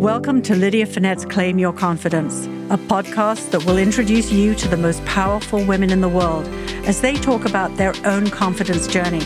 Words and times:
Welcome 0.00 0.40
to 0.44 0.56
Lydia 0.56 0.86
Fenet's 0.86 1.26
Claim 1.26 1.58
Your 1.58 1.74
Confidence, 1.74 2.46
a 2.70 2.78
podcast 2.78 3.50
that 3.50 3.62
will 3.66 3.76
introduce 3.76 4.32
you 4.32 4.54
to 4.54 4.66
the 4.66 4.78
most 4.78 5.04
powerful 5.04 5.62
women 5.62 5.90
in 5.90 6.00
the 6.00 6.08
world 6.08 6.48
as 6.86 7.02
they 7.02 7.12
talk 7.16 7.44
about 7.44 7.76
their 7.76 7.92
own 8.06 8.30
confidence 8.30 8.86
journey. 8.86 9.20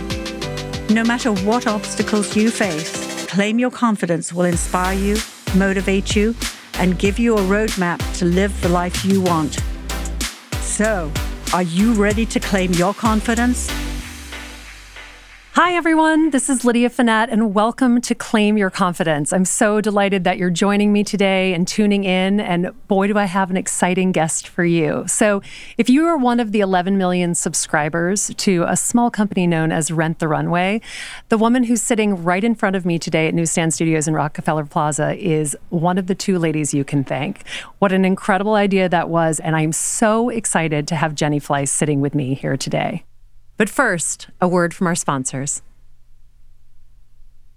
No 0.93 1.05
matter 1.05 1.33
what 1.47 1.69
obstacles 1.69 2.35
you 2.35 2.51
face, 2.51 3.25
Claim 3.27 3.61
Your 3.61 3.71
Confidence 3.71 4.33
will 4.33 4.47
inspire 4.47 4.99
you, 4.99 5.17
motivate 5.55 6.17
you, 6.17 6.35
and 6.81 6.99
give 6.99 7.21
you 7.21 7.37
a 7.37 7.43
roadmap 7.43 8.01
to 8.19 8.25
live 8.25 8.61
the 8.61 8.69
life 8.69 9.05
you 9.05 9.21
want. 9.21 9.61
So, 10.55 11.13
are 11.53 11.63
you 11.63 11.93
ready 11.93 12.27
to 12.27 12.41
claim 12.41 12.73
your 12.73 12.95
confidence? 12.95 13.71
Hi, 15.57 15.75
everyone. 15.77 16.31
This 16.31 16.51
is 16.51 16.65
Lydia 16.65 16.91
Fenet, 16.91 17.29
and 17.31 17.55
welcome 17.55 18.01
to 18.01 18.15
Claim 18.17 18.59
Your 18.59 18.71
Confidence. 18.71 19.33
I'm 19.33 19.45
so 19.45 19.81
delighted 19.81 20.25
that 20.25 20.37
you're 20.37 20.51
joining 20.51 20.93
me 20.93 21.05
today 21.05 21.55
and 21.55 21.65
tuning 21.69 22.03
in. 22.03 22.41
And 22.41 22.73
boy, 22.89 23.07
do 23.07 23.17
I 23.17 23.27
have 23.27 23.51
an 23.51 23.57
exciting 23.57 24.11
guest 24.11 24.49
for 24.49 24.65
you. 24.65 25.05
So, 25.07 25.43
if 25.79 25.89
you 25.89 26.07
are 26.07 26.17
one 26.17 26.41
of 26.41 26.51
the 26.51 26.59
11 26.59 26.99
million 26.99 27.37
subscribers 27.37 28.33
to 28.39 28.65
a 28.67 28.77
small 28.77 29.13
company 29.13 29.47
known 29.47 29.71
as 29.71 29.93
Rent 29.93 30.19
the 30.19 30.27
Runway, 30.27 30.81
the 31.29 31.39
woman 31.39 31.63
who's 31.63 31.83
sitting 31.83 32.25
right 32.25 32.43
in 32.43 32.57
front 32.57 32.75
of 32.75 32.85
me 32.85 32.99
today 32.99 33.29
at 33.29 33.35
Newsstand 33.35 33.73
Studios 33.73 34.09
in 34.09 34.15
Rockefeller 34.15 34.65
Plaza 34.65 35.15
is 35.17 35.57
one 35.69 35.99
of 35.99 36.09
the 36.09 36.17
two 36.17 36.37
ladies 36.41 36.75
you 36.75 36.83
can 36.83 37.05
thank. 37.05 37.47
What 37.79 37.93
an 37.93 38.05
incredible 38.05 38.55
idea 38.55 38.89
that 38.89 39.09
was. 39.09 39.39
And 39.39 39.55
I'm 39.55 39.71
so 39.71 40.31
excited 40.31 40.89
to 40.89 40.97
have 40.97 41.15
Jenny 41.15 41.39
Fleiss 41.39 41.69
sitting 41.69 42.01
with 42.01 42.13
me 42.13 42.35
here 42.35 42.57
today. 42.57 43.05
But 43.57 43.69
first, 43.69 44.29
a 44.41 44.49
word 44.49 44.75
from 44.75 44.89
our 44.89 44.97
sponsors. 44.97 45.63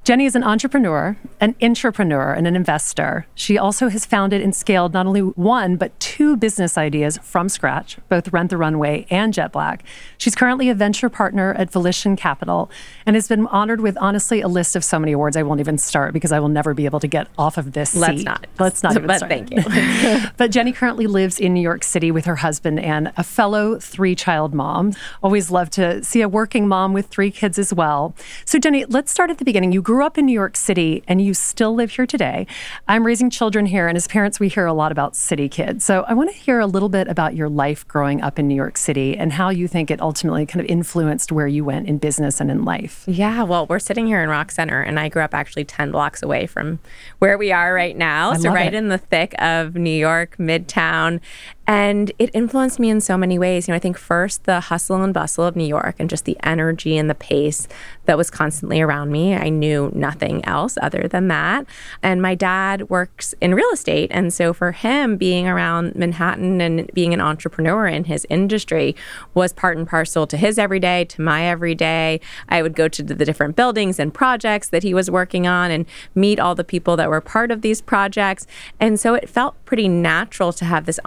Jenny 0.08 0.24
is 0.24 0.38
an 0.38 0.44
entrepreneur, 0.44 1.18
an 1.42 1.54
intrapreneur, 1.56 2.34
and 2.38 2.48
an 2.48 2.56
investor. 2.56 3.28
She 3.36 3.58
also 3.58 3.90
has 3.90 4.06
founded 4.06 4.42
and 4.42 4.56
scaled 4.56 4.94
not 4.94 5.06
only 5.06 5.20
one, 5.20 5.76
but 5.76 6.00
two 6.00 6.38
business 6.38 6.78
ideas 6.78 7.20
from 7.24 7.50
scratch, 7.50 7.98
both 8.08 8.32
Rent 8.32 8.50
the 8.52 8.56
Runway 8.56 9.06
and 9.10 9.34
Jet 9.34 9.52
Black. 9.52 9.84
She's 10.18 10.34
currently 10.34 10.70
a 10.70 10.74
venture 10.74 11.10
partner 11.10 11.54
at 11.56 11.70
Volition 11.70 12.16
Capital 12.16 12.72
and 13.06 13.18
has 13.18 13.28
been 13.28 13.48
honored 13.48 13.82
with, 13.82 13.98
honestly, 13.98 14.40
a 14.40 14.48
list 14.48 14.78
of 14.78 14.86
so 14.86 14.98
many 14.98 15.12
awards 15.12 15.36
I 15.36 15.44
won't 15.44 15.60
even 15.60 15.78
start 15.78 16.14
because 16.14 16.32
I 16.32 16.40
will 16.40 16.48
never 16.48 16.74
be 16.74 16.86
able 16.86 17.02
to 17.02 17.08
get 17.08 17.28
off 17.38 17.58
of 17.58 17.74
this 17.74 17.90
seat. 17.90 18.00
Let's 18.00 18.24
not. 18.24 18.48
Let's 18.60 18.84
not 18.84 18.92
even 18.96 19.08
but 19.08 19.18
start. 19.18 19.30
thank 19.30 19.52
you. 19.52 20.30
but 20.38 20.52
Jenny 20.52 20.72
currently 20.72 21.08
lives 21.08 21.38
in 21.38 21.54
New 21.54 21.60
York 21.60 21.84
City 21.84 22.12
with 22.12 22.24
her 22.24 22.38
husband 22.38 22.80
and 22.80 23.12
a 23.18 23.26
fellow 23.26 23.78
three 23.78 24.16
child 24.16 24.54
mom. 24.54 24.94
Always 25.22 25.52
love 25.52 25.70
to 25.72 26.02
see 26.02 26.22
a 26.22 26.30
working 26.30 26.66
mom 26.66 26.94
with 26.94 27.08
three 27.08 27.30
kids 27.30 27.60
as 27.60 27.74
well. 27.74 28.16
So, 28.46 28.58
Jenny, 28.58 28.86
let's 28.86 29.12
start 29.12 29.30
at 29.30 29.38
the 29.40 29.44
beginning. 29.44 29.74
You 29.74 29.82
grew 29.82 29.97
up 30.02 30.18
in 30.18 30.26
New 30.26 30.34
York 30.34 30.56
City 30.58 31.04
and 31.08 31.22
you 31.22 31.34
still 31.34 31.74
live 31.74 31.92
here 31.92 32.06
today. 32.06 32.48
I'm 32.88 33.06
raising 33.06 33.30
children 33.30 33.66
here, 33.66 33.88
and 33.88 33.96
as 33.96 34.08
parents, 34.08 34.40
we 34.40 34.48
hear 34.48 34.66
a 34.66 34.74
lot 34.74 34.92
about 34.92 35.16
city 35.16 35.50
kids. 35.50 35.84
So, 35.86 36.04
I 36.08 36.14
want 36.14 36.32
to 36.32 36.36
hear 36.36 36.60
a 36.60 36.66
little 36.66 36.90
bit 36.90 37.08
about 37.08 37.36
your 37.36 37.50
life 37.50 37.88
growing 37.88 38.22
up 38.22 38.40
in 38.40 38.48
New 38.48 38.56
York 38.56 38.78
City 38.78 39.18
and 39.18 39.34
how 39.34 39.50
you 39.50 39.68
think 39.68 39.92
it 39.92 40.02
ultimately 40.02 40.46
kind 40.46 40.60
of 40.64 40.70
influenced 40.70 41.32
where 41.32 41.48
you 41.48 41.64
went 41.64 41.88
in 41.88 41.98
business 41.98 42.40
and 42.40 42.50
in 42.52 42.66
life. 42.66 43.04
yeah, 43.08 43.44
well, 43.44 43.66
we're 43.68 43.80
sitting 43.80 44.08
here 44.08 44.22
in 44.22 44.30
Rock 44.30 44.52
Center, 44.52 44.82
and 44.82 45.00
I 45.00 45.10
grew 45.10 45.22
up 45.22 45.34
actually 45.34 45.66
10 45.66 45.92
blocks 45.92 46.22
away 46.24 46.48
from 46.48 46.80
where 47.20 47.38
we 47.38 47.52
are 47.52 47.74
right 47.74 47.96
now. 47.98 48.34
so, 48.34 48.50
love 48.50 48.56
right 48.56 48.74
it. 48.74 48.78
in 48.78 48.90
the 48.90 48.98
thick 48.98 49.34
of 49.40 49.76
New 49.76 49.90
York, 49.90 50.38
Midtown. 50.38 51.20
And 51.68 52.14
it 52.18 52.30
influenced 52.34 52.80
me 52.80 52.90
in 52.90 53.02
so 53.02 53.18
many 53.18 53.38
ways. 53.38 53.68
You 53.68 53.74
know, 53.74 53.76
I 53.76 53.80
think 53.80 53.98
first 53.98 54.46
the 54.46 54.62
hustle 54.62 55.04
and 55.04 55.14
bustle 55.14 55.44
of 55.44 55.58
New 55.58 55.66
York 55.66 55.96
and 56.00 56.10
just 56.10 56.24
the 56.24 56.38
energy 56.42 56.98
and 56.98 57.10
the 57.10 57.16
pace 57.16 57.68
that 58.06 58.18
was 58.18 58.32
constantly 58.32 58.80
around 58.80 59.12
me. 59.12 59.36
I 59.36 59.50
knew 59.50 59.92
nothing 59.94 60.44
else 60.46 60.78
other 60.82 61.10
than 61.10 61.28
that. 61.28 61.66
And 62.02 62.22
my 62.22 62.36
dad 62.36 62.90
works 62.90 63.36
in 63.42 63.54
real 63.54 63.70
estate. 63.72 64.10
And 64.14 64.34
so 64.34 64.54
for 64.54 64.72
him, 64.72 65.18
being 65.18 65.46
around 65.46 65.96
Manhattan 65.96 66.62
and 66.62 66.90
being 66.94 67.14
an 67.14 67.20
entrepreneur 67.20 67.86
in 67.86 68.06
his 68.06 68.26
industry 68.30 68.96
was 69.34 69.52
part 69.52 69.78
and 69.78 69.86
parcel 69.86 70.26
to 70.28 70.38
his 70.38 70.58
everyday, 70.58 71.04
to 71.06 71.22
my 71.22 71.44
everyday. 71.46 72.22
I 72.48 72.62
would 72.62 72.78
go 72.78 72.88
to 72.88 73.04
the 73.04 73.26
different 73.26 73.58
buildings 73.58 74.00
and 74.00 74.14
projects 74.14 74.70
that 74.70 74.84
he 74.84 74.94
was 74.94 75.12
working 75.12 75.48
on 75.48 75.70
and 75.72 75.86
meet 76.16 76.40
all 76.40 76.56
the 76.56 76.64
people 76.64 76.96
that 76.96 77.10
were 77.10 77.20
part 77.20 77.52
of 77.52 77.62
these 77.62 77.82
projects. 77.82 78.48
And 78.80 78.98
so 78.98 79.16
it 79.16 79.30
felt 79.30 79.56
pretty 79.66 79.90
natural 79.90 80.54
to 80.54 80.64
have 80.64 80.86
this 80.86 81.00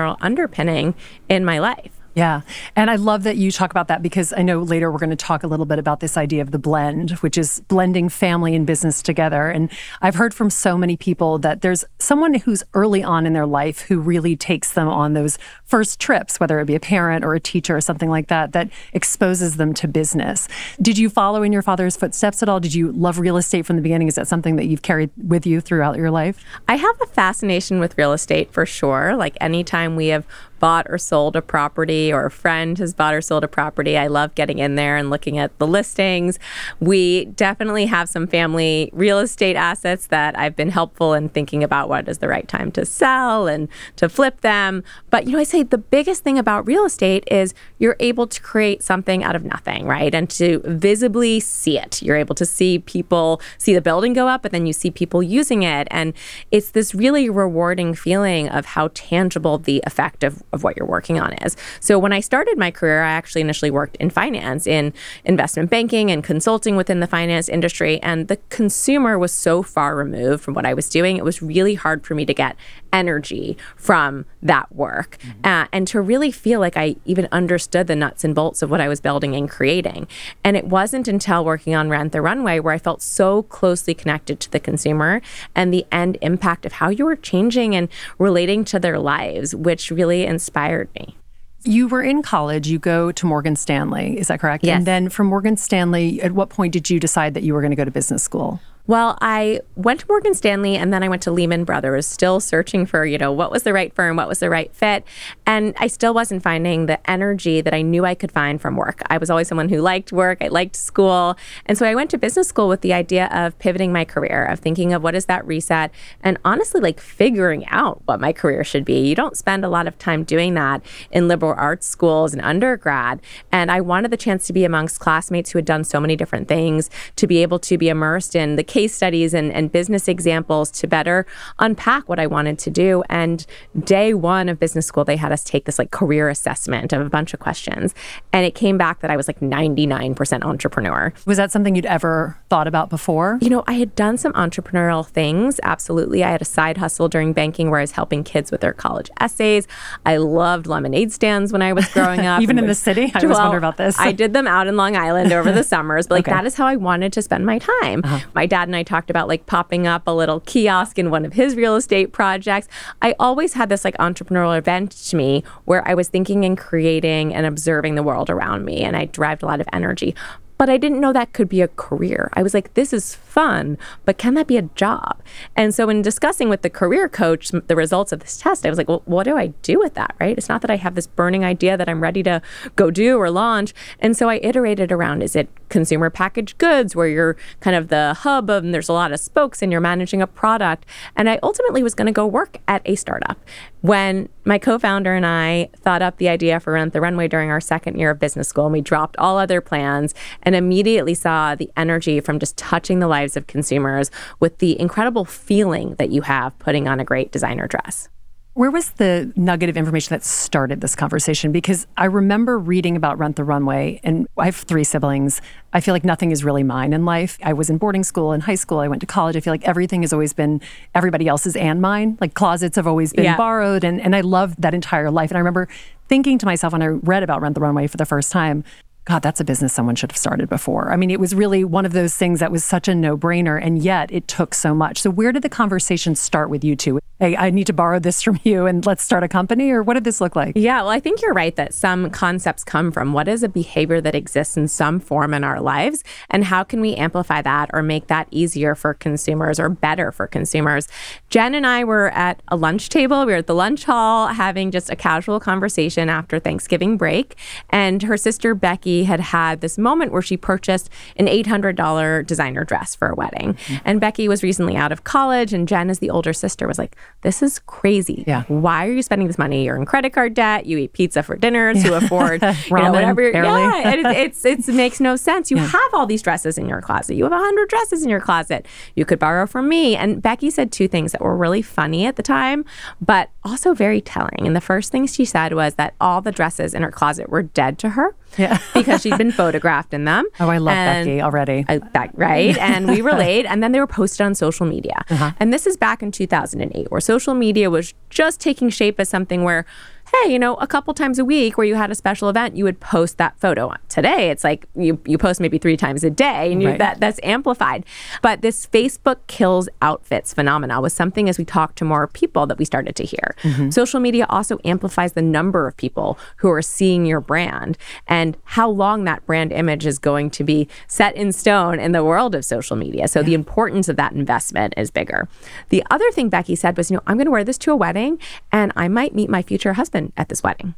entrepreneurial 0.00 0.16
underpinning 0.20 0.94
in 1.28 1.44
my 1.44 1.58
life. 1.58 1.99
Yeah. 2.14 2.40
And 2.74 2.90
I 2.90 2.96
love 2.96 3.22
that 3.22 3.36
you 3.36 3.52
talk 3.52 3.70
about 3.70 3.86
that 3.88 4.02
because 4.02 4.32
I 4.36 4.42
know 4.42 4.60
later 4.60 4.90
we're 4.90 4.98
going 4.98 5.10
to 5.10 5.16
talk 5.16 5.44
a 5.44 5.46
little 5.46 5.66
bit 5.66 5.78
about 5.78 6.00
this 6.00 6.16
idea 6.16 6.42
of 6.42 6.50
the 6.50 6.58
blend, 6.58 7.12
which 7.20 7.38
is 7.38 7.60
blending 7.68 8.08
family 8.08 8.56
and 8.56 8.66
business 8.66 9.00
together. 9.00 9.48
And 9.48 9.70
I've 10.02 10.16
heard 10.16 10.34
from 10.34 10.50
so 10.50 10.76
many 10.76 10.96
people 10.96 11.38
that 11.38 11.60
there's 11.60 11.84
someone 11.98 12.34
who's 12.34 12.64
early 12.74 13.04
on 13.04 13.26
in 13.26 13.32
their 13.32 13.46
life 13.46 13.82
who 13.82 14.00
really 14.00 14.34
takes 14.34 14.72
them 14.72 14.88
on 14.88 15.12
those 15.12 15.38
first 15.64 16.00
trips, 16.00 16.40
whether 16.40 16.58
it 16.58 16.64
be 16.64 16.74
a 16.74 16.80
parent 16.80 17.24
or 17.24 17.34
a 17.34 17.40
teacher 17.40 17.76
or 17.76 17.80
something 17.80 18.10
like 18.10 18.26
that, 18.26 18.52
that 18.52 18.70
exposes 18.92 19.56
them 19.56 19.72
to 19.74 19.86
business. 19.86 20.48
Did 20.82 20.98
you 20.98 21.10
follow 21.10 21.44
in 21.44 21.52
your 21.52 21.62
father's 21.62 21.96
footsteps 21.96 22.42
at 22.42 22.48
all? 22.48 22.58
Did 22.58 22.74
you 22.74 22.90
love 22.90 23.20
real 23.20 23.36
estate 23.36 23.64
from 23.64 23.76
the 23.76 23.82
beginning? 23.82 24.08
Is 24.08 24.16
that 24.16 24.26
something 24.26 24.56
that 24.56 24.66
you've 24.66 24.82
carried 24.82 25.10
with 25.16 25.46
you 25.46 25.60
throughout 25.60 25.96
your 25.96 26.10
life? 26.10 26.44
I 26.66 26.74
have 26.74 27.00
a 27.00 27.06
fascination 27.06 27.78
with 27.78 27.96
real 27.96 28.12
estate 28.12 28.52
for 28.52 28.66
sure. 28.66 29.14
Like 29.14 29.36
anytime 29.40 29.94
we 29.94 30.08
have 30.08 30.26
bought 30.60 30.86
or 30.88 30.98
sold 30.98 31.34
a 31.34 31.42
property 31.42 32.12
or 32.12 32.26
a 32.26 32.30
friend 32.30 32.78
has 32.78 32.94
bought 32.94 33.14
or 33.14 33.20
sold 33.20 33.42
a 33.42 33.48
property, 33.48 33.98
I 33.98 34.06
love 34.06 34.34
getting 34.34 34.58
in 34.58 34.76
there 34.76 34.96
and 34.96 35.10
looking 35.10 35.38
at 35.38 35.58
the 35.58 35.66
listings. 35.66 36.38
We 36.78 37.24
definitely 37.24 37.86
have 37.86 38.08
some 38.08 38.26
family 38.26 38.90
real 38.92 39.18
estate 39.18 39.56
assets 39.56 40.06
that 40.08 40.38
I've 40.38 40.54
been 40.54 40.70
helpful 40.70 41.14
in 41.14 41.30
thinking 41.30 41.64
about 41.64 41.88
what 41.88 42.08
is 42.08 42.18
the 42.18 42.28
right 42.28 42.46
time 42.46 42.70
to 42.72 42.84
sell 42.84 43.48
and 43.48 43.68
to 43.96 44.08
flip 44.08 44.42
them. 44.42 44.84
But 45.10 45.26
you 45.26 45.32
know, 45.32 45.38
I 45.38 45.44
say 45.44 45.62
the 45.62 45.78
biggest 45.78 46.22
thing 46.22 46.38
about 46.38 46.66
real 46.66 46.84
estate 46.84 47.24
is 47.30 47.54
you're 47.78 47.96
able 47.98 48.26
to 48.26 48.40
create 48.40 48.82
something 48.82 49.24
out 49.24 49.34
of 49.34 49.44
nothing, 49.44 49.86
right? 49.86 50.14
And 50.14 50.28
to 50.30 50.60
visibly 50.64 51.40
see 51.40 51.78
it. 51.78 52.02
You're 52.02 52.16
able 52.16 52.34
to 52.34 52.46
see 52.46 52.78
people 52.78 53.40
see 53.58 53.74
the 53.74 53.80
building 53.80 54.12
go 54.12 54.28
up, 54.28 54.42
but 54.42 54.52
then 54.52 54.66
you 54.66 54.72
see 54.72 54.90
people 54.90 55.22
using 55.22 55.62
it. 55.62 55.88
And 55.90 56.12
it's 56.50 56.70
this 56.70 56.94
really 56.94 57.30
rewarding 57.30 57.94
feeling 57.94 58.48
of 58.48 58.66
how 58.66 58.90
tangible 58.94 59.58
the 59.58 59.82
effect 59.86 60.22
of, 60.22 60.42
of 60.52 60.62
what 60.64 60.76
you're 60.76 60.86
working 60.86 61.20
on 61.20 61.32
is. 61.34 61.56
So 61.80 61.98
when 61.98 62.12
I 62.12 62.20
started 62.20 62.58
my 62.58 62.70
career, 62.70 63.02
I 63.02 63.12
actually 63.12 63.40
initially 63.40 63.70
worked 63.70 63.96
in 63.96 64.10
finance, 64.10 64.66
in 64.66 64.92
investment 65.24 65.70
banking 65.70 66.10
and 66.10 66.22
consulting 66.24 66.76
within 66.76 67.00
the 67.00 67.06
finance 67.06 67.48
industry. 67.48 68.00
And 68.02 68.28
the 68.28 68.38
consumer 68.48 69.18
was 69.18 69.32
so 69.32 69.62
far 69.62 69.96
removed 69.96 70.42
from 70.42 70.54
what 70.54 70.66
I 70.66 70.74
was 70.74 70.88
doing, 70.88 71.16
it 71.16 71.24
was 71.24 71.42
really 71.42 71.74
hard 71.74 72.04
for 72.04 72.14
me 72.14 72.24
to 72.26 72.34
get 72.34 72.56
energy 72.92 73.56
from 73.76 74.24
that 74.42 74.74
work 74.74 75.18
uh, 75.44 75.66
and 75.72 75.86
to 75.88 76.00
really 76.00 76.30
feel 76.30 76.60
like 76.60 76.76
I 76.76 76.96
even 77.04 77.28
understood 77.32 77.86
the 77.86 77.96
nuts 77.96 78.24
and 78.24 78.34
bolts 78.34 78.62
of 78.62 78.70
what 78.70 78.80
I 78.80 78.88
was 78.88 79.00
building 79.00 79.34
and 79.34 79.48
creating. 79.48 80.08
And 80.44 80.56
it 80.56 80.66
wasn't 80.66 81.08
until 81.08 81.44
working 81.44 81.74
on 81.74 81.88
Rent 81.88 82.12
the 82.12 82.20
Runway 82.20 82.60
where 82.60 82.74
I 82.74 82.78
felt 82.78 83.02
so 83.02 83.42
closely 83.44 83.94
connected 83.94 84.40
to 84.40 84.50
the 84.50 84.60
consumer 84.60 85.20
and 85.54 85.72
the 85.72 85.86
end 85.92 86.18
impact 86.22 86.66
of 86.66 86.72
how 86.72 86.88
you 86.88 87.04
were 87.04 87.16
changing 87.16 87.74
and 87.74 87.88
relating 88.18 88.64
to 88.66 88.78
their 88.78 88.98
lives, 88.98 89.54
which 89.54 89.90
really 89.90 90.24
inspired 90.24 90.88
me. 90.94 91.16
You 91.62 91.88
were 91.88 92.02
in 92.02 92.22
college, 92.22 92.68
you 92.68 92.78
go 92.78 93.12
to 93.12 93.26
Morgan 93.26 93.54
Stanley, 93.54 94.18
is 94.18 94.28
that 94.28 94.40
correct? 94.40 94.64
Yes. 94.64 94.78
And 94.78 94.86
then 94.86 95.08
from 95.10 95.26
Morgan 95.26 95.58
Stanley, 95.58 96.22
at 96.22 96.32
what 96.32 96.48
point 96.48 96.72
did 96.72 96.88
you 96.88 96.98
decide 96.98 97.34
that 97.34 97.42
you 97.42 97.52
were 97.52 97.60
going 97.60 97.70
to 97.70 97.76
go 97.76 97.84
to 97.84 97.90
business 97.90 98.22
school? 98.22 98.60
Well, 98.90 99.16
I 99.20 99.60
went 99.76 100.00
to 100.00 100.06
Morgan 100.08 100.34
Stanley 100.34 100.74
and 100.74 100.92
then 100.92 101.04
I 101.04 101.08
went 101.08 101.22
to 101.22 101.30
Lehman 101.30 101.62
Brothers, 101.62 102.08
still 102.08 102.40
searching 102.40 102.86
for, 102.86 103.06
you 103.06 103.18
know, 103.18 103.30
what 103.30 103.52
was 103.52 103.62
the 103.62 103.72
right 103.72 103.94
firm, 103.94 104.16
what 104.16 104.26
was 104.26 104.40
the 104.40 104.50
right 104.50 104.74
fit. 104.74 105.04
And 105.46 105.76
I 105.78 105.86
still 105.86 106.12
wasn't 106.12 106.42
finding 106.42 106.86
the 106.86 106.98
energy 107.08 107.60
that 107.60 107.72
I 107.72 107.82
knew 107.82 108.04
I 108.04 108.16
could 108.16 108.32
find 108.32 108.60
from 108.60 108.74
work. 108.74 109.02
I 109.06 109.18
was 109.18 109.30
always 109.30 109.46
someone 109.46 109.68
who 109.68 109.80
liked 109.80 110.10
work, 110.10 110.38
I 110.42 110.48
liked 110.48 110.74
school. 110.74 111.36
And 111.66 111.78
so 111.78 111.86
I 111.86 111.94
went 111.94 112.10
to 112.10 112.18
business 112.18 112.48
school 112.48 112.66
with 112.66 112.80
the 112.80 112.92
idea 112.92 113.26
of 113.26 113.56
pivoting 113.60 113.92
my 113.92 114.04
career, 114.04 114.44
of 114.46 114.58
thinking 114.58 114.92
of 114.92 115.04
what 115.04 115.14
is 115.14 115.26
that 115.26 115.46
reset, 115.46 115.92
and 116.24 116.36
honestly, 116.44 116.80
like 116.80 116.98
figuring 116.98 117.68
out 117.68 118.02
what 118.06 118.20
my 118.20 118.32
career 118.32 118.64
should 118.64 118.84
be. 118.84 119.06
You 119.06 119.14
don't 119.14 119.36
spend 119.36 119.64
a 119.64 119.68
lot 119.68 119.86
of 119.86 120.00
time 120.00 120.24
doing 120.24 120.54
that 120.54 120.84
in 121.12 121.28
liberal 121.28 121.54
arts 121.56 121.86
schools 121.86 122.32
and 122.32 122.42
undergrad. 122.42 123.20
And 123.52 123.70
I 123.70 123.82
wanted 123.82 124.10
the 124.10 124.16
chance 124.16 124.48
to 124.48 124.52
be 124.52 124.64
amongst 124.64 124.98
classmates 124.98 125.52
who 125.52 125.58
had 125.58 125.64
done 125.64 125.84
so 125.84 126.00
many 126.00 126.16
different 126.16 126.48
things, 126.48 126.90
to 127.14 127.28
be 127.28 127.38
able 127.38 127.60
to 127.60 127.78
be 127.78 127.88
immersed 127.88 128.34
in 128.34 128.56
the 128.56 128.64
case 128.80 128.94
studies 128.94 129.34
and, 129.34 129.52
and 129.52 129.70
business 129.70 130.08
examples 130.08 130.70
to 130.70 130.86
better 130.86 131.26
unpack 131.58 132.08
what 132.08 132.18
I 132.18 132.26
wanted 132.26 132.58
to 132.60 132.70
do. 132.70 133.02
And 133.10 133.44
day 133.84 134.14
one 134.14 134.48
of 134.48 134.58
business 134.58 134.86
school, 134.86 135.04
they 135.04 135.16
had 135.16 135.32
us 135.32 135.44
take 135.44 135.66
this 135.66 135.78
like 135.78 135.90
career 135.90 136.30
assessment 136.30 136.92
of 136.94 137.04
a 137.04 137.10
bunch 137.10 137.34
of 137.34 137.40
questions. 137.40 137.94
And 138.32 138.46
it 138.46 138.54
came 138.54 138.78
back 138.78 139.00
that 139.00 139.10
I 139.10 139.16
was 139.16 139.28
like 139.28 139.40
99% 139.40 140.42
entrepreneur. 140.42 141.12
Was 141.26 141.36
that 141.36 141.52
something 141.52 141.74
you'd 141.76 141.84
ever 141.84 142.38
thought 142.48 142.66
about 142.66 142.88
before? 142.88 143.38
You 143.42 143.50
know, 143.50 143.64
I 143.66 143.74
had 143.74 143.94
done 143.94 144.16
some 144.16 144.32
entrepreneurial 144.32 145.06
things. 145.06 145.60
Absolutely. 145.62 146.24
I 146.24 146.30
had 146.30 146.40
a 146.40 146.46
side 146.46 146.78
hustle 146.78 147.08
during 147.08 147.34
banking 147.34 147.70
where 147.70 147.80
I 147.80 147.82
was 147.82 147.92
helping 147.92 148.24
kids 148.24 148.50
with 148.50 148.62
their 148.62 148.72
college 148.72 149.10
essays. 149.20 149.68
I 150.06 150.16
loved 150.16 150.66
lemonade 150.66 151.12
stands 151.12 151.52
when 151.52 151.60
I 151.60 151.74
was 151.74 151.86
growing 151.88 152.20
up. 152.26 152.40
Even 152.40 152.58
in 152.58 152.66
the 152.66 152.74
city? 152.74 153.12
I 153.14 153.20
always 153.20 153.36
wonder 153.36 153.58
about 153.58 153.76
this. 153.76 153.98
I 153.98 154.12
did 154.12 154.32
them 154.32 154.46
out 154.46 154.66
in 154.68 154.76
Long 154.78 154.96
Island 154.96 155.32
over 155.32 155.52
the 155.52 155.64
summers, 155.74 156.06
but 156.06 156.14
like 156.14 156.20
Okay. 156.24 156.32
Uh-huh. 156.32 156.42
that 156.42 156.46
is 156.46 156.54
how 156.54 156.66
I 156.66 156.76
wanted 156.76 157.12
to 157.14 157.22
spend 157.22 157.44
my 157.46 157.58
time. 157.58 158.02
My 158.34 158.46
dad 158.46 158.59
dad 158.60 158.68
and 158.68 158.76
I 158.76 158.82
talked 158.82 159.10
about 159.10 159.28
like 159.28 159.46
popping 159.46 159.86
up 159.86 160.06
a 160.06 160.10
little 160.10 160.40
kiosk 160.40 160.98
in 160.98 161.10
one 161.10 161.24
of 161.24 161.32
his 161.32 161.56
real 161.56 161.76
estate 161.76 162.12
projects. 162.12 162.68
I 163.00 163.14
always 163.18 163.54
had 163.54 163.68
this 163.68 163.84
like 163.84 163.96
entrepreneurial 163.96 164.62
bent 164.62 164.92
to 164.92 165.16
me 165.16 165.42
where 165.64 165.86
I 165.88 165.94
was 165.94 166.08
thinking 166.08 166.44
and 166.44 166.58
creating 166.58 167.34
and 167.34 167.46
observing 167.46 167.94
the 167.94 168.02
world 168.02 168.28
around 168.28 168.64
me, 168.64 168.82
and 168.82 168.96
I 168.96 169.06
derived 169.06 169.42
a 169.42 169.46
lot 169.46 169.60
of 169.60 169.68
energy 169.72 170.14
but 170.58 170.68
I 170.68 170.76
didn't 170.76 171.00
know 171.00 171.14
that 171.14 171.32
could 171.32 171.48
be 171.48 171.62
a 171.62 171.68
career. 171.68 172.28
I 172.34 172.42
was 172.42 172.52
like, 172.52 172.74
this 172.74 172.92
is 172.92 173.14
fun, 173.14 173.78
but 174.04 174.18
can 174.18 174.34
that 174.34 174.46
be 174.46 174.58
a 174.58 174.68
job? 174.76 175.22
And 175.56 175.74
so, 175.74 175.88
in 175.88 176.02
discussing 176.02 176.50
with 176.50 176.60
the 176.60 176.68
career 176.68 177.08
coach 177.08 177.48
the 177.48 177.74
results 177.74 178.12
of 178.12 178.20
this 178.20 178.36
test, 178.36 178.66
I 178.66 178.68
was 178.68 178.76
like, 178.76 178.86
well, 178.86 179.00
what 179.06 179.24
do 179.24 179.38
I 179.38 179.54
do 179.62 179.78
with 179.78 179.94
that, 179.94 180.14
right? 180.20 180.36
It's 180.36 180.50
not 180.50 180.60
that 180.60 180.70
I 180.70 180.76
have 180.76 180.96
this 180.96 181.06
burning 181.06 181.46
idea 181.46 181.78
that 181.78 181.88
I'm 181.88 182.02
ready 182.02 182.22
to 182.24 182.42
go 182.76 182.90
do 182.90 183.16
or 183.16 183.30
launch. 183.30 183.72
And 184.00 184.14
so, 184.14 184.28
I 184.28 184.38
iterated 184.42 184.92
around 184.92 185.22
is 185.22 185.34
it 185.34 185.48
consumer 185.70 186.10
packaged 186.10 186.58
goods 186.58 186.94
where 186.94 187.08
you're 187.08 187.36
kind 187.60 187.74
of 187.74 187.88
the 187.88 188.14
hub 188.14 188.50
of, 188.50 188.62
and 188.62 188.74
there's 188.74 188.88
a 188.88 188.92
lot 188.92 189.12
of 189.12 189.20
spokes 189.20 189.62
and 189.62 189.72
you're 189.72 189.80
managing 189.80 190.20
a 190.20 190.26
product? 190.26 190.84
And 191.16 191.30
I 191.30 191.38
ultimately 191.42 191.82
was 191.82 191.94
going 191.94 192.06
to 192.06 192.12
go 192.12 192.26
work 192.26 192.58
at 192.68 192.82
a 192.84 192.94
startup. 192.96 193.38
When 193.80 194.28
my 194.44 194.58
co 194.58 194.78
founder 194.78 195.14
and 195.14 195.24
I 195.24 195.70
thought 195.76 196.02
up 196.02 196.18
the 196.18 196.28
idea 196.28 196.60
for 196.60 196.74
Rent 196.74 196.92
the 196.92 197.00
Runway 197.00 197.28
during 197.28 197.50
our 197.50 197.60
second 197.60 197.98
year 197.98 198.10
of 198.10 198.18
business 198.18 198.48
school, 198.48 198.66
and 198.66 198.72
we 198.72 198.80
dropped 198.82 199.16
all 199.16 199.38
other 199.38 199.60
plans 199.60 200.14
and 200.42 200.54
immediately 200.54 201.14
saw 201.14 201.54
the 201.54 201.70
energy 201.76 202.20
from 202.20 202.38
just 202.38 202.58
touching 202.58 202.98
the 202.98 203.08
lives 203.08 203.36
of 203.36 203.46
consumers 203.46 204.10
with 204.38 204.58
the 204.58 204.78
incredible 204.78 205.24
feeling 205.24 205.94
that 205.94 206.10
you 206.10 206.22
have 206.22 206.58
putting 206.58 206.86
on 206.86 207.00
a 207.00 207.04
great 207.04 207.32
designer 207.32 207.66
dress. 207.66 208.08
Where 208.54 208.70
was 208.70 208.90
the 208.90 209.32
nugget 209.36 209.68
of 209.70 209.76
information 209.76 210.12
that 210.12 210.24
started 210.24 210.80
this 210.80 210.96
conversation? 210.96 211.52
Because 211.52 211.86
I 211.96 212.06
remember 212.06 212.58
reading 212.58 212.96
about 212.96 213.16
Rent 213.16 213.36
the 213.36 213.44
Runway, 213.44 214.00
and 214.02 214.26
I 214.36 214.46
have 214.46 214.56
three 214.56 214.82
siblings. 214.82 215.40
I 215.72 215.80
feel 215.80 215.94
like 215.94 216.04
nothing 216.04 216.32
is 216.32 216.42
really 216.42 216.64
mine 216.64 216.92
in 216.92 217.04
life. 217.04 217.38
I 217.44 217.52
was 217.52 217.70
in 217.70 217.78
boarding 217.78 218.02
school, 218.02 218.32
in 218.32 218.40
high 218.40 218.56
school, 218.56 218.80
I 218.80 218.88
went 218.88 219.00
to 219.02 219.06
college. 219.06 219.36
I 219.36 219.40
feel 219.40 219.52
like 219.52 219.66
everything 219.68 220.02
has 220.02 220.12
always 220.12 220.32
been 220.32 220.60
everybody 220.96 221.28
else's 221.28 221.54
and 221.54 221.80
mine. 221.80 222.18
Like 222.20 222.34
closets 222.34 222.74
have 222.74 222.88
always 222.88 223.12
been 223.12 223.24
yeah. 223.24 223.36
borrowed, 223.36 223.84
and, 223.84 224.00
and 224.00 224.16
I 224.16 224.20
loved 224.22 224.60
that 224.62 224.74
entire 224.74 225.12
life. 225.12 225.30
And 225.30 225.36
I 225.36 225.40
remember 225.40 225.68
thinking 226.08 226.36
to 226.38 226.46
myself 226.46 226.72
when 226.72 226.82
I 226.82 226.86
read 226.86 227.22
about 227.22 227.40
Rent 227.40 227.54
the 227.54 227.60
Runway 227.60 227.86
for 227.86 227.98
the 227.98 228.04
first 228.04 228.32
time, 228.32 228.64
God, 229.10 229.22
that's 229.22 229.40
a 229.40 229.44
business 229.44 229.72
someone 229.72 229.96
should 229.96 230.12
have 230.12 230.16
started 230.16 230.48
before. 230.48 230.92
I 230.92 230.96
mean, 230.96 231.10
it 231.10 231.18
was 231.18 231.34
really 231.34 231.64
one 231.64 231.84
of 231.84 231.92
those 231.92 232.14
things 232.14 232.38
that 232.38 232.52
was 232.52 232.62
such 232.62 232.86
a 232.86 232.94
no 232.94 233.18
brainer, 233.18 233.60
and 233.60 233.82
yet 233.82 234.08
it 234.12 234.28
took 234.28 234.54
so 234.54 234.72
much. 234.72 235.02
So, 235.02 235.10
where 235.10 235.32
did 235.32 235.42
the 235.42 235.48
conversation 235.48 236.14
start 236.14 236.48
with 236.48 236.62
you 236.62 236.76
two? 236.76 237.00
Hey, 237.18 237.36
I 237.36 237.50
need 237.50 237.66
to 237.66 237.74
borrow 237.74 237.98
this 237.98 238.22
from 238.22 238.38
you 238.44 238.64
and 238.64 238.86
let's 238.86 239.02
start 239.02 239.24
a 239.24 239.28
company, 239.28 239.72
or 239.72 239.82
what 239.82 239.94
did 239.94 240.04
this 240.04 240.20
look 240.20 240.36
like? 240.36 240.52
Yeah, 240.56 240.80
well, 240.82 240.90
I 240.90 241.00
think 241.00 241.20
you're 241.20 241.34
right 241.34 241.54
that 241.56 241.74
some 241.74 242.08
concepts 242.10 242.62
come 242.62 242.92
from 242.92 243.12
what 243.12 243.26
is 243.26 243.42
a 243.42 243.48
behavior 243.48 244.00
that 244.00 244.14
exists 244.14 244.56
in 244.56 244.68
some 244.68 245.00
form 245.00 245.34
in 245.34 245.42
our 245.42 245.60
lives, 245.60 246.04
and 246.30 246.44
how 246.44 246.62
can 246.62 246.80
we 246.80 246.94
amplify 246.94 247.42
that 247.42 247.68
or 247.72 247.82
make 247.82 248.06
that 248.06 248.28
easier 248.30 248.76
for 248.76 248.94
consumers 248.94 249.58
or 249.58 249.68
better 249.68 250.12
for 250.12 250.28
consumers? 250.28 250.86
Jen 251.30 251.56
and 251.56 251.66
I 251.66 251.82
were 251.82 252.10
at 252.12 252.42
a 252.46 252.56
lunch 252.56 252.88
table, 252.88 253.26
we 253.26 253.32
were 253.32 253.38
at 253.38 253.48
the 253.48 253.56
lunch 253.56 253.84
hall 253.84 254.28
having 254.28 254.70
just 254.70 254.88
a 254.88 254.96
casual 254.96 255.40
conversation 255.40 256.08
after 256.08 256.38
Thanksgiving 256.38 256.96
break, 256.96 257.36
and 257.70 258.02
her 258.04 258.16
sister 258.16 258.54
Becky 258.54 258.99
had 259.04 259.20
had 259.20 259.60
this 259.60 259.78
moment 259.78 260.12
where 260.12 260.22
she 260.22 260.36
purchased 260.36 260.90
an 261.16 261.26
$800 261.26 262.26
designer 262.26 262.64
dress 262.64 262.94
for 262.94 263.08
a 263.08 263.14
wedding. 263.14 263.54
Mm-hmm. 263.54 263.76
And 263.84 264.00
Becky 264.00 264.28
was 264.28 264.42
recently 264.42 264.76
out 264.76 264.92
of 264.92 265.04
college, 265.04 265.52
and 265.52 265.66
Jen, 265.66 265.90
as 265.90 265.98
the 265.98 266.10
older 266.10 266.32
sister, 266.32 266.66
was 266.66 266.78
like, 266.78 266.96
This 267.22 267.42
is 267.42 267.58
crazy. 267.60 268.24
Yeah. 268.26 268.44
Why 268.48 268.86
are 268.86 268.92
you 268.92 269.02
spending 269.02 269.26
this 269.28 269.38
money? 269.38 269.64
You're 269.64 269.76
in 269.76 269.86
credit 269.86 270.10
card 270.10 270.34
debt. 270.34 270.66
You 270.66 270.78
eat 270.78 270.92
pizza 270.92 271.22
for 271.22 271.36
dinner 271.36 271.74
to 271.74 271.94
afford 271.96 272.42
you 272.42 272.48
know, 272.48 272.56
whatever. 272.92 273.30
Yeah, 273.30 273.90
it, 273.90 274.06
it's, 274.16 274.44
it's, 274.44 274.68
it 274.68 274.74
makes 274.74 275.00
no 275.00 275.16
sense. 275.16 275.50
You 275.50 275.58
yeah. 275.58 275.66
have 275.66 275.94
all 275.94 276.06
these 276.06 276.22
dresses 276.22 276.58
in 276.58 276.68
your 276.68 276.80
closet. 276.80 277.14
You 277.14 277.24
have 277.24 277.32
100 277.32 277.68
dresses 277.68 278.02
in 278.02 278.08
your 278.08 278.20
closet. 278.20 278.66
You 278.94 279.04
could 279.04 279.18
borrow 279.18 279.46
from 279.46 279.68
me. 279.68 279.96
And 279.96 280.22
Becky 280.22 280.50
said 280.50 280.72
two 280.72 280.88
things 280.88 281.12
that 281.12 281.20
were 281.20 281.36
really 281.36 281.62
funny 281.62 282.06
at 282.06 282.16
the 282.16 282.22
time, 282.22 282.64
but 283.00 283.30
also 283.44 283.74
very 283.74 284.00
telling. 284.00 284.46
And 284.46 284.54
the 284.54 284.60
first 284.60 284.92
thing 284.92 285.06
she 285.06 285.24
said 285.24 285.54
was 285.54 285.74
that 285.74 285.94
all 286.00 286.20
the 286.20 286.32
dresses 286.32 286.74
in 286.74 286.82
her 286.82 286.90
closet 286.90 287.28
were 287.28 287.42
dead 287.42 287.78
to 287.78 287.90
her. 287.90 288.14
Yeah. 288.38 288.58
because 288.74 289.02
she'd 289.02 289.18
been 289.18 289.32
photographed 289.32 289.94
in 289.94 290.04
them. 290.04 290.24
Oh, 290.38 290.48
I 290.48 290.58
love 290.58 290.74
and, 290.74 291.06
Becky 291.06 291.22
already. 291.22 291.64
Uh, 291.68 291.80
right. 292.14 292.56
And 292.70 292.88
we 292.88 293.00
relate. 293.00 293.46
and 293.46 293.62
then 293.62 293.72
they 293.72 293.80
were 293.80 293.86
posted 293.86 294.24
on 294.24 294.34
social 294.34 294.66
media. 294.66 295.04
Uh-huh. 295.10 295.32
And 295.40 295.52
this 295.52 295.66
is 295.66 295.76
back 295.76 296.02
in 296.02 296.12
2008, 296.12 296.90
where 296.90 297.00
social 297.00 297.34
media 297.34 297.70
was 297.70 297.94
just 298.10 298.40
taking 298.40 298.70
shape 298.70 299.00
as 299.00 299.08
something 299.08 299.44
where 299.44 299.64
hey, 300.12 300.32
you 300.32 300.38
know, 300.38 300.54
a 300.56 300.66
couple 300.66 300.92
times 300.94 301.18
a 301.18 301.24
week 301.24 301.56
where 301.56 301.66
you 301.66 301.74
had 301.74 301.90
a 301.90 301.94
special 301.94 302.28
event, 302.28 302.56
you 302.56 302.64
would 302.64 302.80
post 302.80 303.18
that 303.18 303.38
photo. 303.38 303.72
Today, 303.88 304.30
it's 304.30 304.42
like 304.42 304.66
you, 304.74 305.00
you 305.06 305.18
post 305.18 305.40
maybe 305.40 305.58
three 305.58 305.76
times 305.76 306.02
a 306.02 306.10
day 306.10 306.50
and 306.52 306.62
you, 306.62 306.68
right. 306.68 306.78
that, 306.78 307.00
that's 307.00 307.20
amplified. 307.22 307.84
But 308.22 308.42
this 308.42 308.66
Facebook 308.66 309.18
kills 309.26 309.68
outfits 309.82 310.34
phenomena 310.34 310.80
was 310.80 310.92
something 310.92 311.28
as 311.28 311.38
we 311.38 311.44
talked 311.44 311.76
to 311.78 311.84
more 311.84 312.08
people 312.08 312.46
that 312.46 312.58
we 312.58 312.64
started 312.64 312.96
to 312.96 313.04
hear. 313.04 313.34
Mm-hmm. 313.42 313.70
Social 313.70 314.00
media 314.00 314.26
also 314.28 314.58
amplifies 314.64 315.12
the 315.12 315.22
number 315.22 315.68
of 315.68 315.76
people 315.76 316.18
who 316.36 316.50
are 316.50 316.62
seeing 316.62 317.06
your 317.06 317.20
brand 317.20 317.78
and 318.06 318.36
how 318.44 318.68
long 318.68 319.04
that 319.04 319.24
brand 319.26 319.52
image 319.52 319.86
is 319.86 319.98
going 319.98 320.30
to 320.30 320.44
be 320.44 320.68
set 320.88 321.14
in 321.14 321.32
stone 321.32 321.78
in 321.78 321.92
the 321.92 322.02
world 322.02 322.34
of 322.34 322.44
social 322.44 322.76
media. 322.76 323.06
So 323.06 323.20
yeah. 323.20 323.26
the 323.26 323.34
importance 323.34 323.88
of 323.88 323.96
that 323.96 324.12
investment 324.12 324.74
is 324.76 324.90
bigger. 324.90 325.28
The 325.68 325.84
other 325.90 326.10
thing 326.10 326.28
Becky 326.28 326.56
said 326.56 326.76
was, 326.76 326.90
you 326.90 326.96
know, 326.96 327.02
I'm 327.06 327.16
going 327.16 327.26
to 327.26 327.30
wear 327.30 327.44
this 327.44 327.58
to 327.58 327.72
a 327.72 327.76
wedding 327.76 328.18
and 328.50 328.72
I 328.74 328.88
might 328.88 329.14
meet 329.14 329.30
my 329.30 329.42
future 329.42 329.74
husband 329.74 329.99
at 330.16 330.28
this 330.28 330.42
wedding. 330.42 330.74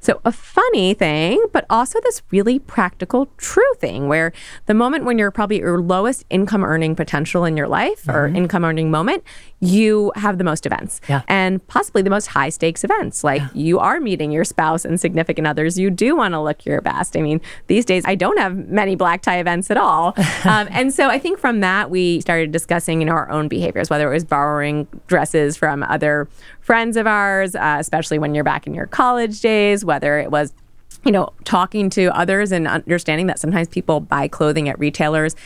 So, 0.00 0.20
a 0.24 0.32
funny 0.32 0.94
thing, 0.94 1.44
but 1.52 1.64
also 1.70 1.98
this 2.02 2.22
really 2.30 2.58
practical, 2.58 3.26
true 3.38 3.74
thing 3.78 4.06
where 4.06 4.32
the 4.66 4.74
moment 4.74 5.04
when 5.04 5.18
you're 5.18 5.30
probably 5.30 5.58
your 5.58 5.80
lowest 5.80 6.24
income 6.30 6.62
earning 6.62 6.94
potential 6.94 7.44
in 7.44 7.56
your 7.56 7.68
life 7.68 8.04
mm-hmm. 8.04 8.10
or 8.10 8.26
income 8.26 8.64
earning 8.64 8.90
moment, 8.90 9.24
you 9.64 10.12
have 10.16 10.38
the 10.38 10.44
most 10.44 10.66
events 10.66 11.00
yeah. 11.08 11.22
and 11.28 11.66
possibly 11.68 12.02
the 12.02 12.10
most 12.10 12.26
high 12.26 12.48
stakes 12.48 12.84
events. 12.84 13.24
Like 13.24 13.40
yeah. 13.40 13.48
you 13.54 13.78
are 13.78 14.00
meeting 14.00 14.30
your 14.30 14.44
spouse 14.44 14.84
and 14.84 15.00
significant 15.00 15.46
others. 15.46 15.78
You 15.78 15.90
do 15.90 16.16
want 16.16 16.32
to 16.34 16.40
look 16.40 16.66
your 16.66 16.80
best. 16.80 17.16
I 17.16 17.22
mean, 17.22 17.40
these 17.66 17.84
days 17.84 18.02
I 18.06 18.14
don't 18.14 18.38
have 18.38 18.68
many 18.68 18.94
black 18.94 19.22
tie 19.22 19.38
events 19.38 19.70
at 19.70 19.76
all. 19.76 20.14
um, 20.44 20.68
and 20.70 20.92
so 20.92 21.08
I 21.08 21.18
think 21.18 21.38
from 21.38 21.60
that, 21.60 21.90
we 21.90 22.20
started 22.20 22.52
discussing, 22.52 23.00
you 23.00 23.06
know, 23.06 23.12
our 23.12 23.30
own 23.30 23.48
behaviors, 23.48 23.90
whether 23.90 24.08
it 24.10 24.14
was 24.14 24.24
borrowing 24.24 24.86
dresses 25.06 25.56
from 25.56 25.82
other 25.82 26.28
friends 26.60 26.96
of 26.96 27.06
ours, 27.06 27.54
uh, 27.54 27.76
especially 27.78 28.18
when 28.18 28.34
you're 28.34 28.44
back 28.44 28.66
in 28.66 28.74
your 28.74 28.86
college 28.86 29.40
days, 29.40 29.84
whether 29.84 30.18
it 30.18 30.30
was 30.30 30.52
you 31.04 31.12
know, 31.12 31.28
talking 31.44 31.90
to 31.90 32.06
others 32.16 32.50
and 32.50 32.66
understanding 32.66 33.26
that 33.26 33.38
sometimes 33.38 33.68
people 33.68 34.00
buy 34.00 34.26
clothing 34.26 34.68
at 34.68 34.78
retailers 34.78 35.36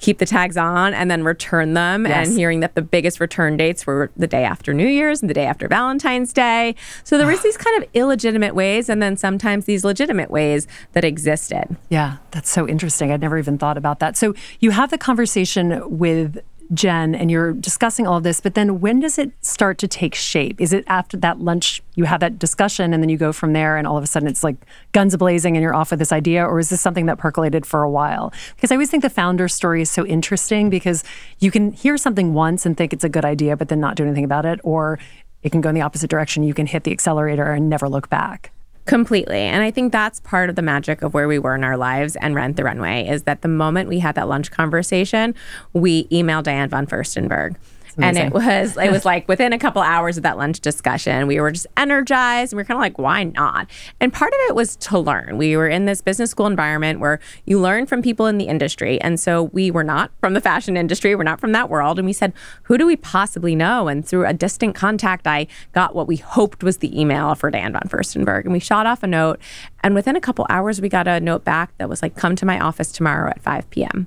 keep 0.00 0.18
the 0.18 0.26
tags 0.26 0.56
on 0.56 0.94
and 0.94 1.10
then 1.10 1.22
return 1.22 1.74
them 1.74 2.06
yes. 2.06 2.28
and 2.28 2.38
hearing 2.38 2.60
that 2.60 2.74
the 2.74 2.82
biggest 2.82 3.20
return 3.20 3.56
dates 3.56 3.86
were 3.86 4.10
the 4.16 4.26
day 4.26 4.44
after 4.44 4.74
New 4.74 4.86
Year's 4.86 5.20
and 5.20 5.30
the 5.30 5.34
day 5.34 5.46
after 5.46 5.68
Valentine's 5.68 6.32
Day. 6.32 6.74
So 7.04 7.18
there 7.18 7.26
was 7.26 7.38
ah. 7.40 7.42
these 7.42 7.56
kind 7.56 7.82
of 7.82 7.88
illegitimate 7.94 8.54
ways 8.54 8.88
and 8.88 9.02
then 9.02 9.16
sometimes 9.16 9.66
these 9.66 9.84
legitimate 9.84 10.30
ways 10.30 10.66
that 10.92 11.04
existed. 11.04 11.76
Yeah, 11.88 12.16
that's 12.30 12.50
so 12.50 12.66
interesting. 12.66 13.12
I'd 13.12 13.20
never 13.20 13.38
even 13.38 13.58
thought 13.58 13.76
about 13.76 14.00
that. 14.00 14.16
So 14.16 14.34
you 14.58 14.70
have 14.70 14.90
the 14.90 14.98
conversation 14.98 15.98
with 15.98 16.42
Jen, 16.72 17.14
and 17.14 17.30
you're 17.30 17.52
discussing 17.52 18.06
all 18.06 18.18
of 18.18 18.22
this, 18.22 18.40
but 18.40 18.54
then 18.54 18.80
when 18.80 19.00
does 19.00 19.18
it 19.18 19.32
start 19.40 19.76
to 19.78 19.88
take 19.88 20.14
shape? 20.14 20.60
Is 20.60 20.72
it 20.72 20.84
after 20.86 21.16
that 21.16 21.40
lunch 21.40 21.82
you 21.96 22.04
have 22.04 22.20
that 22.20 22.38
discussion 22.38 22.94
and 22.94 23.02
then 23.02 23.10
you 23.10 23.16
go 23.16 23.32
from 23.32 23.52
there 23.52 23.76
and 23.76 23.86
all 23.86 23.96
of 23.96 24.04
a 24.04 24.06
sudden 24.06 24.28
it's 24.28 24.44
like 24.44 24.56
guns 24.92 25.16
blazing 25.16 25.56
and 25.56 25.62
you're 25.62 25.74
off 25.74 25.90
with 25.90 25.98
this 25.98 26.12
idea? 26.12 26.44
Or 26.44 26.60
is 26.60 26.68
this 26.68 26.80
something 26.80 27.06
that 27.06 27.18
percolated 27.18 27.66
for 27.66 27.82
a 27.82 27.90
while? 27.90 28.32
Because 28.54 28.70
I 28.70 28.76
always 28.76 28.90
think 28.90 29.02
the 29.02 29.10
founder 29.10 29.48
story 29.48 29.82
is 29.82 29.90
so 29.90 30.06
interesting 30.06 30.70
because 30.70 31.02
you 31.40 31.50
can 31.50 31.72
hear 31.72 31.96
something 31.96 32.34
once 32.34 32.64
and 32.64 32.76
think 32.76 32.92
it's 32.92 33.04
a 33.04 33.08
good 33.08 33.24
idea, 33.24 33.56
but 33.56 33.68
then 33.68 33.80
not 33.80 33.96
do 33.96 34.04
anything 34.04 34.24
about 34.24 34.46
it. 34.46 34.60
Or 34.62 34.98
it 35.42 35.50
can 35.50 35.60
go 35.60 35.70
in 35.70 35.74
the 35.74 35.80
opposite 35.80 36.10
direction. 36.10 36.44
You 36.44 36.54
can 36.54 36.66
hit 36.66 36.84
the 36.84 36.92
accelerator 36.92 37.50
and 37.52 37.68
never 37.68 37.88
look 37.88 38.08
back. 38.08 38.52
Completely. 38.90 39.42
And 39.42 39.62
I 39.62 39.70
think 39.70 39.92
that's 39.92 40.18
part 40.18 40.50
of 40.50 40.56
the 40.56 40.62
magic 40.62 41.02
of 41.02 41.14
where 41.14 41.28
we 41.28 41.38
were 41.38 41.54
in 41.54 41.62
our 41.62 41.76
lives 41.76 42.16
and 42.16 42.34
Rent 42.34 42.56
the 42.56 42.64
Runway 42.64 43.06
is 43.06 43.22
that 43.22 43.42
the 43.42 43.46
moment 43.46 43.88
we 43.88 44.00
had 44.00 44.16
that 44.16 44.26
lunch 44.26 44.50
conversation, 44.50 45.32
we 45.72 46.08
emailed 46.08 46.42
Diane 46.42 46.68
von 46.68 46.88
Furstenberg 46.88 47.54
and 47.98 48.16
it 48.18 48.32
was 48.32 48.76
it 48.76 48.90
was 48.90 49.04
like 49.10 49.28
within 49.28 49.52
a 49.52 49.58
couple 49.58 49.82
hours 49.82 50.16
of 50.16 50.22
that 50.22 50.36
lunch 50.36 50.60
discussion, 50.60 51.26
we 51.26 51.40
were 51.40 51.50
just 51.50 51.66
energized 51.76 52.52
and 52.52 52.56
we 52.56 52.62
are 52.62 52.64
kind 52.64 52.76
of 52.76 52.82
like, 52.82 52.98
why 52.98 53.24
not? 53.24 53.68
And 54.00 54.12
part 54.12 54.32
of 54.32 54.38
it 54.48 54.54
was 54.54 54.76
to 54.76 54.98
learn. 54.98 55.36
We 55.36 55.56
were 55.56 55.68
in 55.68 55.86
this 55.86 56.00
business 56.00 56.30
school 56.30 56.46
environment 56.46 57.00
where 57.00 57.20
you 57.44 57.60
learn 57.60 57.86
from 57.86 58.02
people 58.02 58.26
in 58.26 58.38
the 58.38 58.46
industry. 58.46 59.00
And 59.00 59.18
so 59.18 59.44
we 59.44 59.70
were 59.70 59.84
not 59.84 60.10
from 60.20 60.34
the 60.34 60.40
fashion 60.40 60.76
industry, 60.76 61.14
we're 61.14 61.24
not 61.24 61.40
from 61.40 61.52
that 61.52 61.68
world. 61.68 61.98
And 61.98 62.06
we 62.06 62.12
said, 62.12 62.32
who 62.64 62.78
do 62.78 62.86
we 62.86 62.96
possibly 62.96 63.54
know? 63.54 63.88
And 63.88 64.06
through 64.06 64.26
a 64.26 64.32
distant 64.32 64.74
contact, 64.74 65.26
I 65.26 65.46
got 65.72 65.94
what 65.94 66.06
we 66.06 66.16
hoped 66.16 66.62
was 66.62 66.78
the 66.78 66.98
email 66.98 67.34
for 67.34 67.50
Diane 67.50 67.72
von 67.72 67.82
Furstenberg. 67.82 68.44
And 68.44 68.52
we 68.52 68.60
shot 68.60 68.86
off 68.86 69.02
a 69.02 69.06
note. 69.06 69.40
And 69.82 69.94
within 69.94 70.16
a 70.16 70.20
couple 70.20 70.46
hours, 70.48 70.80
we 70.80 70.88
got 70.88 71.08
a 71.08 71.20
note 71.20 71.44
back 71.44 71.76
that 71.78 71.88
was 71.88 72.02
like, 72.02 72.16
come 72.16 72.36
to 72.36 72.46
my 72.46 72.58
office 72.58 72.92
tomorrow 72.92 73.30
at 73.30 73.42
5 73.42 73.70
p.m. 73.70 74.06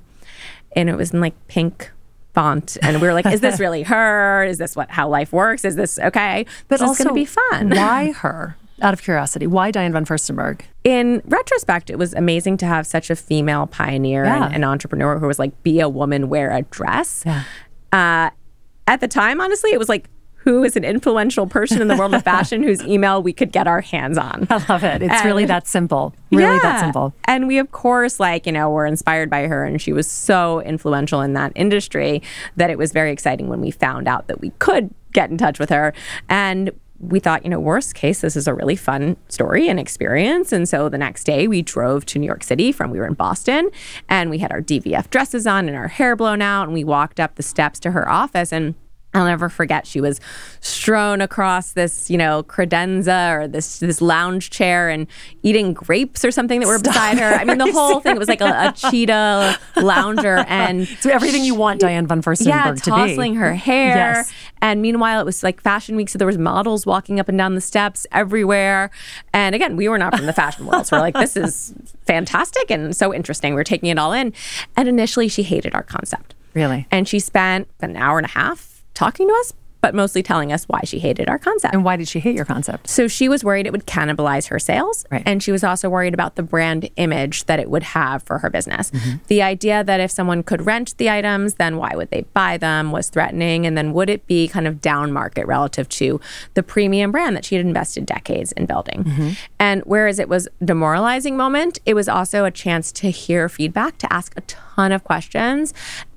And 0.76 0.88
it 0.88 0.96
was 0.96 1.12
in 1.12 1.20
like 1.20 1.34
pink 1.48 1.90
font 2.34 2.76
and 2.82 3.00
we 3.00 3.06
were 3.06 3.14
like 3.14 3.26
is 3.26 3.40
this 3.40 3.60
really 3.60 3.82
her 3.94 4.44
is 4.44 4.58
this 4.58 4.74
what 4.74 4.90
how 4.90 5.08
life 5.08 5.32
works 5.32 5.64
is 5.64 5.76
this 5.76 5.98
okay 6.00 6.44
but 6.68 6.80
it's 6.80 6.98
going 6.98 7.08
to 7.08 7.14
be 7.14 7.24
fun 7.24 7.70
why 7.76 8.10
her 8.12 8.56
out 8.82 8.92
of 8.92 9.00
curiosity, 9.02 9.46
why 9.46 9.70
Diane 9.70 9.92
von 9.92 10.04
Furstenberg? 10.04 10.62
In 10.82 11.22
retrospect, 11.26 11.90
it 11.90 11.96
was 11.96 12.12
amazing 12.12 12.56
to 12.56 12.66
have 12.66 12.88
such 12.88 13.08
a 13.08 13.14
female 13.14 13.68
pioneer 13.68 14.24
Yeah. 14.24 14.46
and 14.46 14.54
an 14.56 14.64
entrepreneur 14.64 15.16
who 15.20 15.28
was 15.28 15.38
like, 15.38 15.62
be 15.62 15.78
a 15.78 15.88
woman, 15.88 16.28
wear 16.28 16.50
a 16.50 16.62
dress. 16.62 17.22
Yeah. 17.24 17.44
Uh, 17.92 18.30
at 18.88 19.00
the 19.00 19.06
time, 19.06 19.40
honestly, 19.40 19.70
it 19.70 19.78
was 19.78 19.88
like, 19.88 20.10
who 20.44 20.62
is 20.62 20.76
an 20.76 20.84
influential 20.84 21.46
person 21.46 21.82
in 21.82 21.88
the 21.88 21.96
world 21.96 22.14
of 22.14 22.22
fashion 22.24 22.62
whose 22.62 22.82
email 22.82 23.22
we 23.22 23.32
could 23.32 23.50
get 23.50 23.66
our 23.66 23.80
hands 23.80 24.16
on? 24.16 24.46
I 24.50 24.64
love 24.68 24.84
it. 24.84 25.02
It's 25.02 25.24
really 25.24 25.46
that 25.46 25.66
simple. 25.66 26.14
Really 26.30 26.58
that 26.60 26.80
simple. 26.80 27.14
And 27.24 27.48
we, 27.48 27.58
of 27.58 27.72
course, 27.72 28.20
like, 28.20 28.46
you 28.46 28.52
know, 28.52 28.70
were 28.70 28.86
inspired 28.86 29.30
by 29.30 29.46
her, 29.46 29.64
and 29.64 29.80
she 29.80 29.92
was 29.92 30.08
so 30.08 30.60
influential 30.60 31.20
in 31.20 31.32
that 31.32 31.52
industry 31.54 32.22
that 32.56 32.70
it 32.70 32.78
was 32.78 32.92
very 32.92 33.10
exciting 33.10 33.48
when 33.48 33.60
we 33.60 33.70
found 33.70 34.06
out 34.06 34.28
that 34.28 34.40
we 34.40 34.50
could 34.58 34.94
get 35.12 35.30
in 35.30 35.38
touch 35.38 35.58
with 35.58 35.70
her. 35.70 35.94
And 36.28 36.70
we 37.00 37.20
thought, 37.20 37.44
you 37.44 37.50
know, 37.50 37.60
worst 37.60 37.94
case, 37.94 38.20
this 38.20 38.36
is 38.36 38.46
a 38.46 38.54
really 38.54 38.76
fun 38.76 39.16
story 39.28 39.68
and 39.68 39.78
experience. 39.80 40.52
And 40.52 40.68
so 40.68 40.88
the 40.88 40.98
next 40.98 41.24
day 41.24 41.46
we 41.48 41.62
drove 41.62 42.06
to 42.06 42.18
New 42.18 42.26
York 42.26 42.42
City 42.44 42.72
from, 42.72 42.90
we 42.90 42.98
were 42.98 43.06
in 43.06 43.14
Boston, 43.14 43.70
and 44.08 44.30
we 44.30 44.38
had 44.38 44.52
our 44.52 44.62
DVF 44.62 45.10
dresses 45.10 45.46
on 45.46 45.68
and 45.68 45.76
our 45.76 45.88
hair 45.88 46.16
blown 46.16 46.40
out, 46.40 46.64
and 46.64 46.72
we 46.72 46.84
walked 46.84 47.20
up 47.20 47.34
the 47.34 47.42
steps 47.42 47.78
to 47.80 47.90
her 47.92 48.08
office 48.08 48.52
and 48.52 48.74
I'll 49.14 49.24
never 49.24 49.48
forget. 49.48 49.86
She 49.86 50.00
was 50.00 50.20
strewn 50.60 51.20
across 51.20 51.72
this, 51.72 52.10
you 52.10 52.18
know, 52.18 52.42
credenza 52.42 53.38
or 53.38 53.48
this 53.48 53.78
this 53.78 54.00
lounge 54.00 54.50
chair 54.50 54.88
and 54.88 55.06
eating 55.42 55.72
grapes 55.72 56.24
or 56.24 56.32
something 56.32 56.58
that 56.60 56.66
were 56.66 56.80
beside 56.80 57.18
her. 57.18 57.34
I 57.34 57.44
mean, 57.44 57.58
the 57.58 57.70
whole 57.72 58.00
thing. 58.00 58.16
It 58.16 58.18
was 58.18 58.28
like 58.28 58.40
a, 58.40 58.68
a 58.68 58.72
cheetah 58.72 59.58
lounger 59.76 60.38
and 60.48 60.88
So 61.00 61.10
everything 61.10 61.44
you 61.44 61.54
want 61.54 61.80
Diane 61.80 62.06
von 62.06 62.22
Furstenberg 62.22 62.46
yeah, 62.46 62.74
to 62.74 62.74
be. 62.74 62.90
tossling 62.90 63.36
her 63.36 63.54
hair. 63.54 63.96
Yes. 63.96 64.32
And 64.60 64.82
meanwhile, 64.82 65.20
it 65.20 65.24
was 65.24 65.42
like 65.42 65.60
fashion 65.60 65.94
week, 65.94 66.08
so 66.08 66.18
there 66.18 66.26
was 66.26 66.38
models 66.38 66.86
walking 66.86 67.20
up 67.20 67.28
and 67.28 67.38
down 67.38 67.54
the 67.54 67.60
steps 67.60 68.06
everywhere. 68.10 68.90
And 69.32 69.54
again, 69.54 69.76
we 69.76 69.88
were 69.88 69.98
not 69.98 70.16
from 70.16 70.26
the 70.26 70.32
fashion 70.32 70.66
world, 70.66 70.86
so 70.86 70.96
we're 70.96 71.00
like, 71.02 71.14
this 71.14 71.36
is 71.36 71.74
fantastic 72.06 72.70
and 72.70 72.96
so 72.96 73.14
interesting. 73.14 73.54
We 73.54 73.60
are 73.60 73.64
taking 73.64 73.90
it 73.90 73.98
all 73.98 74.12
in. 74.12 74.32
And 74.76 74.88
initially, 74.88 75.28
she 75.28 75.42
hated 75.42 75.74
our 75.74 75.82
concept. 75.82 76.34
Really? 76.54 76.86
And 76.90 77.06
she 77.06 77.18
spent 77.18 77.68
an 77.80 77.96
hour 77.96 78.18
and 78.18 78.24
a 78.26 78.30
half 78.30 78.73
talking 78.94 79.28
to 79.28 79.34
us, 79.34 79.52
but 79.84 79.94
mostly 79.94 80.22
telling 80.22 80.50
us 80.50 80.64
why 80.64 80.80
she 80.84 80.98
hated 80.98 81.28
our 81.28 81.38
concept. 81.38 81.74
And 81.74 81.84
why 81.84 81.96
did 81.96 82.08
she 82.08 82.18
hate 82.18 82.34
your 82.34 82.46
concept? 82.46 82.88
So 82.88 83.06
she 83.06 83.28
was 83.28 83.44
worried 83.44 83.66
it 83.66 83.70
would 83.70 83.86
cannibalize 83.86 84.48
her 84.48 84.58
sales. 84.58 85.04
Right. 85.10 85.22
And 85.26 85.42
she 85.42 85.52
was 85.52 85.62
also 85.62 85.90
worried 85.90 86.14
about 86.14 86.36
the 86.36 86.42
brand 86.42 86.88
image 86.96 87.44
that 87.44 87.60
it 87.60 87.68
would 87.68 87.82
have 87.82 88.22
for 88.22 88.38
her 88.38 88.48
business. 88.48 88.90
Mm-hmm. 88.90 89.16
The 89.26 89.42
idea 89.42 89.84
that 89.84 90.00
if 90.00 90.10
someone 90.10 90.42
could 90.42 90.64
rent 90.64 90.96
the 90.96 91.10
items, 91.10 91.56
then 91.56 91.76
why 91.76 91.92
would 91.96 92.08
they 92.08 92.22
buy 92.32 92.56
them 92.56 92.92
was 92.92 93.10
threatening. 93.10 93.66
And 93.66 93.76
then 93.76 93.92
would 93.92 94.08
it 94.08 94.26
be 94.26 94.48
kind 94.48 94.66
of 94.66 94.80
down 94.80 95.12
market 95.12 95.46
relative 95.46 95.86
to 95.90 96.18
the 96.54 96.62
premium 96.62 97.12
brand 97.12 97.36
that 97.36 97.44
she 97.44 97.54
had 97.54 97.66
invested 97.66 98.06
decades 98.06 98.52
in 98.52 98.64
building? 98.64 99.04
Mm-hmm. 99.04 99.30
And 99.58 99.82
whereas 99.84 100.18
it 100.18 100.30
was 100.30 100.48
a 100.62 100.64
demoralizing 100.64 101.36
moment, 101.36 101.78
it 101.84 101.92
was 101.92 102.08
also 102.08 102.46
a 102.46 102.50
chance 102.50 102.90
to 102.92 103.10
hear 103.10 103.50
feedback, 103.50 103.98
to 103.98 104.10
ask 104.10 104.32
a 104.38 104.40
ton 104.42 104.92
of 104.92 105.04
questions 105.04 105.74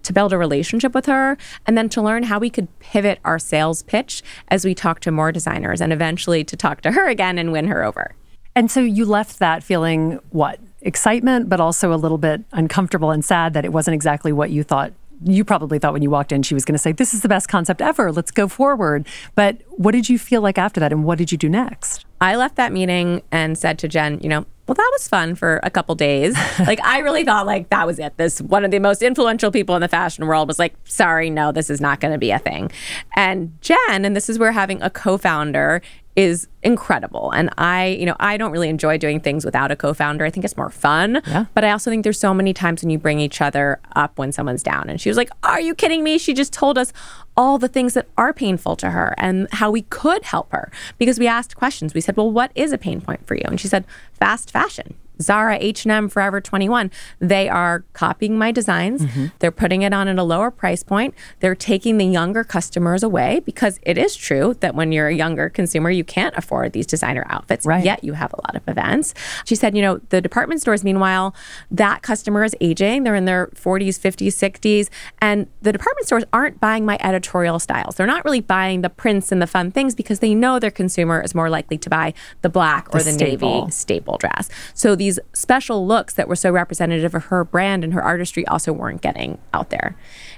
to 0.07 0.13
build 0.13 0.33
a 0.33 0.37
relationship 0.37 0.95
with 0.95 1.05
her 1.05 1.37
and 1.65 1.77
then 1.77 1.89
to 1.89 2.01
learn 2.01 2.23
how 2.23 2.39
we 2.39 2.49
could 2.49 2.67
pivot 2.79 3.19
our 3.23 3.37
sales 3.37 3.83
pitch 3.83 4.23
as 4.47 4.65
we 4.65 4.73
talk 4.73 4.99
to 5.01 5.11
more 5.11 5.31
designers 5.31 5.81
and 5.81 5.93
eventually 5.93 6.43
to 6.43 6.57
talk 6.57 6.81
to 6.81 6.91
her 6.91 7.07
again 7.07 7.37
and 7.37 7.51
win 7.51 7.67
her 7.67 7.83
over. 7.83 8.15
And 8.55 8.71
so 8.71 8.79
you 8.79 9.05
left 9.05 9.37
that 9.39 9.63
feeling 9.63 10.19
what? 10.31 10.59
Excitement, 10.81 11.49
but 11.49 11.59
also 11.59 11.93
a 11.93 11.95
little 11.95 12.17
bit 12.17 12.41
uncomfortable 12.53 13.11
and 13.11 13.23
sad 13.23 13.53
that 13.53 13.65
it 13.65 13.73
wasn't 13.73 13.93
exactly 13.93 14.31
what 14.31 14.49
you 14.49 14.63
thought. 14.63 14.93
You 15.23 15.43
probably 15.43 15.77
thought 15.79 15.93
when 15.93 16.01
you 16.01 16.09
walked 16.09 16.31
in, 16.31 16.41
she 16.43 16.53
was 16.53 16.65
going 16.65 16.73
to 16.73 16.79
say, 16.79 16.91
This 16.91 17.13
is 17.13 17.21
the 17.21 17.27
best 17.27 17.49
concept 17.49 17.81
ever. 17.81 18.11
Let's 18.11 18.31
go 18.31 18.47
forward. 18.47 19.07
But 19.35 19.57
what 19.71 19.91
did 19.91 20.09
you 20.09 20.17
feel 20.17 20.41
like 20.41 20.57
after 20.57 20.79
that? 20.79 20.91
And 20.91 21.03
what 21.03 21.17
did 21.17 21.31
you 21.31 21.37
do 21.37 21.49
next? 21.49 22.05
I 22.21 22.35
left 22.35 22.55
that 22.55 22.71
meeting 22.71 23.21
and 23.31 23.57
said 23.57 23.77
to 23.79 23.87
Jen, 23.87 24.19
you 24.21 24.29
know, 24.29 24.45
well, 24.67 24.75
that 24.75 24.89
was 24.93 25.07
fun 25.07 25.35
for 25.35 25.59
a 25.63 25.69
couple 25.69 25.95
days. 25.95 26.35
like, 26.59 26.83
I 26.83 26.99
really 26.99 27.23
thought 27.23 27.45
like 27.45 27.69
that 27.69 27.87
was 27.87 27.99
it. 27.99 28.17
This 28.17 28.41
one 28.41 28.65
of 28.65 28.71
the 28.71 28.79
most 28.79 29.01
influential 29.01 29.49
people 29.49 29.75
in 29.75 29.81
the 29.81 29.87
fashion 29.87 30.27
world 30.27 30.47
was 30.47 30.59
like, 30.59 30.75
sorry, 30.83 31.29
no, 31.29 31.51
this 31.51 31.69
is 31.69 31.79
not 31.79 31.99
going 31.99 32.11
to 32.11 32.17
be 32.17 32.31
a 32.31 32.39
thing. 32.39 32.71
And 33.15 33.57
Jen, 33.61 34.03
and 34.03 34.15
this 34.15 34.29
is 34.29 34.37
where 34.37 34.51
having 34.51 34.81
a 34.81 34.89
co-founder 34.89 35.81
is 36.17 36.47
incredible. 36.63 37.31
And 37.31 37.51
I, 37.59 37.85
you 37.99 38.05
know, 38.05 38.15
I 38.19 38.37
don't 38.37 38.51
really 38.51 38.69
enjoy 38.69 38.97
doing 38.97 39.19
things 39.19 39.45
without 39.45 39.71
a 39.71 39.75
co-founder. 39.75 40.25
I 40.25 40.31
think 40.31 40.43
it's 40.43 40.57
more 40.57 40.71
fun. 40.71 41.21
Yeah. 41.27 41.45
But 41.53 41.63
I 41.63 41.69
also 41.69 41.91
think 41.91 42.03
there's 42.03 42.19
so 42.19 42.33
many 42.33 42.53
times 42.53 42.81
when 42.81 42.89
you 42.89 42.97
bring 42.97 43.19
each 43.19 43.39
other 43.39 43.79
up 43.95 44.17
when 44.17 44.31
someone's 44.31 44.63
down. 44.63 44.89
And 44.89 44.99
she 44.99 45.09
was 45.09 45.15
like, 45.15 45.29
Are 45.43 45.61
you 45.61 45.75
kidding 45.75 46.03
me? 46.03 46.17
She 46.17 46.33
just 46.33 46.51
told 46.51 46.77
us 46.77 46.91
all 47.37 47.59
the 47.59 47.67
things 47.67 47.93
that 47.93 48.07
are 48.17 48.33
painful 48.33 48.75
to 48.77 48.89
her 48.89 49.13
and 49.19 49.47
how 49.51 49.69
we 49.69 49.83
could 49.83 50.23
help 50.23 50.51
her. 50.51 50.71
Because 50.97 51.19
we 51.19 51.27
asked 51.27 51.55
questions. 51.55 51.93
We 51.93 52.01
said, 52.01 52.17
Well, 52.17 52.31
what 52.31 52.51
is 52.55 52.73
a 52.73 52.79
pain 52.79 52.99
point 52.99 53.25
for 53.27 53.35
you? 53.35 53.43
And 53.45 53.61
she 53.61 53.67
said, 53.67 53.85
Fast 54.13 54.49
fashion. 54.49 54.95
Zara, 55.21 55.57
H&M, 55.59 56.09
Forever 56.09 56.41
21, 56.41 56.91
they 57.19 57.49
are 57.49 57.83
copying 57.93 58.37
my 58.37 58.51
designs. 58.51 59.01
Mm-hmm. 59.01 59.25
They're 59.39 59.51
putting 59.51 59.81
it 59.81 59.93
on 59.93 60.07
at 60.07 60.17
a 60.17 60.23
lower 60.23 60.51
price 60.51 60.83
point. 60.83 61.13
They're 61.39 61.55
taking 61.55 61.97
the 61.97 62.05
younger 62.05 62.43
customers 62.43 63.03
away 63.03 63.41
because 63.45 63.79
it 63.83 63.97
is 63.97 64.15
true 64.15 64.55
that 64.59 64.75
when 64.75 64.91
you're 64.91 65.07
a 65.07 65.15
younger 65.15 65.49
consumer, 65.49 65.89
you 65.89 66.03
can't 66.03 66.35
afford 66.37 66.73
these 66.73 66.85
designer 66.87 67.25
outfits. 67.29 67.65
Right. 67.65 67.83
Yet 67.83 68.03
you 68.03 68.13
have 68.13 68.33
a 68.33 68.37
lot 68.37 68.55
of 68.55 68.67
events. 68.67 69.13
She 69.45 69.55
said, 69.55 69.75
you 69.75 69.81
know, 69.81 69.99
the 70.09 70.21
department 70.21 70.61
stores, 70.61 70.83
meanwhile, 70.83 71.35
that 71.71 72.01
customer 72.01 72.43
is 72.43 72.55
aging. 72.61 73.03
They're 73.03 73.15
in 73.15 73.25
their 73.25 73.47
40s, 73.47 73.99
50s, 73.99 74.27
60s. 74.27 74.89
And 75.21 75.47
the 75.61 75.71
department 75.71 76.07
stores 76.07 76.23
aren't 76.33 76.59
buying 76.59 76.85
my 76.85 76.97
editorial 77.01 77.59
styles. 77.59 77.95
They're 77.95 78.07
not 78.07 78.23
really 78.25 78.41
buying 78.41 78.81
the 78.81 78.89
prints 78.89 79.31
and 79.31 79.41
the 79.41 79.47
fun 79.47 79.71
things 79.71 79.95
because 79.95 80.19
they 80.19 80.33
know 80.35 80.59
their 80.59 80.71
consumer 80.71 81.21
is 81.21 81.33
more 81.35 81.49
likely 81.49 81.77
to 81.79 81.89
buy 81.89 82.13
the 82.41 82.49
black 82.49 82.87
or 82.93 82.99
The 82.99 83.05
the, 83.05 83.11
staple. 83.13 83.61
navy 83.61 83.71
staple 83.71 84.17
dress. 84.17 84.49
So 84.73 84.95
these 85.07 85.19
special 85.31 85.87
looks 85.87 86.15
that 86.15 86.27
were 86.27 86.35
so 86.35 86.51
representative 86.51 87.15
of 87.15 87.25
her 87.25 87.45
brand 87.45 87.85
and 87.85 87.93
her 87.93 88.03
artistry 88.03 88.45
also 88.47 88.73
weren't 88.73 89.01
getting 89.01 89.37
out 89.53 89.69
there. 89.69 89.95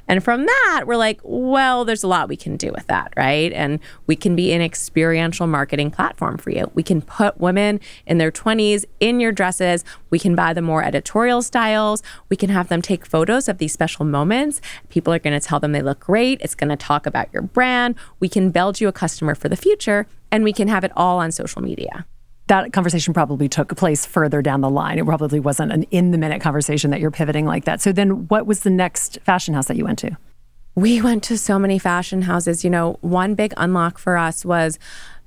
And 0.07 0.23
from 0.23 0.45
that, 0.45 0.83
we're 0.85 0.95
like, 0.95 1.19
well, 1.23 1.85
there's 1.85 2.03
a 2.03 2.07
lot 2.07 2.29
we 2.29 2.37
can 2.37 2.55
do 2.55 2.71
with 2.71 2.85
that, 2.85 3.11
right? 3.17 3.51
And 3.51 3.79
we 4.05 4.15
can 4.15 4.35
be 4.35 4.53
an 4.53 4.61
experiential 4.61 5.47
marketing 5.47 5.89
platform 5.89 6.37
for 6.37 6.51
you. 6.51 6.69
We 6.75 6.83
can 6.83 7.01
put 7.01 7.39
women 7.39 7.79
in 8.05 8.19
their 8.19 8.31
20s 8.31 8.85
in 8.99 9.19
your 9.19 9.31
dresses. 9.31 9.83
We 10.11 10.19
can 10.19 10.35
buy 10.35 10.53
them 10.53 10.65
more 10.65 10.83
editorial 10.83 11.41
styles. 11.41 12.03
We 12.29 12.35
can 12.35 12.49
have 12.49 12.67
them 12.67 12.83
take 12.83 13.07
photos 13.07 13.49
of 13.49 13.57
these 13.57 13.73
special 13.73 14.05
moments. 14.05 14.61
People 14.89 15.11
are 15.11 15.19
going 15.19 15.39
to 15.39 15.43
tell 15.43 15.59
them 15.59 15.71
they 15.71 15.81
look 15.81 15.99
great. 15.99 16.41
It's 16.41 16.53
going 16.53 16.69
to 16.69 16.77
talk 16.77 17.07
about 17.07 17.33
your 17.33 17.41
brand. 17.41 17.95
We 18.19 18.29
can 18.29 18.51
build 18.51 18.79
you 18.79 18.87
a 18.87 18.91
customer 18.91 19.33
for 19.33 19.49
the 19.49 19.57
future, 19.57 20.05
and 20.31 20.43
we 20.43 20.53
can 20.53 20.67
have 20.67 20.83
it 20.83 20.91
all 20.95 21.17
on 21.17 21.31
social 21.31 21.63
media. 21.63 22.05
That 22.49 22.73
conversation 22.73 23.13
probably 23.13 23.47
took 23.47 23.75
place 23.77 24.05
further 24.05 24.41
down 24.41 24.61
the 24.61 24.69
line. 24.69 24.99
It 24.99 25.05
probably 25.05 25.39
wasn't 25.39 25.71
an 25.71 25.83
in 25.83 26.11
the 26.11 26.17
minute 26.17 26.41
conversation 26.41 26.91
that 26.91 26.99
you're 26.99 27.11
pivoting 27.11 27.45
like 27.45 27.65
that. 27.65 27.79
So 27.79 27.91
then 27.91 28.27
what 28.27 28.45
was 28.45 28.61
the 28.61 28.71
next 28.71 29.19
fashion 29.23 29.53
house 29.53 29.67
that 29.67 29.77
you 29.77 29.85
went 29.85 29.99
to? 29.99 30.17
We 30.75 31.01
went 31.01 31.23
to 31.25 31.37
so 31.37 31.59
many 31.59 31.77
fashion 31.77 32.23
houses. 32.23 32.63
You 32.63 32.69
know, 32.69 32.97
one 33.01 33.35
big 33.35 33.53
unlock 33.55 33.97
for 33.97 34.17
us 34.17 34.43
was 34.43 34.79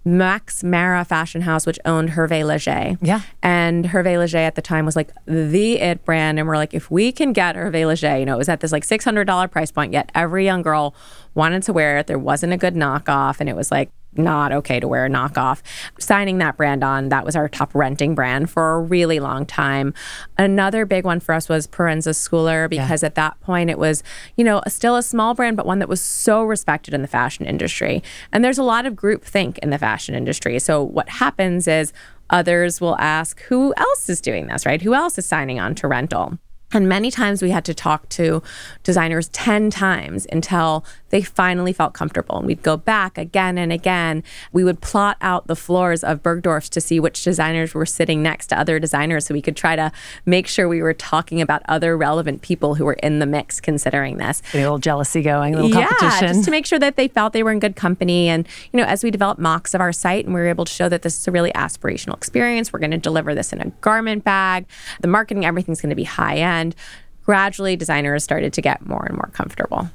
Max 0.05 0.65
Mara 0.65 1.05
Fashion 1.05 1.43
House, 1.43 1.65
which 1.65 1.79
owned 1.85 2.11
Hervé 2.11 2.45
Leger. 2.45 2.99
Yeah. 3.01 3.21
And 3.43 3.85
Hervé 3.85 4.19
Leger 4.19 4.39
at 4.39 4.57
the 4.57 4.63
time 4.63 4.85
was 4.85 4.97
like 4.97 5.11
the 5.27 5.79
it 5.79 6.05
brand. 6.05 6.41
And 6.41 6.49
we're 6.49 6.57
like, 6.57 6.75
if 6.75 6.91
we 6.91 7.13
can 7.13 7.33
get 7.33 7.55
Hervé 7.55 7.87
Leger, 7.87 8.19
you 8.19 8.25
know, 8.25 8.35
it 8.35 8.39
was 8.39 8.49
at 8.49 8.61
this 8.61 8.73
like 8.73 8.85
$600 8.85 9.51
price 9.51 9.71
point, 9.71 9.93
yet 9.93 10.11
every 10.15 10.45
young 10.45 10.63
girl 10.63 10.95
wanted 11.35 11.63
to 11.65 11.73
wear 11.73 11.99
it. 11.99 12.09
There 12.09 12.19
wasn't 12.19 12.53
a 12.53 12.57
good 12.57 12.75
knockoff. 12.75 13.39
And 13.39 13.49
it 13.49 13.55
was 13.55 13.71
like, 13.71 13.91
not 14.17 14.53
okay 14.53 14.81
to 14.81 14.89
wear 14.89 15.07
a 15.07 15.09
knockoff. 15.09 15.63
Signing 15.99 16.39
that 16.39 16.57
brand 16.57 16.85
on, 16.85 17.09
that 17.09 17.25
was 17.25 17.37
our 17.37 17.49
top 17.49 17.75
renting 17.75 18.15
brand 18.15 18.51
for 18.51 18.75
a 18.75 18.81
really 18.81 19.21
long 19.21 19.47
time. 19.47 19.95
Another 20.39 20.85
big 20.85 21.05
one 21.05 21.21
for 21.21 21.35
us 21.35 21.49
was 21.49 21.67
Proenza 21.67 22.15
Schouler 22.15 22.69
because 22.69 23.03
at 23.03 23.15
that 23.15 23.41
point 23.41 23.71
it 23.71 23.79
was, 23.79 24.03
you 24.37 24.45
know, 24.45 24.63
still 24.69 24.97
a 24.97 25.03
small 25.03 25.35
brand, 25.35 25.57
but 25.57 25.67
one 25.67 25.79
that 25.79 25.89
was 25.89 26.01
so 26.01 26.43
respected 26.43 26.95
in 26.95 27.03
the 27.03 27.09
fashion 27.09 27.47
industry. 27.47 28.03
And 28.33 28.45
there's 28.45 28.59
a 28.59 28.63
lot 28.63 28.87
of 28.87 28.97
group 28.97 29.25
think 29.25 29.59
in 29.59 29.71
the 29.71 29.79
fashion 29.79 30.15
industry. 30.15 30.59
So 30.59 30.83
what 30.83 31.09
happens 31.09 31.67
is 31.67 31.93
others 32.31 32.81
will 32.81 32.99
ask, 32.99 33.41
who 33.43 33.75
else 33.77 34.09
is 34.09 34.21
doing 34.21 34.47
this, 34.47 34.67
right? 34.67 34.83
Who 34.83 34.95
else 34.95 35.19
is 35.19 35.27
signing 35.27 35.61
on 35.61 35.75
to 35.77 35.89
rental? 35.89 36.39
And 36.73 36.89
many 36.89 37.11
times 37.11 37.43
we 37.43 37.51
had 37.51 37.65
to 37.67 37.75
talk 37.75 38.09
to 38.11 38.43
designers 38.83 39.29
10 39.29 39.71
times 39.71 40.27
until 40.33 40.85
they 41.11 41.23
finally 41.23 41.73
felt 41.73 41.93
comfortable. 41.93 42.39
And 42.39 42.47
we'd 42.47 42.63
go 42.63 42.77
back 42.77 43.19
again 43.19 43.59
and 43.59 43.73
again. 43.73 44.25
We 44.53 44.65
would 44.65 44.81
plot 44.81 45.19
out 45.21 45.47
the 45.47 45.57
floors 45.57 46.03
of 46.03 46.23
Bergdorf's 46.23 46.71
to 46.71 46.81
see 46.81 46.99
which 46.99 47.23
designers 47.23 47.75
were 47.75 47.85
sitting 47.85 48.23
next 48.23 48.47
to 48.49 48.59
other 48.59 48.79
designers 48.79 49.27
so 49.27 49.35
we 49.35 49.43
could 49.43 49.57
try 49.57 49.77
to 49.77 49.93
make 50.25 50.47
sure 50.47 50.69
we 50.69 50.81
were 50.81 50.95
talking 50.95 51.41
about 51.41 51.63
other 51.69 51.97
relevant 51.97 52.41
people 52.43 52.75
who 52.77 52.85
were 52.85 52.95
in 52.95 53.19
the 53.19 53.27
mix 53.27 53.61
considering 53.61 54.17
this. 54.17 54.43
A 54.55 54.59
little 54.59 54.79
jealousy 54.79 55.23
going, 55.23 55.55
a 55.55 55.63
little 55.63 55.71
competition. 55.71 56.27
Yeah, 56.29 56.33
just 56.33 56.45
to 56.45 56.51
make 56.51 56.65
sure 56.65 56.79
that 56.79 56.97
they 56.97 57.09
felt 57.09 57.35
they 57.35 57.43
were 57.43 57.53
in 57.53 57.59
good 57.59 57.77
company. 57.77 58.29
And, 58.29 58.47
you 58.73 58.79
know, 58.79 58.85
as 58.85 59.05
we 59.05 59.11
developed 59.11 59.41
mocks 59.41 59.75
of 59.75 59.81
our 59.81 59.93
site 59.93 60.25
and 60.25 60.35
we 60.35 60.41
were 60.41 60.49
able 60.49 60.65
to 60.65 60.73
show 60.73 60.89
that 60.89 61.03
this 61.03 61.19
is 61.19 61.29
a 61.29 61.31
really 61.31 61.53
aspirational 61.53 62.17
experience, 62.17 62.73
we're 62.73 62.79
going 62.79 62.91
to 62.93 62.99
deliver 62.99 63.35
this 63.35 63.53
in 63.53 63.61
a 63.61 63.69
garment 63.83 64.25
bag, 64.25 64.65
the 65.01 65.09
marketing, 65.09 65.45
everything's 65.45 65.81
going 65.81 65.91
to 65.91 65.97
be 65.97 66.05
high 66.05 66.37
end. 66.37 66.62
And 66.63 66.77
gradually, 67.25 67.75
designers 67.77 68.23
started 68.23 68.53
to 68.53 68.63
get 68.63 68.87
more 68.87 69.05
and 69.05 69.17
more 69.17 69.31
comfortable. 69.33 69.91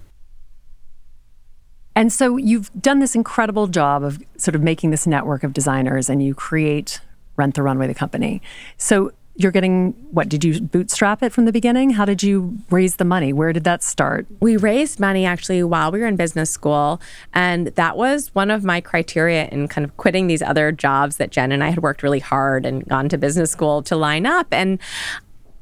And 1.95 2.13
so 2.13 2.37
you've 2.37 2.69
done 2.79 2.99
this 2.99 3.15
incredible 3.15 3.67
job 3.67 4.03
of 4.03 4.21
sort 4.37 4.53
of 4.53 4.61
making 4.61 4.91
this 4.91 5.07
network 5.07 5.43
of 5.43 5.53
designers 5.53 6.09
and 6.09 6.21
you 6.21 6.35
create 6.35 6.99
Rent 7.37 7.55
the 7.55 7.63
Runway, 7.63 7.87
the 7.87 7.95
company. 7.95 8.41
So 8.77 9.11
you're 9.37 9.51
getting 9.51 9.91
what 10.11 10.27
did 10.27 10.43
you 10.43 10.59
bootstrap 10.59 11.21
it 11.21 11.31
from 11.31 11.45
the 11.45 11.51
beginning 11.51 11.91
how 11.91 12.05
did 12.05 12.23
you 12.23 12.57
raise 12.71 12.95
the 12.95 13.05
money 13.05 13.31
where 13.31 13.53
did 13.53 13.63
that 13.63 13.83
start 13.83 14.25
we 14.39 14.57
raised 14.57 14.99
money 14.99 15.25
actually 15.25 15.61
while 15.63 15.91
we 15.91 15.99
were 15.99 16.07
in 16.07 16.15
business 16.15 16.49
school 16.49 16.99
and 17.33 17.67
that 17.67 17.95
was 17.95 18.33
one 18.33 18.49
of 18.49 18.63
my 18.63 18.81
criteria 18.81 19.47
in 19.49 19.67
kind 19.67 19.85
of 19.85 19.95
quitting 19.95 20.25
these 20.25 20.41
other 20.41 20.71
jobs 20.71 21.17
that 21.17 21.29
jen 21.29 21.51
and 21.51 21.63
i 21.63 21.69
had 21.69 21.83
worked 21.83 22.01
really 22.01 22.19
hard 22.19 22.65
and 22.65 22.83
gone 22.87 23.07
to 23.07 23.17
business 23.17 23.51
school 23.51 23.83
to 23.83 23.95
line 23.95 24.25
up 24.25 24.47
and 24.51 24.79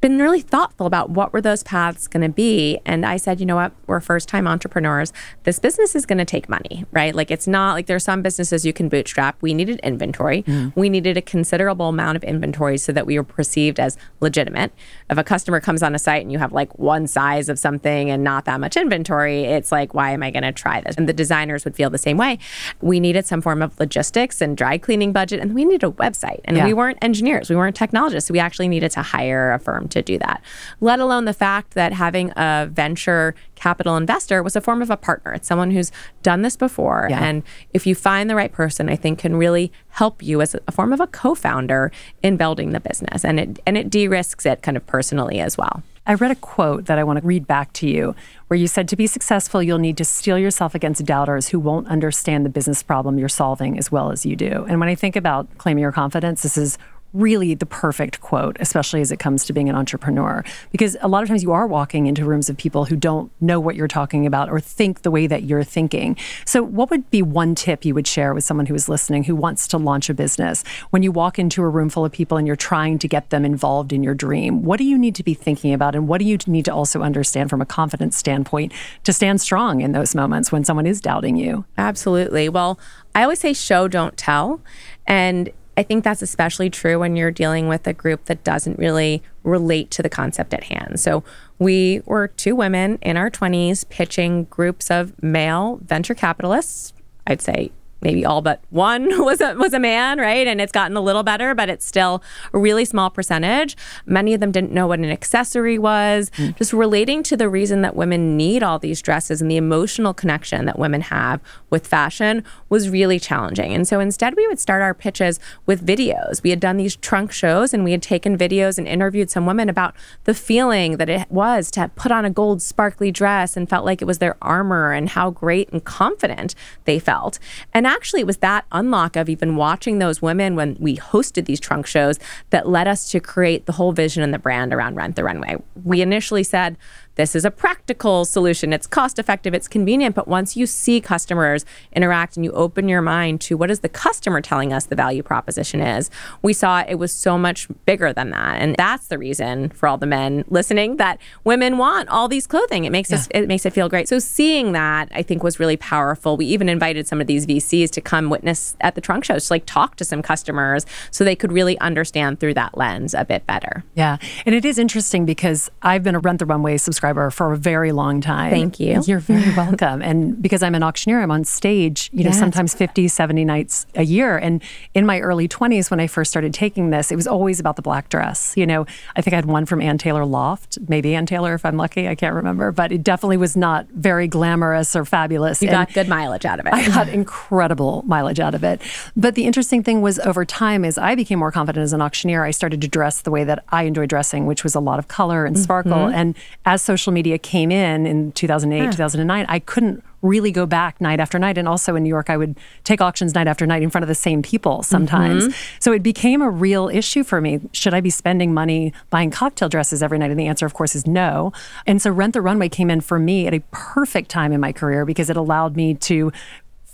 been 0.00 0.18
really 0.18 0.40
thoughtful 0.40 0.86
about 0.86 1.10
what 1.10 1.32
were 1.32 1.40
those 1.40 1.62
paths 1.62 2.06
going 2.06 2.22
to 2.22 2.28
be. 2.28 2.78
And 2.84 3.04
i 3.04 3.16
said 3.16 3.40
you 3.40 3.46
know 3.46 3.56
what? 3.56 3.72
We're 3.86 4.00
first 4.00 4.28
time 4.28 4.46
entrepreneurs. 4.46 5.12
This 5.44 5.58
business 5.58 5.94
is 5.94 6.06
going 6.06 6.18
to 6.18 6.24
take 6.24 6.48
money 6.48 6.84
right? 6.92 7.14
Like 7.14 7.30
it's 7.30 7.46
not 7.46 7.74
like 7.74 7.86
there's 7.86 8.04
some 8.04 8.22
businesses 8.22 8.64
you 8.64 8.72
can 8.72 8.88
bootstrap. 8.88 9.36
We 9.40 9.54
needed 9.54 9.80
inventory. 9.80 10.42
Mm. 10.42 10.72
we 10.76 10.88
needed 10.88 11.16
a 11.16 11.22
considerable 11.22 11.88
amount 11.88 12.16
of 12.16 12.24
inventory 12.24 12.78
so 12.78 12.92
that 12.92 13.06
we 13.06 13.18
were 13.18 13.24
perceived 13.24 13.80
as 13.80 13.96
legitimate. 14.20 14.72
If 15.10 15.18
a 15.18 15.24
customer 15.24 15.60
comes 15.60 15.82
on 15.82 15.94
a 15.94 15.98
site 15.98 16.22
and 16.22 16.32
you 16.32 16.38
have 16.38 16.52
like 16.52 16.78
one 16.78 17.06
size 17.06 17.48
of 17.48 17.58
something 17.58 18.10
and 18.10 18.22
not 18.22 18.44
that 18.44 18.60
much 18.60 18.76
inventory 18.76 19.44
it's 19.44 19.72
like 19.72 19.94
why 19.94 20.10
am 20.10 20.22
i 20.22 20.30
going 20.30 20.42
to 20.42 20.52
try 20.52 20.80
this? 20.80 20.96
And 20.96 21.08
the 21.08 21.12
designers 21.12 21.64
would 21.64 21.76
feel 21.76 21.90
the 21.90 21.98
same 21.98 22.16
way. 22.16 22.38
We 22.80 23.00
needed 23.00 23.26
some 23.26 23.40
form 23.40 23.62
of 23.62 23.78
logistics 23.78 24.40
and 24.40 24.56
dry 24.56 24.78
cleaning 24.78 25.12
budget 25.12 25.40
and 25.40 25.54
we 25.54 25.64
needed 25.64 25.84
a 25.84 25.90
website. 25.90 26.40
And 26.44 26.56
yeah. 26.56 26.64
we 26.64 26.74
weren't 26.74 26.98
engineers. 27.02 27.50
We 27.50 27.56
weren't 27.56 27.76
technologists. 27.76 28.28
So 28.28 28.32
we 28.32 28.38
actually 28.38 28.68
needed 28.68 28.90
to 28.92 29.02
hire 29.02 29.52
a 29.52 29.58
firm 29.58 29.85
to 29.88 30.02
do 30.02 30.18
that, 30.18 30.42
let 30.80 31.00
alone 31.00 31.24
the 31.24 31.32
fact 31.32 31.74
that 31.74 31.92
having 31.92 32.32
a 32.36 32.68
venture 32.70 33.34
capital 33.54 33.96
investor 33.96 34.42
was 34.42 34.56
a 34.56 34.60
form 34.60 34.82
of 34.82 34.90
a 34.90 34.96
partner. 34.96 35.32
It's 35.32 35.48
someone 35.48 35.70
who's 35.70 35.90
done 36.22 36.42
this 36.42 36.56
before. 36.56 37.06
Yeah. 37.10 37.24
And 37.24 37.42
if 37.72 37.86
you 37.86 37.94
find 37.94 38.28
the 38.28 38.36
right 38.36 38.52
person, 38.52 38.88
I 38.88 38.96
think 38.96 39.18
can 39.18 39.36
really 39.36 39.72
help 39.88 40.22
you 40.22 40.40
as 40.40 40.54
a 40.66 40.72
form 40.72 40.92
of 40.92 41.00
a 41.00 41.06
co-founder 41.06 41.90
in 42.22 42.36
building 42.36 42.72
the 42.72 42.80
business. 42.80 43.24
And 43.24 43.40
it 43.40 43.58
and 43.66 43.78
it 43.78 43.90
de-risks 43.90 44.44
it 44.46 44.62
kind 44.62 44.76
of 44.76 44.86
personally 44.86 45.40
as 45.40 45.56
well. 45.56 45.82
I 46.08 46.14
read 46.14 46.30
a 46.30 46.36
quote 46.36 46.84
that 46.84 46.98
I 46.98 47.04
want 47.04 47.20
to 47.20 47.26
read 47.26 47.48
back 47.48 47.72
to 47.74 47.88
you 47.88 48.14
where 48.46 48.56
you 48.56 48.68
said 48.68 48.86
to 48.88 48.96
be 48.96 49.08
successful, 49.08 49.60
you'll 49.60 49.78
need 49.78 49.96
to 49.96 50.04
steel 50.04 50.38
yourself 50.38 50.72
against 50.72 51.04
doubters 51.04 51.48
who 51.48 51.58
won't 51.58 51.88
understand 51.88 52.44
the 52.44 52.50
business 52.50 52.80
problem 52.80 53.18
you're 53.18 53.28
solving 53.28 53.76
as 53.76 53.90
well 53.90 54.12
as 54.12 54.24
you 54.24 54.36
do. 54.36 54.64
And 54.68 54.78
when 54.78 54.88
I 54.88 54.94
think 54.94 55.16
about 55.16 55.48
claiming 55.58 55.82
your 55.82 55.90
confidence, 55.90 56.42
this 56.42 56.56
is 56.56 56.78
really 57.16 57.54
the 57.54 57.66
perfect 57.66 58.20
quote, 58.20 58.56
especially 58.60 59.00
as 59.00 59.10
it 59.10 59.18
comes 59.18 59.44
to 59.46 59.52
being 59.52 59.68
an 59.68 59.74
entrepreneur. 59.74 60.44
Because 60.70 60.96
a 61.00 61.08
lot 61.08 61.22
of 61.22 61.28
times 61.28 61.42
you 61.42 61.52
are 61.52 61.66
walking 61.66 62.06
into 62.06 62.24
rooms 62.24 62.48
of 62.48 62.56
people 62.56 62.84
who 62.84 62.96
don't 62.96 63.30
know 63.40 63.58
what 63.58 63.74
you're 63.74 63.88
talking 63.88 64.26
about 64.26 64.48
or 64.50 64.60
think 64.60 65.02
the 65.02 65.10
way 65.10 65.26
that 65.26 65.44
you're 65.44 65.64
thinking. 65.64 66.16
So, 66.44 66.62
what 66.62 66.90
would 66.90 67.10
be 67.10 67.22
one 67.22 67.54
tip 67.54 67.84
you 67.84 67.94
would 67.94 68.06
share 68.06 68.34
with 68.34 68.44
someone 68.44 68.66
who 68.66 68.74
is 68.74 68.88
listening 68.88 69.24
who 69.24 69.34
wants 69.34 69.66
to 69.68 69.78
launch 69.78 70.10
a 70.10 70.14
business? 70.14 70.62
When 70.90 71.02
you 71.02 71.10
walk 71.10 71.38
into 71.38 71.62
a 71.62 71.68
room 71.68 71.88
full 71.88 72.04
of 72.04 72.12
people 72.12 72.36
and 72.36 72.46
you're 72.46 72.56
trying 72.56 72.98
to 72.98 73.08
get 73.08 73.30
them 73.30 73.44
involved 73.44 73.92
in 73.92 74.02
your 74.02 74.14
dream, 74.14 74.62
what 74.62 74.78
do 74.78 74.84
you 74.84 74.98
need 74.98 75.14
to 75.16 75.22
be 75.22 75.34
thinking 75.34 75.72
about? 75.72 75.94
And 75.94 76.08
what 76.08 76.18
do 76.18 76.24
you 76.24 76.38
need 76.46 76.64
to 76.66 76.74
also 76.74 77.02
understand 77.02 77.50
from 77.50 77.60
a 77.60 77.66
confidence 77.66 78.16
standpoint 78.16 78.72
to 79.04 79.12
stand 79.12 79.40
strong 79.40 79.80
in 79.80 79.92
those 79.92 80.14
moments 80.14 80.52
when 80.52 80.64
someone 80.64 80.86
is 80.86 81.00
doubting 81.00 81.36
you? 81.36 81.64
Absolutely. 81.78 82.48
Well, 82.48 82.78
I 83.14 83.22
always 83.22 83.38
say 83.38 83.52
show, 83.52 83.88
don't 83.88 84.16
tell. 84.16 84.60
And 85.06 85.50
I 85.76 85.82
think 85.82 86.04
that's 86.04 86.22
especially 86.22 86.70
true 86.70 86.98
when 86.98 87.16
you're 87.16 87.30
dealing 87.30 87.68
with 87.68 87.86
a 87.86 87.92
group 87.92 88.24
that 88.26 88.42
doesn't 88.44 88.78
really 88.78 89.22
relate 89.42 89.90
to 89.92 90.02
the 90.02 90.08
concept 90.08 90.54
at 90.54 90.64
hand. 90.64 90.98
So 90.98 91.22
we 91.58 92.02
were 92.06 92.28
two 92.28 92.56
women 92.56 92.98
in 93.02 93.16
our 93.16 93.30
20s 93.30 93.88
pitching 93.88 94.44
groups 94.44 94.90
of 94.90 95.22
male 95.22 95.78
venture 95.84 96.14
capitalists, 96.14 96.94
I'd 97.26 97.42
say 97.42 97.72
maybe 98.06 98.24
all 98.24 98.40
but 98.40 98.60
one 98.70 99.08
was 99.24 99.40
a, 99.40 99.54
was 99.54 99.72
a 99.72 99.80
man, 99.80 100.18
right? 100.18 100.46
And 100.46 100.60
it's 100.60 100.72
gotten 100.72 100.96
a 100.96 101.00
little 101.00 101.22
better, 101.22 101.54
but 101.54 101.68
it's 101.68 101.84
still 101.84 102.22
a 102.52 102.58
really 102.58 102.84
small 102.84 103.10
percentage. 103.10 103.76
Many 104.06 104.34
of 104.34 104.40
them 104.40 104.52
didn't 104.52 104.70
know 104.70 104.86
what 104.86 105.00
an 105.00 105.06
accessory 105.06 105.78
was. 105.78 106.30
Mm. 106.36 106.56
Just 106.56 106.72
relating 106.72 107.22
to 107.24 107.36
the 107.36 107.48
reason 107.48 107.82
that 107.82 107.96
women 107.96 108.36
need 108.36 108.62
all 108.62 108.78
these 108.78 109.02
dresses 109.02 109.40
and 109.40 109.50
the 109.50 109.56
emotional 109.56 110.14
connection 110.14 110.66
that 110.66 110.78
women 110.78 111.00
have 111.00 111.40
with 111.70 111.86
fashion 111.86 112.44
was 112.68 112.90
really 112.90 113.18
challenging. 113.18 113.72
And 113.72 113.88
so 113.88 113.98
instead, 113.98 114.36
we 114.36 114.46
would 114.46 114.60
start 114.60 114.82
our 114.82 114.94
pitches 114.94 115.40
with 115.64 115.84
videos. 115.84 116.42
We 116.42 116.50
had 116.50 116.60
done 116.60 116.76
these 116.76 116.96
trunk 116.96 117.32
shows 117.32 117.74
and 117.74 117.82
we 117.82 117.90
had 117.90 118.02
taken 118.02 118.38
videos 118.38 118.78
and 118.78 118.86
interviewed 118.86 119.30
some 119.30 119.46
women 119.46 119.68
about 119.68 119.96
the 120.24 120.34
feeling 120.34 120.98
that 120.98 121.08
it 121.08 121.30
was 121.30 121.70
to 121.72 121.90
put 121.96 122.12
on 122.12 122.24
a 122.24 122.30
gold 122.30 122.62
sparkly 122.62 123.10
dress 123.10 123.56
and 123.56 123.68
felt 123.68 123.84
like 123.84 124.00
it 124.00 124.04
was 124.04 124.18
their 124.18 124.36
armor 124.40 124.92
and 124.92 125.08
how 125.08 125.30
great 125.30 125.68
and 125.70 125.84
confident 125.84 126.54
they 126.84 126.98
felt. 126.98 127.38
And 127.72 127.86
and 127.86 127.95
actually, 127.96 128.20
it 128.20 128.26
was 128.26 128.36
that 128.38 128.66
unlock 128.70 129.16
of 129.16 129.28
even 129.28 129.56
watching 129.56 129.98
those 129.98 130.20
women 130.22 130.54
when 130.54 130.76
we 130.78 130.96
hosted 130.96 131.46
these 131.46 131.58
trunk 131.58 131.86
shows 131.86 132.18
that 132.50 132.68
led 132.68 132.86
us 132.86 133.10
to 133.10 133.18
create 133.18 133.66
the 133.66 133.72
whole 133.72 133.92
vision 133.92 134.22
and 134.22 134.32
the 134.32 134.38
brand 134.38 134.72
around 134.72 134.94
Rent 134.94 135.16
the 135.16 135.24
Runway. 135.24 135.56
We 135.82 136.02
initially 136.02 136.44
said, 136.44 136.76
this 137.16 137.34
is 137.34 137.44
a 137.44 137.50
practical 137.50 138.24
solution. 138.24 138.72
It's 138.72 138.86
cost 138.86 139.18
effective, 139.18 139.52
it's 139.54 139.68
convenient. 139.68 140.14
But 140.14 140.28
once 140.28 140.56
you 140.56 140.66
see 140.66 141.00
customers 141.00 141.64
interact 141.92 142.36
and 142.36 142.44
you 142.44 142.52
open 142.52 142.88
your 142.88 143.02
mind 143.02 143.40
to 143.42 143.56
what 143.56 143.70
is 143.70 143.80
the 143.80 143.88
customer 143.88 144.40
telling 144.40 144.72
us 144.72 144.86
the 144.86 144.96
value 144.96 145.22
proposition 145.22 145.80
is, 145.80 146.10
we 146.42 146.52
saw 146.52 146.84
it 146.86 146.96
was 146.96 147.12
so 147.12 147.36
much 147.36 147.68
bigger 147.84 148.12
than 148.12 148.30
that. 148.30 148.60
And 148.60 148.76
that's 148.76 149.08
the 149.08 149.18
reason 149.18 149.70
for 149.70 149.88
all 149.88 149.98
the 149.98 150.06
men 150.06 150.44
listening 150.48 150.96
that 150.96 151.18
women 151.44 151.78
want 151.78 152.08
all 152.08 152.28
these 152.28 152.46
clothing. 152.46 152.84
It 152.84 152.92
makes 152.92 153.10
yeah. 153.10 153.16
us 153.16 153.28
it 153.30 153.48
makes 153.48 153.66
it 153.66 153.72
feel 153.72 153.88
great. 153.88 154.08
So 154.08 154.18
seeing 154.18 154.72
that 154.72 155.08
I 155.12 155.22
think 155.22 155.42
was 155.42 155.58
really 155.58 155.76
powerful. 155.76 156.36
We 156.36 156.46
even 156.46 156.68
invited 156.68 157.08
some 157.08 157.20
of 157.20 157.26
these 157.26 157.46
VCs 157.46 157.90
to 157.90 158.00
come 158.00 158.30
witness 158.30 158.76
at 158.80 158.94
the 158.94 159.00
trunk 159.00 159.24
shows, 159.24 159.46
to 159.46 159.54
like 159.54 159.64
talk 159.66 159.96
to 159.96 160.04
some 160.04 160.22
customers 160.22 160.86
so 161.10 161.24
they 161.24 161.36
could 161.36 161.52
really 161.52 161.78
understand 161.80 162.40
through 162.40 162.54
that 162.54 162.76
lens 162.76 163.14
a 163.14 163.24
bit 163.24 163.46
better. 163.46 163.84
Yeah. 163.94 164.18
And 164.44 164.54
it 164.54 164.64
is 164.64 164.78
interesting 164.78 165.24
because 165.24 165.70
I've 165.82 166.02
been 166.02 166.14
a 166.14 166.18
Rent 166.18 166.40
the 166.40 166.46
Runway 166.46 166.76
subscriber 166.76 167.05
subscriber 167.06 167.30
for 167.30 167.52
a 167.52 167.56
very 167.56 167.92
long 167.92 168.20
time. 168.20 168.50
Thank 168.50 168.80
you. 168.80 169.02
You're 169.06 169.20
very 169.20 169.54
welcome. 169.54 170.02
And 170.02 170.40
because 170.42 170.62
I'm 170.62 170.74
an 170.74 170.82
auctioneer, 170.82 171.20
I'm 171.20 171.30
on 171.30 171.44
stage, 171.44 172.10
you 172.12 172.24
know, 172.24 172.30
yes. 172.30 172.38
sometimes 172.38 172.74
50, 172.74 173.08
70 173.08 173.44
nights 173.44 173.86
a 173.94 174.02
year. 174.02 174.36
And 174.36 174.62
in 174.94 175.06
my 175.06 175.20
early 175.20 175.48
20s, 175.48 175.90
when 175.90 176.00
I 176.00 176.06
first 176.06 176.30
started 176.30 176.52
taking 176.52 176.90
this, 176.90 177.12
it 177.12 177.16
was 177.16 177.26
always 177.26 177.60
about 177.60 177.76
the 177.76 177.82
black 177.82 178.08
dress. 178.08 178.54
You 178.56 178.66
know, 178.66 178.86
I 179.14 179.22
think 179.22 179.34
I 179.34 179.36
had 179.36 179.46
one 179.46 179.66
from 179.66 179.80
Ann 179.80 179.98
Taylor 179.98 180.24
Loft, 180.24 180.78
maybe 180.88 181.14
Ann 181.14 181.26
Taylor 181.26 181.54
if 181.54 181.64
I'm 181.64 181.76
lucky, 181.76 182.08
I 182.08 182.14
can't 182.14 182.34
remember, 182.34 182.72
but 182.72 182.92
it 182.92 183.02
definitely 183.02 183.36
was 183.36 183.56
not 183.56 183.86
very 183.90 184.26
glamorous 184.26 184.96
or 184.96 185.04
fabulous. 185.04 185.62
You 185.62 185.68
and 185.68 185.86
got 185.86 185.94
good 185.94 186.08
mileage 186.08 186.44
out 186.44 186.60
of 186.60 186.66
it. 186.66 186.72
I 186.72 186.86
got 186.88 187.08
incredible 187.20 188.02
mileage 188.06 188.40
out 188.40 188.54
of 188.54 188.64
it. 188.64 188.80
But 189.16 189.34
the 189.34 189.44
interesting 189.44 189.82
thing 189.82 190.00
was 190.00 190.18
over 190.20 190.44
time, 190.44 190.84
as 190.84 190.98
I 190.98 191.14
became 191.14 191.38
more 191.38 191.52
confident 191.52 191.84
as 191.84 191.92
an 191.92 192.02
auctioneer, 192.02 192.44
I 192.44 192.50
started 192.50 192.80
to 192.80 192.88
dress 192.88 193.22
the 193.22 193.30
way 193.30 193.44
that 193.44 193.64
I 193.68 193.84
enjoy 193.84 194.06
dressing, 194.06 194.46
which 194.46 194.64
was 194.64 194.74
a 194.74 194.80
lot 194.80 194.98
of 194.98 195.08
color 195.08 195.44
and 195.44 195.58
sparkle. 195.58 195.92
Mm-hmm. 195.92 196.14
And 196.14 196.36
as 196.64 196.82
social 196.96 197.12
media 197.12 197.36
came 197.36 197.70
in 197.70 198.06
in 198.06 198.32
2008, 198.32 198.78
huh. 198.78 198.90
2009, 198.90 199.46
I 199.48 199.58
couldn't 199.58 200.02
really 200.22 200.50
go 200.50 200.64
back 200.64 200.98
night 200.98 201.20
after 201.20 201.38
night. 201.38 201.58
And 201.58 201.68
also 201.68 201.94
in 201.94 202.02
New 202.02 202.08
York, 202.08 202.30
I 202.30 202.38
would 202.38 202.58
take 202.84 203.02
auctions 203.02 203.34
night 203.34 203.46
after 203.46 203.66
night 203.66 203.82
in 203.82 203.90
front 203.90 204.02
of 204.02 204.08
the 204.08 204.14
same 204.14 204.40
people 204.42 204.82
sometimes. 204.82 205.44
Mm-hmm. 205.44 205.76
So 205.78 205.92
it 205.92 206.02
became 206.02 206.40
a 206.40 206.48
real 206.48 206.88
issue 206.88 207.22
for 207.22 207.40
me. 207.42 207.60
Should 207.72 207.92
I 207.92 208.00
be 208.00 208.08
spending 208.08 208.54
money 208.54 208.94
buying 209.10 209.30
cocktail 209.30 209.68
dresses 209.68 210.02
every 210.02 210.18
night? 210.18 210.30
And 210.30 210.40
the 210.40 210.46
answer, 210.46 210.64
of 210.64 210.72
course, 210.72 210.94
is 210.94 211.06
no. 211.06 211.52
And 211.86 212.00
so 212.00 212.10
Rent 212.10 212.32
the 212.32 212.40
Runway 212.40 212.70
came 212.70 212.90
in 212.90 213.02
for 213.02 213.18
me 213.18 213.46
at 213.46 213.52
a 213.52 213.60
perfect 213.72 214.30
time 214.30 214.52
in 214.52 214.60
my 214.60 214.72
career 214.72 215.04
because 215.04 215.28
it 215.28 215.36
allowed 215.36 215.76
me 215.76 215.94
to 215.94 216.32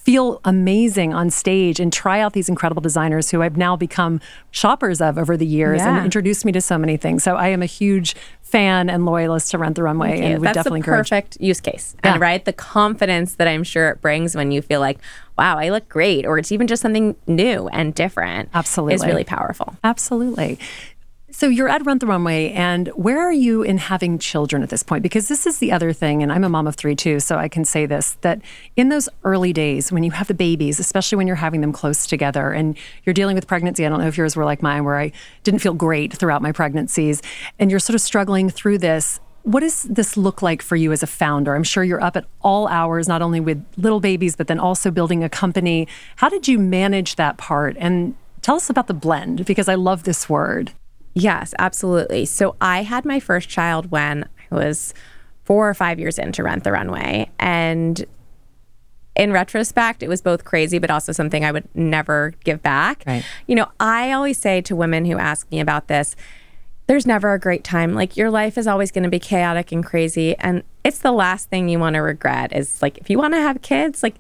feel 0.04 0.40
amazing 0.44 1.14
on 1.14 1.30
stage 1.30 1.78
and 1.78 1.92
try 1.92 2.20
out 2.20 2.32
these 2.32 2.48
incredible 2.48 2.82
designers 2.82 3.30
who 3.30 3.40
I've 3.40 3.56
now 3.56 3.76
become 3.76 4.20
shoppers 4.50 5.00
of 5.00 5.16
over 5.16 5.36
the 5.36 5.46
years 5.46 5.78
yeah. 5.78 5.96
and 5.96 6.04
introduced 6.04 6.44
me 6.44 6.50
to 6.52 6.60
so 6.60 6.76
many 6.76 6.96
things. 6.96 7.22
So 7.22 7.36
I 7.36 7.48
am 7.48 7.62
a 7.62 7.66
huge 7.66 8.16
fan 8.42 8.90
and 8.90 9.06
loyalist 9.06 9.52
to 9.52 9.58
Rent 9.58 9.76
the 9.76 9.84
Runway 9.84 10.20
and 10.20 10.40
would 10.40 10.46
That's 10.48 10.56
definitely 10.56 10.80
the 10.80 10.86
perfect 10.86 11.40
use 11.40 11.60
case. 11.60 11.94
Yeah. 12.04 12.12
And 12.12 12.20
right, 12.20 12.44
the 12.44 12.52
confidence 12.52 13.36
that 13.36 13.46
I'm 13.46 13.62
sure 13.62 13.90
it 13.90 14.00
brings 14.00 14.34
when 14.34 14.50
you 14.50 14.60
feel 14.60 14.80
like, 14.80 14.98
wow, 15.38 15.56
I 15.56 15.70
look 15.70 15.88
great, 15.88 16.26
or 16.26 16.36
it's 16.36 16.52
even 16.52 16.66
just 16.66 16.82
something 16.82 17.16
new 17.26 17.68
and 17.68 17.94
different. 17.94 18.50
Absolutely. 18.52 18.94
Is 18.96 19.06
really 19.06 19.24
powerful. 19.24 19.76
Absolutely. 19.84 20.58
So 21.34 21.48
you're 21.48 21.68
at 21.68 21.84
Rent 21.86 22.00
the 22.00 22.06
Runway, 22.06 22.52
and 22.52 22.88
where 22.88 23.18
are 23.18 23.32
you 23.32 23.62
in 23.62 23.78
having 23.78 24.18
children 24.18 24.62
at 24.62 24.68
this 24.68 24.82
point? 24.82 25.02
Because 25.02 25.28
this 25.28 25.46
is 25.46 25.58
the 25.58 25.72
other 25.72 25.92
thing, 25.94 26.22
and 26.22 26.30
I'm 26.30 26.44
a 26.44 26.48
mom 26.48 26.66
of 26.66 26.76
three 26.76 26.94
too, 26.94 27.20
so 27.20 27.36
I 27.36 27.48
can 27.48 27.64
say 27.64 27.86
this 27.86 28.18
that 28.20 28.42
in 28.76 28.90
those 28.90 29.08
early 29.24 29.52
days 29.54 29.90
when 29.90 30.02
you 30.02 30.10
have 30.10 30.28
the 30.28 30.34
babies, 30.34 30.78
especially 30.78 31.16
when 31.16 31.26
you're 31.26 31.36
having 31.36 31.62
them 31.62 31.72
close 31.72 32.06
together 32.06 32.52
and 32.52 32.76
you're 33.04 33.14
dealing 33.14 33.34
with 33.34 33.46
pregnancy, 33.46 33.86
I 33.86 33.88
don't 33.88 33.98
know 33.98 34.06
if 34.06 34.16
yours 34.18 34.36
were 34.36 34.44
like 34.44 34.62
mine, 34.62 34.84
where 34.84 34.98
I 34.98 35.10
didn't 35.42 35.60
feel 35.60 35.72
great 35.72 36.12
throughout 36.12 36.42
my 36.42 36.52
pregnancies, 36.52 37.22
and 37.58 37.70
you're 37.70 37.80
sort 37.80 37.94
of 37.94 38.02
struggling 38.02 38.50
through 38.50 38.78
this. 38.78 39.18
What 39.42 39.60
does 39.60 39.84
this 39.84 40.18
look 40.18 40.42
like 40.42 40.60
for 40.60 40.76
you 40.76 40.92
as 40.92 41.02
a 41.02 41.06
founder? 41.06 41.54
I'm 41.54 41.64
sure 41.64 41.82
you're 41.82 42.04
up 42.04 42.16
at 42.16 42.26
all 42.42 42.68
hours, 42.68 43.08
not 43.08 43.22
only 43.22 43.40
with 43.40 43.64
little 43.78 44.00
babies, 44.00 44.36
but 44.36 44.48
then 44.48 44.60
also 44.60 44.90
building 44.90 45.24
a 45.24 45.30
company. 45.30 45.88
How 46.16 46.28
did 46.28 46.46
you 46.46 46.58
manage 46.58 47.16
that 47.16 47.38
part? 47.38 47.74
And 47.80 48.14
tell 48.42 48.56
us 48.56 48.68
about 48.68 48.86
the 48.86 48.94
blend, 48.94 49.46
because 49.46 49.68
I 49.68 49.76
love 49.76 50.02
this 50.02 50.28
word. 50.28 50.72
Yes, 51.14 51.54
absolutely. 51.58 52.24
So 52.24 52.56
I 52.60 52.82
had 52.82 53.04
my 53.04 53.20
first 53.20 53.48
child 53.48 53.90
when 53.90 54.28
I 54.50 54.54
was 54.54 54.94
four 55.44 55.68
or 55.68 55.74
five 55.74 55.98
years 55.98 56.18
into 56.18 56.42
Rent 56.42 56.64
the 56.64 56.72
Runway. 56.72 57.30
And 57.38 58.04
in 59.14 59.32
retrospect, 59.32 60.02
it 60.02 60.08
was 60.08 60.22
both 60.22 60.44
crazy, 60.44 60.78
but 60.78 60.90
also 60.90 61.12
something 61.12 61.44
I 61.44 61.52
would 61.52 61.68
never 61.74 62.32
give 62.44 62.62
back. 62.62 63.04
Right. 63.06 63.24
You 63.46 63.56
know, 63.56 63.66
I 63.78 64.12
always 64.12 64.38
say 64.38 64.60
to 64.62 64.74
women 64.74 65.04
who 65.04 65.18
ask 65.18 65.50
me 65.50 65.60
about 65.60 65.88
this, 65.88 66.16
there's 66.86 67.06
never 67.06 67.34
a 67.34 67.38
great 67.38 67.62
time. 67.62 67.94
Like 67.94 68.16
your 68.16 68.30
life 68.30 68.56
is 68.56 68.66
always 68.66 68.90
going 68.90 69.04
to 69.04 69.10
be 69.10 69.18
chaotic 69.18 69.70
and 69.70 69.84
crazy. 69.84 70.34
And 70.38 70.62
it's 70.84 70.98
the 70.98 71.12
last 71.12 71.50
thing 71.50 71.68
you 71.68 71.78
want 71.78 71.94
to 71.94 72.00
regret 72.00 72.56
is 72.56 72.80
like, 72.80 72.98
if 72.98 73.10
you 73.10 73.18
want 73.18 73.34
to 73.34 73.40
have 73.40 73.62
kids, 73.62 74.02
like, 74.02 74.16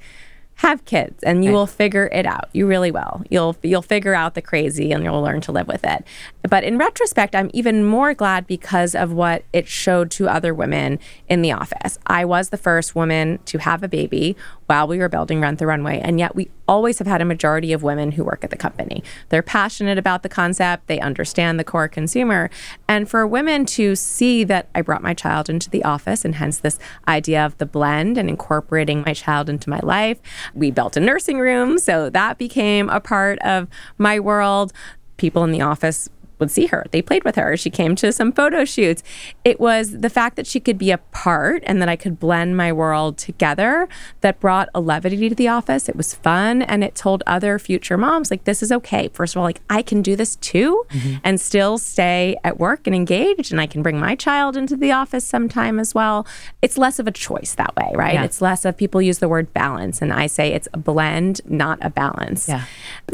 have 0.62 0.84
kids 0.84 1.22
and 1.24 1.44
you 1.44 1.50
right. 1.50 1.56
will 1.56 1.66
figure 1.66 2.08
it 2.12 2.24
out. 2.24 2.48
You 2.52 2.68
really 2.68 2.92
will. 2.92 3.22
You'll 3.28 3.56
you'll 3.64 3.82
figure 3.82 4.14
out 4.14 4.34
the 4.34 4.42
crazy 4.42 4.92
and 4.92 5.02
you'll 5.02 5.20
learn 5.20 5.40
to 5.42 5.52
live 5.52 5.66
with 5.66 5.84
it. 5.84 6.04
But 6.48 6.62
in 6.62 6.78
retrospect, 6.78 7.34
I'm 7.34 7.50
even 7.52 7.84
more 7.84 8.14
glad 8.14 8.46
because 8.46 8.94
of 8.94 9.12
what 9.12 9.44
it 9.52 9.66
showed 9.66 10.12
to 10.12 10.28
other 10.28 10.54
women 10.54 11.00
in 11.28 11.42
the 11.42 11.50
office. 11.50 11.98
I 12.06 12.24
was 12.24 12.50
the 12.50 12.56
first 12.56 12.94
woman 12.94 13.40
to 13.46 13.58
have 13.58 13.82
a 13.82 13.88
baby 13.88 14.36
while 14.72 14.88
we 14.88 14.96
were 14.96 15.08
building 15.10 15.38
Rent 15.38 15.58
the 15.58 15.66
Runway, 15.66 16.00
and 16.00 16.18
yet 16.18 16.34
we 16.34 16.48
always 16.66 16.98
have 16.98 17.06
had 17.06 17.20
a 17.20 17.26
majority 17.26 17.74
of 17.74 17.82
women 17.82 18.12
who 18.12 18.24
work 18.24 18.42
at 18.42 18.48
the 18.48 18.56
company. 18.56 19.04
They're 19.28 19.42
passionate 19.42 19.98
about 19.98 20.22
the 20.22 20.30
concept, 20.30 20.86
they 20.86 20.98
understand 20.98 21.60
the 21.60 21.64
core 21.64 21.88
consumer, 21.88 22.48
and 22.88 23.06
for 23.06 23.26
women 23.26 23.66
to 23.66 23.94
see 23.94 24.44
that 24.44 24.70
I 24.74 24.80
brought 24.80 25.02
my 25.02 25.12
child 25.12 25.50
into 25.50 25.68
the 25.68 25.84
office 25.84 26.24
and 26.24 26.36
hence 26.36 26.58
this 26.58 26.78
idea 27.06 27.44
of 27.44 27.58
the 27.58 27.66
blend 27.66 28.16
and 28.16 28.30
incorporating 28.30 29.02
my 29.04 29.12
child 29.12 29.50
into 29.50 29.68
my 29.68 29.80
life 29.82 30.18
we 30.54 30.70
built 30.70 30.96
a 30.96 31.00
nursing 31.00 31.38
room, 31.38 31.78
so 31.78 32.08
that 32.08 32.38
became 32.38 32.88
a 32.88 32.98
part 32.98 33.38
of 33.40 33.68
my 33.98 34.18
world. 34.18 34.72
People 35.18 35.44
in 35.44 35.52
the 35.52 35.60
office 35.60 36.08
would 36.42 36.50
see 36.50 36.66
her. 36.66 36.84
They 36.90 37.00
played 37.00 37.22
with 37.22 37.36
her. 37.36 37.56
She 37.56 37.70
came 37.70 37.94
to 37.96 38.12
some 38.12 38.32
photo 38.32 38.64
shoots. 38.64 39.02
It 39.44 39.60
was 39.60 40.00
the 40.00 40.10
fact 40.10 40.34
that 40.34 40.46
she 40.46 40.58
could 40.58 40.76
be 40.76 40.90
a 40.90 40.98
part 40.98 41.62
and 41.66 41.80
that 41.80 41.88
I 41.88 41.94
could 41.94 42.18
blend 42.18 42.56
my 42.56 42.72
world 42.72 43.16
together 43.16 43.88
that 44.22 44.40
brought 44.40 44.68
a 44.74 44.80
levity 44.80 45.28
to 45.28 45.34
the 45.34 45.46
office. 45.46 45.88
It 45.88 45.94
was 45.94 46.14
fun 46.14 46.62
and 46.62 46.82
it 46.82 46.96
told 46.96 47.22
other 47.26 47.60
future 47.60 47.96
moms 47.96 48.30
like 48.30 48.42
this 48.42 48.60
is 48.60 48.72
okay. 48.72 49.08
First 49.12 49.34
of 49.34 49.38
all, 49.38 49.44
like 49.44 49.60
I 49.70 49.82
can 49.82 50.02
do 50.02 50.16
this 50.16 50.34
too 50.36 50.84
mm-hmm. 50.90 51.18
and 51.22 51.40
still 51.40 51.78
stay 51.78 52.36
at 52.42 52.58
work 52.58 52.86
and 52.86 52.96
engaged 52.96 53.52
and 53.52 53.60
I 53.60 53.66
can 53.68 53.82
bring 53.82 54.00
my 54.00 54.16
child 54.16 54.56
into 54.56 54.76
the 54.76 54.90
office 54.90 55.24
sometime 55.24 55.78
as 55.78 55.94
well. 55.94 56.26
It's 56.60 56.76
less 56.76 56.98
of 56.98 57.06
a 57.06 57.12
choice 57.12 57.54
that 57.54 57.76
way, 57.76 57.92
right? 57.94 58.14
Yeah. 58.14 58.24
It's 58.24 58.40
less 58.40 58.64
of 58.64 58.76
people 58.76 59.00
use 59.00 59.18
the 59.20 59.28
word 59.28 59.52
balance 59.52 60.02
and 60.02 60.12
I 60.12 60.26
say 60.26 60.52
it's 60.52 60.68
a 60.72 60.78
blend, 60.78 61.40
not 61.44 61.78
a 61.80 61.90
balance. 61.90 62.48
Yeah. 62.48 62.64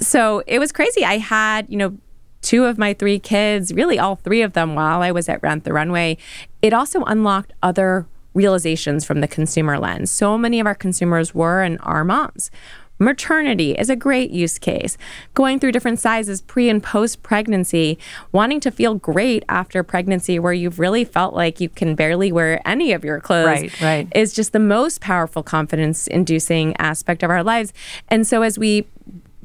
So 0.01 0.43
it 0.47 0.59
was 0.59 0.73
crazy. 0.73 1.05
I 1.05 1.19
had, 1.19 1.67
you 1.69 1.77
know, 1.77 1.99
two 2.49 2.65
of 2.65 2.79
my 2.79 2.95
three 2.95 3.19
kids, 3.19 3.75
really 3.75 3.99
all 3.99 4.17
three 4.17 4.41
of 4.41 4.55
them 4.55 4.75
while 4.75 5.03
I 5.03 5.13
was 5.13 5.29
at 5.29 5.43
Rent 5.43 5.65
the 5.65 5.73
Runway, 5.75 6.17
it 6.63 6.73
also 6.73 7.05
unlocked 7.05 7.53
other 7.63 8.07
realizations 8.33 9.05
from 9.05 9.21
the 9.21 9.29
consumer 9.29 9.79
lens. 9.79 10.11
So 10.11 10.39
many 10.39 10.59
of 10.59 10.67
our 10.67 10.75
consumers 10.75 11.35
were 11.35 11.61
and 11.61 11.79
are 11.83 12.05
moms. 12.05 12.51
Maternity 12.99 13.73
is 13.73 13.91
a 13.91 13.97
great 13.97 14.31
use 14.31 14.59
case. 14.59 14.97
Going 15.35 15.61
through 15.61 15.73
different 15.73 16.01
sizes 16.01 16.41
pre 16.41 16.71
and 16.71 16.83
post 16.83 17.23
pregnancy, 17.23 17.99
wanting 18.33 18.61
to 18.61 18.71
feel 18.71 18.95
great 18.95 19.45
after 19.51 19.83
pregnancy, 19.83 20.39
where 20.39 20.55
you've 20.55 20.79
really 20.79 21.05
felt 21.05 21.35
like 21.35 21.61
you 21.61 21.69
can 21.69 21.95
barely 21.95 22.33
wear 22.33 22.67
any 22.67 22.93
of 22.93 23.05
your 23.05 23.21
clothes, 23.21 23.47
right, 23.47 23.81
right. 23.83 24.09
is 24.17 24.33
just 24.33 24.55
the 24.55 24.59
most 24.59 25.03
powerful 25.03 25.43
confidence 25.43 26.07
inducing 26.07 26.75
aspect 26.79 27.23
of 27.23 27.29
our 27.29 27.45
lives. 27.45 27.75
And 28.09 28.27
so, 28.27 28.41
as 28.41 28.59
we 28.59 28.87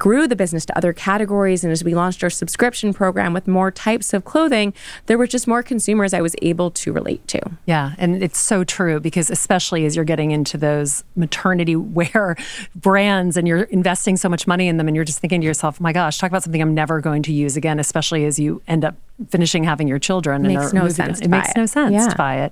grew 0.04 0.28
the 0.28 0.36
business 0.36 0.66
to 0.66 0.78
other 0.78 0.92
categories 0.92 1.63
and 1.63 1.72
as 1.72 1.82
we 1.82 1.96
launched 1.96 2.26
our 2.26 2.30
subscription 2.30 2.94
program 2.94 3.32
with 3.32 3.48
more 3.48 3.72
types 3.72 4.13
of 4.13 4.26
clothing, 4.26 4.74
there 5.06 5.18
were 5.18 5.26
just 5.26 5.48
more 5.48 5.63
consumers 5.63 6.13
I 6.13 6.20
was 6.20 6.36
able 6.42 6.72
to 6.72 6.92
relate 6.92 7.26
to. 7.30 7.39
Yeah, 7.66 7.94
and 7.98 8.22
it's 8.22 8.38
so 8.38 8.66
true 8.66 9.00
because 9.00 9.30
especially 9.30 9.86
as 9.86 9.96
you're 9.96 10.04
getting 10.04 10.32
into 10.32 10.58
those 10.58 11.06
maternity 11.16 11.76
wear 12.00 12.36
brands 12.76 13.38
and 13.38 13.48
you're 13.48 13.63
investing 13.63 14.18
so 14.18 14.28
much 14.28 14.46
money 14.46 14.68
in 14.68 14.76
them 14.76 14.89
and 14.89 14.96
you're 14.96 15.06
just 15.06 15.20
thinking 15.20 15.39
to 15.39 15.48
yourself, 15.48 15.80
"My 15.80 15.94
gosh, 15.94 16.18
talk 16.18 16.30
about 16.30 16.44
something 16.44 16.62
I'm 16.62 16.74
never 16.74 17.00
going 17.00 17.24
to 17.24 17.32
use 17.32 17.56
again," 17.56 17.80
especially 17.80 18.26
as 18.26 18.38
you 18.38 18.62
end 18.68 18.84
up 18.84 18.96
finishing 19.30 19.63
having 19.63 19.88
your 19.88 20.00
children 20.00 20.44
it 20.44 20.50
makes 20.50 20.74
no 20.74 20.89
sense. 20.89 21.22
It 21.22 21.30
makes 21.30 21.56
no 21.56 21.66
sense 21.66 21.94
yeah. 21.94 22.10
to 22.10 22.16
buy 22.18 22.42
it. 22.42 22.52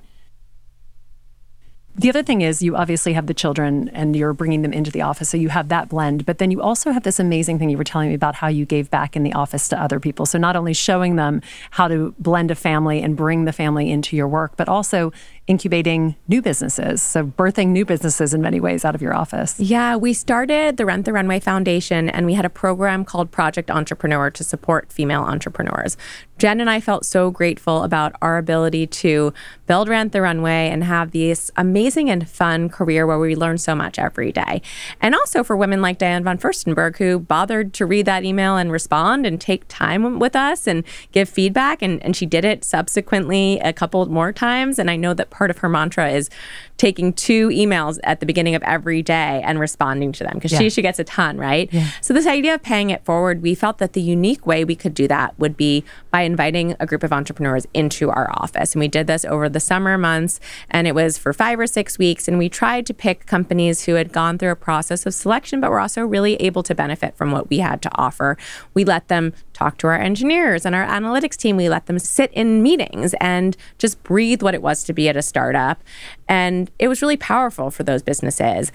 The 1.96 2.10
other 2.10 2.24
thing 2.24 2.42
is, 2.42 2.64
you 2.64 2.78
obviously 2.78 3.14
have 3.14 3.28
the 3.28 3.34
children 3.34 3.90
and 3.90 4.16
you're 4.16 4.34
bringing 4.34 4.62
them 4.62 4.72
into 4.72 4.92
the 4.92 5.02
office. 5.02 5.30
So 5.30 5.38
you 5.38 5.50
have 5.50 5.68
that 5.70 5.90
blend. 5.90 6.26
But 6.26 6.38
then 6.38 6.50
you 6.50 6.62
also 6.62 6.92
have 6.92 7.04
this 7.04 7.20
amazing 7.20 7.60
thing 7.60 7.70
you 7.70 7.78
were 7.78 7.84
telling 7.84 8.10
me 8.10 8.16
about 8.16 8.36
how 8.36 8.48
you 8.48 8.66
gave 8.66 8.90
back 8.90 9.16
in 9.16 9.24
the 9.24 9.34
office 9.34 9.68
to 9.70 9.82
other 9.82 10.00
people. 10.00 10.26
So 10.26 10.38
not 10.38 10.56
only 10.56 10.74
showing 10.74 11.18
them 11.18 11.42
how 11.72 11.90
to 11.90 12.16
blend 12.18 12.50
a 12.50 12.56
family 12.56 13.02
and 13.02 13.18
bring 13.18 13.44
the 13.44 13.54
family 13.54 13.92
into 13.92 14.16
your 14.16 14.28
work, 14.28 14.56
but 14.56 14.70
also 14.70 15.12
incubating 15.48 16.16
new 16.28 16.42
businesses. 16.42 17.02
So 17.02 17.26
birthing 17.26 17.70
new 17.70 17.84
businesses 17.84 18.34
in 18.34 18.42
many 18.42 18.60
ways 18.60 18.86
out 18.86 18.96
of 18.96 19.02
your 19.02 19.14
office. 19.14 19.60
Yeah, 19.60 19.96
we 19.96 20.14
started 20.14 20.78
the 20.78 20.86
Rent 20.86 21.06
the 21.06 21.14
Runway 21.14 21.40
Foundation 21.40 22.10
and 22.10 22.26
we 22.26 22.36
had 22.36 22.46
a 22.46 22.50
program 22.50 23.04
called 23.04 23.32
Project 23.32 23.72
Entrepreneur 23.72 24.30
to 24.30 24.44
support 24.44 24.92
female 24.92 25.24
entrepreneurs. 25.24 25.98
Jen 26.38 26.60
and 26.60 26.70
I 26.70 26.80
felt 26.80 27.06
so 27.06 27.30
grateful 27.30 27.84
about 27.84 28.16
our 28.22 28.38
ability 28.38 28.88
to 28.88 29.34
build 29.68 29.88
Rent 29.90 30.12
the 30.12 30.22
Runway 30.22 30.70
and 30.70 30.84
have 30.84 31.12
this 31.12 31.52
amazing 31.56 32.10
and 32.10 32.28
fun 32.28 32.70
career 32.70 33.06
where 33.06 33.20
we 33.20 33.36
learn 33.36 33.58
so 33.58 33.76
much 33.76 34.00
every 34.00 34.32
day. 34.32 34.62
And 35.02 35.14
also 35.16 35.44
for 35.44 35.56
women 35.56 35.82
like 35.82 35.98
Diane 35.98 36.24
von 36.24 36.38
Furstenberg, 36.38 36.98
who 36.98 37.20
bothered 37.20 37.74
to 37.74 37.86
read 37.86 38.06
that 38.06 38.24
email 38.24 38.58
and 38.58 38.72
respond 38.72 39.26
and 39.26 39.40
take 39.40 39.66
time 39.68 40.20
with 40.20 40.36
us 40.36 40.68
and 40.68 40.84
give 41.12 41.30
feedback. 41.30 41.82
And, 41.82 42.02
and 42.04 42.16
she 42.16 42.26
did 42.26 42.46
it 42.46 42.64
subsequently 42.64 43.60
a 43.60 43.74
couple 43.74 44.04
more 44.08 44.32
times. 44.32 44.80
And 44.80 44.90
I 44.90 44.96
know 44.96 45.14
that 45.14 45.30
part 45.32 45.50
of 45.50 45.58
her 45.60 45.70
mantra 45.70 46.10
is 46.10 46.30
taking 46.78 47.14
two 47.14 47.50
emails 47.50 48.00
at 48.04 48.20
the 48.20 48.26
beginning 48.26 48.56
of 48.56 48.64
every 48.64 49.02
day 49.02 49.42
and 49.44 49.60
responding 49.60 50.12
to 50.12 50.24
them 50.24 50.34
because 50.36 50.52
yeah. 50.52 50.60
she, 50.60 50.70
she 50.70 50.82
gets 50.82 51.00
a 51.00 51.04
ton, 51.04 51.38
right? 51.38 51.72
Yeah. 51.72 51.90
So, 52.02 52.14
this 52.14 52.28
idea 52.28 52.56
of 52.56 52.62
paying 52.64 52.90
it 52.90 53.04
forward, 53.06 53.42
we 53.42 53.56
felt 53.56 53.78
that 53.80 53.94
the 53.94 54.02
unique 54.02 54.46
way 54.46 54.64
we 54.64 54.76
could 54.76 54.94
do 54.94 55.08
that 55.08 55.38
would 55.40 55.58
be 55.58 55.84
by 56.12 56.22
inviting 56.22 56.76
a 56.80 56.86
group 56.86 57.04
of 57.04 57.14
entrepreneurs 57.14 57.66
into 57.74 58.10
our 58.10 58.30
office. 58.34 58.74
And 58.74 58.80
we 58.80 58.88
did 58.88 59.08
this 59.08 59.26
over 59.26 59.50
the 59.50 59.60
summer 59.60 59.98
months, 59.98 60.40
and 60.70 60.88
it 60.88 60.96
was 60.96 61.18
for 61.18 61.34
five 61.34 61.60
or 61.60 61.68
six 61.68 61.98
weeks. 61.98 62.28
And 62.28 62.38
we 62.38 62.50
tried 62.50 62.86
to 62.88 62.94
pick 62.94 63.26
companies 63.26 63.86
who 63.86 63.96
had 63.96 64.12
gone 64.12 64.38
through 64.38 64.52
a 64.52 64.56
process 64.56 65.06
of 65.06 65.14
selection, 65.14 65.62
but 65.62 65.72
were 65.72 65.80
also 65.80 66.06
really 66.06 66.36
able 66.36 66.64
to 66.64 66.76
benefit 66.76 67.16
from 67.16 67.32
what 67.32 67.50
we 67.50 67.60
had 67.60 67.82
to 67.84 67.90
offer. 67.96 68.38
We 68.74 68.84
let 68.84 69.08
them 69.08 69.34
talk 69.54 69.78
to 69.80 69.88
our 69.88 70.00
engineers 70.00 70.66
and 70.66 70.76
our 70.76 70.86
analytics 70.86 71.38
team. 71.38 71.58
We 71.58 71.70
let 71.70 71.86
them 71.86 72.00
sit 72.00 72.32
in 72.34 72.62
meetings 72.64 73.14
and 73.20 73.56
just 73.78 74.02
breathe 74.04 74.42
what 74.42 74.54
it 74.54 74.62
was 74.62 74.84
to 74.86 74.94
be 74.94 75.10
at 75.10 75.18
a 75.18 75.22
startup. 75.22 75.84
And 76.28 76.72
it 76.80 76.88
was 76.88 77.02
really 77.02 77.18
powerful 77.18 77.72
for 77.72 77.84
those 77.84 78.02
businesses. 78.02 78.72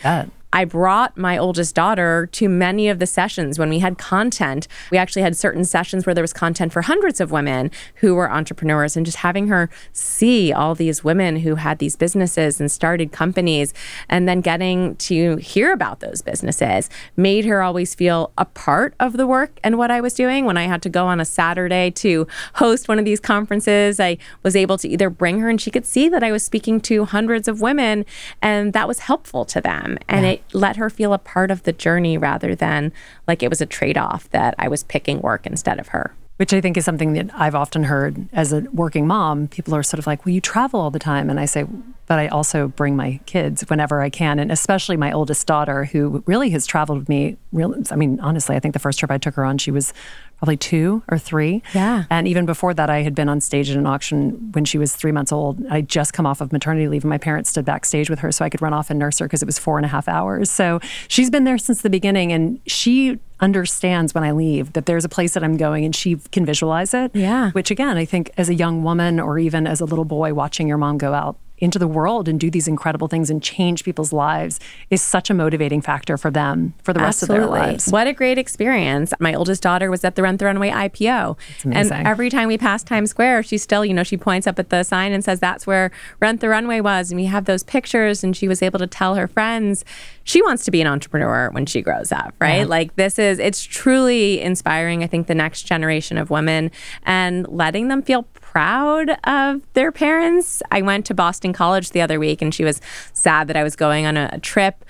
I 0.52 0.64
brought 0.64 1.16
my 1.18 1.36
oldest 1.36 1.74
daughter 1.74 2.28
to 2.32 2.48
many 2.48 2.88
of 2.88 2.98
the 2.98 3.06
sessions 3.06 3.58
when 3.58 3.68
we 3.68 3.80
had 3.80 3.98
content. 3.98 4.68
We 4.90 4.98
actually 4.98 5.22
had 5.22 5.36
certain 5.36 5.64
sessions 5.64 6.06
where 6.06 6.14
there 6.14 6.22
was 6.22 6.32
content 6.32 6.72
for 6.72 6.82
hundreds 6.82 7.20
of 7.20 7.30
women 7.30 7.70
who 7.96 8.14
were 8.14 8.30
entrepreneurs, 8.30 8.96
and 8.96 9.04
just 9.04 9.18
having 9.18 9.48
her 9.48 9.68
see 9.92 10.52
all 10.52 10.74
these 10.74 11.04
women 11.04 11.36
who 11.40 11.56
had 11.56 11.78
these 11.78 11.96
businesses 11.96 12.60
and 12.60 12.70
started 12.70 13.12
companies, 13.12 13.74
and 14.08 14.28
then 14.28 14.40
getting 14.40 14.96
to 14.96 15.36
hear 15.36 15.72
about 15.72 16.00
those 16.00 16.22
businesses 16.22 16.88
made 17.16 17.44
her 17.44 17.62
always 17.62 17.94
feel 17.94 18.32
a 18.38 18.44
part 18.44 18.94
of 19.00 19.16
the 19.16 19.26
work 19.26 19.58
and 19.62 19.76
what 19.76 19.90
I 19.90 20.00
was 20.00 20.14
doing. 20.14 20.44
When 20.44 20.56
I 20.56 20.64
had 20.64 20.80
to 20.82 20.88
go 20.88 21.06
on 21.06 21.20
a 21.20 21.24
Saturday 21.24 21.90
to 21.92 22.26
host 22.54 22.88
one 22.88 22.98
of 22.98 23.04
these 23.04 23.20
conferences, 23.20 24.00
I 24.00 24.18
was 24.42 24.56
able 24.56 24.78
to 24.78 24.88
either 24.88 25.10
bring 25.10 25.40
her 25.40 25.48
and 25.48 25.60
she 25.60 25.70
could 25.70 25.84
see 25.86 26.08
that 26.08 26.22
I 26.22 26.32
was 26.32 26.44
speaking 26.44 26.80
to 26.82 27.04
hundreds 27.04 27.48
of 27.48 27.60
women, 27.60 28.06
and 28.40 28.72
that 28.72 28.88
was 28.88 29.00
helpful 29.00 29.44
to 29.46 29.60
them. 29.60 29.98
And 30.08 30.24
yeah. 30.24 30.32
it 30.32 30.35
let 30.52 30.76
her 30.76 30.90
feel 30.90 31.12
a 31.12 31.18
part 31.18 31.50
of 31.50 31.62
the 31.64 31.72
journey 31.72 32.18
rather 32.18 32.54
than 32.54 32.92
like 33.26 33.42
it 33.42 33.50
was 33.50 33.60
a 33.60 33.66
trade 33.66 33.98
off 33.98 34.28
that 34.30 34.54
I 34.58 34.68
was 34.68 34.84
picking 34.84 35.20
work 35.20 35.46
instead 35.46 35.78
of 35.78 35.88
her. 35.88 36.14
Which 36.36 36.52
I 36.52 36.60
think 36.60 36.76
is 36.76 36.84
something 36.84 37.14
that 37.14 37.30
I've 37.32 37.54
often 37.54 37.84
heard 37.84 38.28
as 38.30 38.52
a 38.52 38.60
working 38.72 39.06
mom. 39.06 39.48
People 39.48 39.74
are 39.74 39.82
sort 39.82 39.98
of 39.98 40.06
like, 40.06 40.26
well, 40.26 40.34
you 40.34 40.42
travel 40.42 40.80
all 40.80 40.90
the 40.90 40.98
time. 40.98 41.30
And 41.30 41.40
I 41.40 41.46
say, 41.46 41.64
but 42.06 42.18
I 42.18 42.28
also 42.28 42.68
bring 42.68 42.94
my 42.94 43.20
kids 43.24 43.62
whenever 43.70 44.02
I 44.02 44.10
can, 44.10 44.38
and 44.38 44.52
especially 44.52 44.98
my 44.98 45.12
oldest 45.12 45.46
daughter, 45.46 45.86
who 45.86 46.22
really 46.26 46.50
has 46.50 46.66
traveled 46.66 46.98
with 46.98 47.08
me. 47.08 47.38
Real, 47.52 47.74
I 47.90 47.96
mean, 47.96 48.20
honestly, 48.20 48.54
I 48.54 48.60
think 48.60 48.74
the 48.74 48.78
first 48.78 48.98
trip 48.98 49.10
I 49.10 49.16
took 49.16 49.34
her 49.34 49.46
on, 49.46 49.56
she 49.56 49.70
was 49.70 49.94
probably 50.38 50.56
two 50.56 51.02
or 51.08 51.18
three. 51.18 51.62
Yeah. 51.74 52.04
And 52.10 52.28
even 52.28 52.46
before 52.46 52.74
that, 52.74 52.90
I 52.90 53.02
had 53.02 53.14
been 53.14 53.28
on 53.28 53.40
stage 53.40 53.70
at 53.70 53.76
an 53.76 53.86
auction 53.86 54.52
when 54.52 54.64
she 54.64 54.78
was 54.78 54.94
three 54.94 55.12
months 55.12 55.32
old. 55.32 55.64
I 55.70 55.80
just 55.80 56.12
come 56.12 56.26
off 56.26 56.40
of 56.40 56.52
maternity 56.52 56.88
leave, 56.88 57.04
and 57.04 57.10
my 57.10 57.18
parents 57.18 57.50
stood 57.50 57.64
backstage 57.64 58.10
with 58.10 58.18
her 58.20 58.30
so 58.30 58.44
I 58.44 58.50
could 58.50 58.62
run 58.62 58.74
off 58.74 58.90
and 58.90 58.98
nurse 58.98 59.18
her 59.18 59.26
because 59.26 59.42
it 59.42 59.46
was 59.46 59.58
four 59.58 59.78
and 59.78 59.84
a 59.84 59.88
half 59.88 60.08
hours. 60.08 60.50
So 60.50 60.80
she's 61.08 61.30
been 61.30 61.44
there 61.44 61.58
since 61.58 61.82
the 61.82 61.90
beginning, 61.90 62.32
and 62.32 62.60
she 62.66 63.18
understands 63.40 64.14
when 64.14 64.24
I 64.24 64.30
leave 64.30 64.72
that 64.72 64.86
there's 64.86 65.04
a 65.04 65.08
place 65.08 65.34
that 65.34 65.44
I'm 65.44 65.56
going 65.56 65.84
and 65.84 65.94
she 65.94 66.16
can 66.32 66.46
visualize 66.46 66.94
it. 66.94 67.14
Yeah. 67.14 67.50
Which 67.50 67.70
again, 67.70 67.96
I 67.96 68.04
think 68.04 68.30
as 68.38 68.48
a 68.48 68.54
young 68.54 68.82
woman 68.82 69.20
or 69.20 69.38
even 69.38 69.66
as 69.66 69.80
a 69.80 69.84
little 69.84 70.06
boy 70.06 70.32
watching 70.32 70.68
your 70.68 70.78
mom 70.78 70.96
go 70.96 71.12
out 71.12 71.36
into 71.58 71.78
the 71.78 71.88
world 71.88 72.28
and 72.28 72.38
do 72.38 72.50
these 72.50 72.68
incredible 72.68 73.08
things 73.08 73.30
and 73.30 73.42
change 73.42 73.84
people's 73.84 74.12
lives 74.12 74.60
is 74.90 75.00
such 75.00 75.30
a 75.30 75.34
motivating 75.34 75.80
factor 75.80 76.16
for 76.16 76.30
them 76.30 76.74
for 76.82 76.92
the 76.92 77.00
rest 77.00 77.22
Absolutely. 77.22 77.44
of 77.44 77.52
their 77.52 77.72
lives. 77.72 77.88
What 77.88 78.06
a 78.06 78.12
great 78.12 78.38
experience. 78.38 79.12
My 79.20 79.34
oldest 79.34 79.62
daughter 79.62 79.90
was 79.90 80.04
at 80.04 80.16
the 80.16 80.22
Rent 80.22 80.38
the 80.38 80.46
Runway 80.46 80.70
IPO. 80.70 81.38
And 81.64 81.92
every 81.92 82.30
time 82.30 82.48
we 82.48 82.58
pass 82.58 82.82
Times 82.82 83.10
Square, 83.10 83.44
she 83.44 83.58
still, 83.58 83.84
you 83.84 83.94
know, 83.94 84.02
she 84.02 84.16
points 84.16 84.46
up 84.46 84.58
at 84.58 84.70
the 84.70 84.82
sign 84.82 85.12
and 85.12 85.24
says, 85.24 85.40
that's 85.40 85.66
where 85.66 85.90
Rent 86.20 86.40
the 86.40 86.48
Runway 86.48 86.80
was. 86.80 87.10
And 87.10 87.20
we 87.20 87.26
have 87.26 87.46
those 87.46 87.62
pictures. 87.62 88.22
And 88.22 88.36
she 88.36 88.48
was 88.48 88.62
able 88.62 88.78
to 88.78 88.86
tell 88.86 89.14
her 89.14 89.26
friends 89.26 89.84
she 90.26 90.42
wants 90.42 90.64
to 90.64 90.72
be 90.72 90.80
an 90.80 90.88
entrepreneur 90.88 91.50
when 91.52 91.66
she 91.66 91.80
grows 91.80 92.10
up, 92.10 92.34
right? 92.40 92.58
Yeah. 92.58 92.64
Like 92.64 92.96
this 92.96 93.16
is, 93.16 93.38
it's 93.38 93.62
truly 93.62 94.40
inspiring, 94.40 95.04
I 95.04 95.06
think, 95.06 95.28
the 95.28 95.36
next 95.36 95.62
generation 95.62 96.18
of 96.18 96.30
women 96.30 96.72
and 97.04 97.46
letting 97.46 97.86
them 97.86 98.02
feel 98.02 98.26
proud 98.56 99.10
of 99.24 99.60
their 99.74 99.92
parents. 99.92 100.62
I 100.70 100.80
went 100.80 101.04
to 101.06 101.14
Boston 101.14 101.52
College 101.52 101.90
the 101.90 102.00
other 102.00 102.18
week 102.18 102.40
and 102.40 102.54
she 102.54 102.64
was 102.64 102.80
sad 103.12 103.48
that 103.48 103.56
I 103.56 103.62
was 103.62 103.76
going 103.76 104.06
on 104.06 104.16
a, 104.16 104.30
a 104.32 104.40
trip 104.40 104.82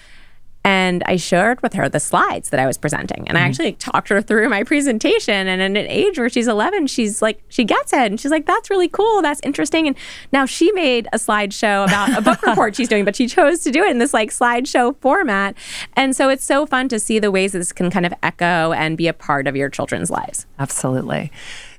and 0.67 1.03
I 1.07 1.17
shared 1.17 1.63
with 1.63 1.73
her 1.73 1.89
the 1.89 1.99
slides 1.99 2.51
that 2.51 2.61
I 2.61 2.67
was 2.67 2.79
presenting. 2.79 3.27
And 3.27 3.31
mm-hmm. 3.31 3.37
I 3.39 3.41
actually 3.41 3.73
talked 3.73 4.09
her 4.09 4.23
through 4.23 4.49
my 4.49 4.63
presentation. 4.63 5.49
And 5.49 5.61
at 5.63 5.81
an 5.81 5.89
age 5.89 6.17
where 6.17 6.29
she's 6.29 6.47
11, 6.47 6.87
she's 6.87 7.21
like, 7.21 7.43
she 7.49 7.65
gets 7.65 7.93
it. 7.93 8.11
And 8.11 8.21
she's 8.21 8.31
like, 8.31 8.47
that's 8.47 8.71
really 8.71 8.89
cool. 8.89 9.21
That's 9.21 9.41
interesting. 9.43 9.89
And 9.89 9.97
now 10.33 10.47
she 10.47 10.71
made 10.73 11.09
a 11.13 11.19
slideshow 11.19 11.87
about 11.87 12.17
a 12.17 12.21
book 12.21 12.43
report 12.47 12.77
she's 12.77 12.89
doing, 12.89 13.05
but 13.05 13.17
she 13.17 13.27
chose 13.27 13.61
to 13.65 13.73
do 13.73 13.83
it 13.83 13.91
in 13.91 13.99
this 13.99 14.15
like 14.15 14.31
slideshow 14.31 14.97
format. 15.01 15.57
And 15.95 16.15
so 16.15 16.29
it's 16.29 16.45
so 16.45 16.67
fun 16.67 16.89
to 16.91 17.01
see 17.01 17.19
the 17.19 17.33
ways 17.33 17.51
this 17.51 17.73
can 17.73 17.91
kind 17.91 18.07
of 18.07 18.15
echo 18.23 18.73
and 18.73 18.97
be 18.97 19.09
a 19.09 19.13
part 19.13 19.49
of 19.49 19.57
your 19.57 19.69
children's 19.69 20.11
lives. 20.11 20.47
Absolutely. 20.59 21.33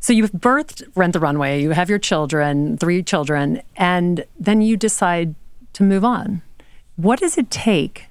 So 0.07 0.13
you've 0.13 0.31
birthed 0.31 0.83
Rent 0.95 1.11
the 1.11 1.19
Runway, 1.19 1.61
you 1.61 1.71
have 1.71 1.89
your 1.89 1.99
children, 1.99 2.77
three 2.77 3.03
children, 3.03 3.61
and 3.75 4.23
then 4.39 4.61
you 4.61 4.77
decide 4.77 5.35
to 5.73 5.83
move 5.83 6.05
on. 6.05 6.41
What 6.95 7.19
does 7.19 7.37
it 7.37 7.51
take 7.51 8.05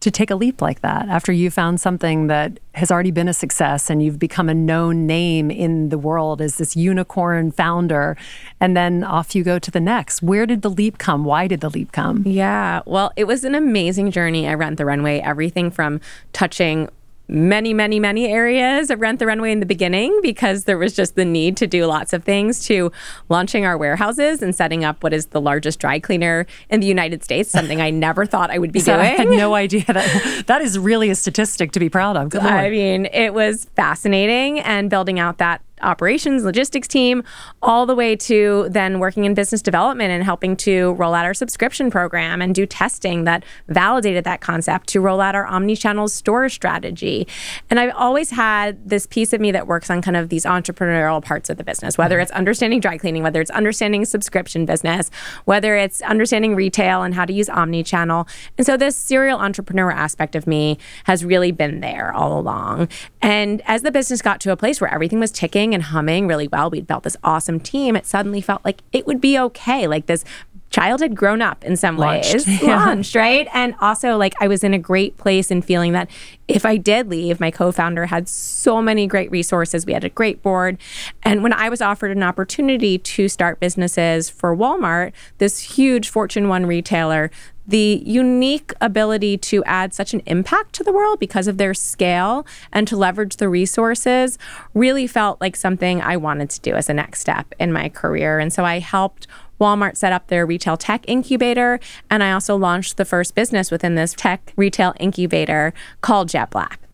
to 0.00 0.10
take 0.10 0.32
a 0.32 0.34
leap 0.34 0.60
like 0.60 0.80
that 0.80 1.08
after 1.08 1.30
you 1.30 1.48
found 1.52 1.80
something 1.80 2.26
that 2.26 2.58
has 2.74 2.90
already 2.90 3.12
been 3.12 3.28
a 3.28 3.32
success 3.32 3.88
and 3.88 4.02
you've 4.02 4.18
become 4.18 4.48
a 4.48 4.54
known 4.54 5.06
name 5.06 5.48
in 5.48 5.90
the 5.90 5.98
world 5.98 6.40
as 6.40 6.56
this 6.56 6.74
unicorn 6.74 7.52
founder 7.52 8.16
and 8.60 8.76
then 8.76 9.04
off 9.04 9.36
you 9.36 9.44
go 9.44 9.60
to 9.60 9.70
the 9.70 9.78
next? 9.78 10.20
Where 10.20 10.44
did 10.44 10.62
the 10.62 10.70
leap 10.70 10.98
come? 10.98 11.24
Why 11.24 11.46
did 11.46 11.60
the 11.60 11.70
leap 11.70 11.92
come? 11.92 12.24
Yeah. 12.26 12.82
Well 12.84 13.12
it 13.14 13.28
was 13.28 13.44
an 13.44 13.54
amazing 13.54 14.10
journey. 14.10 14.48
I 14.48 14.54
rent 14.54 14.76
the 14.76 14.84
runway 14.84 15.20
everything 15.20 15.70
from 15.70 16.00
touching 16.32 16.88
many, 17.28 17.74
many, 17.74 18.00
many 18.00 18.26
areas 18.26 18.90
of 18.90 19.00
Rent 19.00 19.18
the 19.18 19.26
Runway 19.26 19.52
in 19.52 19.60
the 19.60 19.66
beginning 19.66 20.18
because 20.22 20.64
there 20.64 20.78
was 20.78 20.94
just 20.94 21.14
the 21.14 21.24
need 21.24 21.56
to 21.58 21.66
do 21.66 21.86
lots 21.86 22.12
of 22.12 22.24
things 22.24 22.64
to 22.66 22.90
launching 23.28 23.64
our 23.64 23.76
warehouses 23.76 24.42
and 24.42 24.54
setting 24.54 24.84
up 24.84 25.02
what 25.02 25.12
is 25.12 25.26
the 25.26 25.40
largest 25.40 25.78
dry 25.78 25.98
cleaner 26.00 26.46
in 26.70 26.80
the 26.80 26.86
United 26.86 27.22
States, 27.22 27.50
something 27.50 27.80
I 27.80 27.90
never 27.90 28.24
thought 28.24 28.50
I 28.50 28.58
would 28.58 28.72
be 28.72 28.80
so 28.80 28.94
doing. 28.94 29.06
I 29.06 29.10
had 29.10 29.28
no 29.28 29.54
idea 29.54 29.84
that 29.86 30.44
that 30.46 30.62
is 30.62 30.78
really 30.78 31.10
a 31.10 31.14
statistic 31.14 31.72
to 31.72 31.80
be 31.80 31.88
proud 31.88 32.16
of. 32.16 32.34
I 32.34 32.70
mean, 32.70 33.06
it 33.06 33.34
was 33.34 33.66
fascinating 33.76 34.60
and 34.60 34.88
building 34.88 35.18
out 35.18 35.38
that 35.38 35.62
operations, 35.82 36.44
logistics 36.44 36.88
team, 36.88 37.22
all 37.62 37.86
the 37.86 37.94
way 37.94 38.16
to 38.16 38.68
then 38.70 38.98
working 38.98 39.24
in 39.24 39.34
business 39.34 39.62
development 39.62 40.10
and 40.10 40.24
helping 40.24 40.56
to 40.56 40.92
roll 40.94 41.14
out 41.14 41.24
our 41.24 41.34
subscription 41.34 41.90
program 41.90 42.40
and 42.42 42.54
do 42.54 42.66
testing 42.66 43.24
that 43.24 43.44
validated 43.68 44.24
that 44.24 44.40
concept 44.40 44.88
to 44.88 45.00
roll 45.00 45.20
out 45.20 45.34
our 45.34 45.46
omni-channel 45.46 46.08
store 46.08 46.48
strategy. 46.48 47.26
And 47.70 47.78
I've 47.78 47.94
always 47.94 48.30
had 48.30 48.88
this 48.88 49.06
piece 49.06 49.32
of 49.32 49.40
me 49.40 49.52
that 49.52 49.66
works 49.66 49.90
on 49.90 50.02
kind 50.02 50.16
of 50.16 50.28
these 50.28 50.44
entrepreneurial 50.44 51.22
parts 51.22 51.50
of 51.50 51.56
the 51.56 51.64
business, 51.64 51.98
whether 51.98 52.16
mm-hmm. 52.16 52.22
it's 52.22 52.32
understanding 52.32 52.80
dry 52.80 52.98
cleaning, 52.98 53.22
whether 53.22 53.40
it's 53.40 53.50
understanding 53.50 54.04
subscription 54.04 54.66
business, 54.66 55.10
whether 55.44 55.76
it's 55.76 56.02
understanding 56.02 56.54
retail 56.54 57.02
and 57.02 57.14
how 57.14 57.24
to 57.24 57.32
use 57.32 57.48
omni-channel. 57.48 58.28
And 58.56 58.66
so 58.66 58.76
this 58.76 58.96
serial 58.96 59.38
entrepreneur 59.38 59.90
aspect 59.90 60.34
of 60.34 60.46
me 60.46 60.78
has 61.04 61.24
really 61.24 61.52
been 61.52 61.80
there 61.80 62.12
all 62.12 62.38
along. 62.38 62.88
And 63.20 63.62
as 63.66 63.82
the 63.82 63.90
business 63.90 64.22
got 64.22 64.40
to 64.40 64.52
a 64.52 64.56
place 64.56 64.80
where 64.80 64.92
everything 64.92 65.20
was 65.20 65.30
ticking 65.30 65.67
and 65.74 65.84
humming 65.84 66.26
really 66.26 66.48
well. 66.48 66.70
We'd 66.70 66.86
built 66.86 67.04
this 67.04 67.16
awesome 67.24 67.60
team. 67.60 67.96
It 67.96 68.06
suddenly 68.06 68.40
felt 68.40 68.64
like 68.64 68.82
it 68.92 69.06
would 69.06 69.20
be 69.20 69.38
okay. 69.38 69.86
Like 69.86 70.06
this 70.06 70.24
child 70.70 71.00
had 71.00 71.16
grown 71.16 71.40
up 71.40 71.64
in 71.64 71.76
some 71.76 71.96
launched. 71.96 72.34
ways, 72.34 72.62
yeah. 72.62 72.84
launched, 72.84 73.14
right? 73.14 73.48
And 73.54 73.74
also, 73.80 74.16
like, 74.16 74.34
I 74.40 74.48
was 74.48 74.62
in 74.62 74.74
a 74.74 74.78
great 74.78 75.16
place 75.16 75.50
and 75.50 75.64
feeling 75.64 75.92
that 75.92 76.10
if 76.46 76.66
I 76.66 76.76
did 76.76 77.08
leave, 77.08 77.40
my 77.40 77.50
co 77.50 77.72
founder 77.72 78.06
had 78.06 78.28
so 78.28 78.82
many 78.82 79.06
great 79.06 79.30
resources. 79.30 79.86
We 79.86 79.92
had 79.92 80.04
a 80.04 80.08
great 80.08 80.42
board. 80.42 80.78
And 81.22 81.42
when 81.42 81.52
I 81.52 81.68
was 81.68 81.80
offered 81.80 82.10
an 82.10 82.22
opportunity 82.22 82.98
to 82.98 83.28
start 83.28 83.60
businesses 83.60 84.28
for 84.28 84.54
Walmart, 84.56 85.12
this 85.38 85.60
huge 85.60 86.08
Fortune 86.08 86.48
1 86.48 86.66
retailer, 86.66 87.30
the 87.68 88.02
unique 88.04 88.72
ability 88.80 89.36
to 89.36 89.62
add 89.64 89.92
such 89.92 90.14
an 90.14 90.22
impact 90.24 90.72
to 90.72 90.82
the 90.82 90.92
world 90.92 91.20
because 91.20 91.46
of 91.46 91.58
their 91.58 91.74
scale 91.74 92.46
and 92.72 92.88
to 92.88 92.96
leverage 92.96 93.36
the 93.36 93.48
resources 93.48 94.38
really 94.72 95.06
felt 95.06 95.40
like 95.40 95.54
something 95.54 96.00
I 96.00 96.16
wanted 96.16 96.48
to 96.50 96.60
do 96.60 96.72
as 96.74 96.88
a 96.88 96.94
next 96.94 97.20
step 97.20 97.54
in 97.60 97.72
my 97.72 97.90
career. 97.90 98.38
And 98.38 98.52
so 98.52 98.64
I 98.64 98.78
helped 98.78 99.26
Walmart 99.60 99.96
set 99.96 100.12
up 100.12 100.28
their 100.28 100.46
retail 100.46 100.76
tech 100.76 101.04
incubator, 101.06 101.80
and 102.08 102.22
I 102.22 102.32
also 102.32 102.56
launched 102.56 102.96
the 102.96 103.04
first 103.04 103.34
business 103.34 103.70
within 103.70 103.96
this 103.96 104.14
tech 104.14 104.52
retail 104.56 104.94
incubator 104.98 105.74
called 106.00 106.28
Jet 106.28 106.50
Black. 106.50 106.87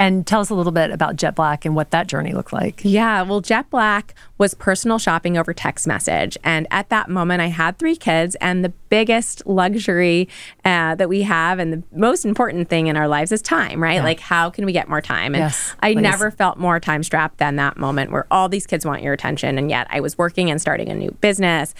And 0.00 0.26
tell 0.26 0.40
us 0.40 0.48
a 0.48 0.54
little 0.54 0.72
bit 0.72 0.90
about 0.90 1.16
Jet 1.16 1.34
Black 1.34 1.66
and 1.66 1.76
what 1.76 1.90
that 1.90 2.08
journey 2.08 2.32
looked 2.32 2.54
like. 2.54 2.80
Yeah, 2.82 3.20
well, 3.20 3.42
Jet 3.42 3.68
Black 3.68 4.14
was 4.38 4.54
personal 4.54 4.98
shopping 4.98 5.36
over 5.36 5.52
text 5.52 5.86
message. 5.86 6.38
And 6.42 6.66
at 6.70 6.88
that 6.88 7.10
moment, 7.10 7.42
I 7.42 7.48
had 7.48 7.78
three 7.78 7.96
kids, 7.96 8.34
and 8.36 8.64
the 8.64 8.70
biggest 8.88 9.46
luxury 9.46 10.26
uh, 10.64 10.94
that 10.94 11.10
we 11.10 11.20
have 11.22 11.58
and 11.58 11.72
the 11.72 11.82
most 11.92 12.24
important 12.24 12.70
thing 12.70 12.86
in 12.86 12.96
our 12.96 13.06
lives 13.06 13.30
is 13.30 13.42
time, 13.42 13.82
right? 13.82 13.96
Yeah. 13.96 14.04
Like, 14.04 14.20
how 14.20 14.48
can 14.48 14.64
we 14.64 14.72
get 14.72 14.88
more 14.88 15.02
time? 15.02 15.34
And 15.34 15.42
yes, 15.42 15.74
I 15.80 15.92
please. 15.92 16.00
never 16.00 16.30
felt 16.30 16.56
more 16.56 16.80
time 16.80 17.02
strapped 17.02 17.36
than 17.36 17.56
that 17.56 17.76
moment 17.76 18.10
where 18.10 18.26
all 18.30 18.48
these 18.48 18.66
kids 18.66 18.86
want 18.86 19.02
your 19.02 19.12
attention. 19.12 19.58
And 19.58 19.68
yet, 19.68 19.86
I 19.90 20.00
was 20.00 20.16
working 20.16 20.50
and 20.50 20.58
starting 20.58 20.88
a 20.88 20.94
new 20.94 21.10
business 21.20 21.74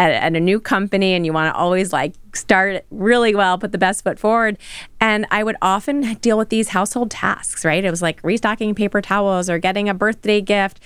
at, 0.00 0.12
at 0.12 0.34
a 0.34 0.40
new 0.40 0.58
company 0.58 1.12
and 1.12 1.26
you 1.26 1.32
want 1.32 1.54
to 1.54 1.58
always 1.58 1.92
like 1.92 2.14
start 2.34 2.86
really 2.90 3.34
well, 3.34 3.58
put 3.58 3.70
the 3.70 3.78
best 3.78 4.02
foot 4.02 4.18
forward. 4.18 4.56
And 4.98 5.26
I 5.30 5.44
would 5.44 5.56
often 5.60 6.14
deal 6.14 6.38
with 6.38 6.48
these 6.48 6.68
household 6.68 7.10
tasks, 7.10 7.66
right? 7.66 7.84
It 7.84 7.90
was 7.90 8.00
like 8.00 8.18
restocking 8.22 8.74
paper 8.74 9.02
towels 9.02 9.50
or 9.50 9.58
getting 9.58 9.90
a 9.90 9.94
birthday 9.94 10.40
gift. 10.40 10.80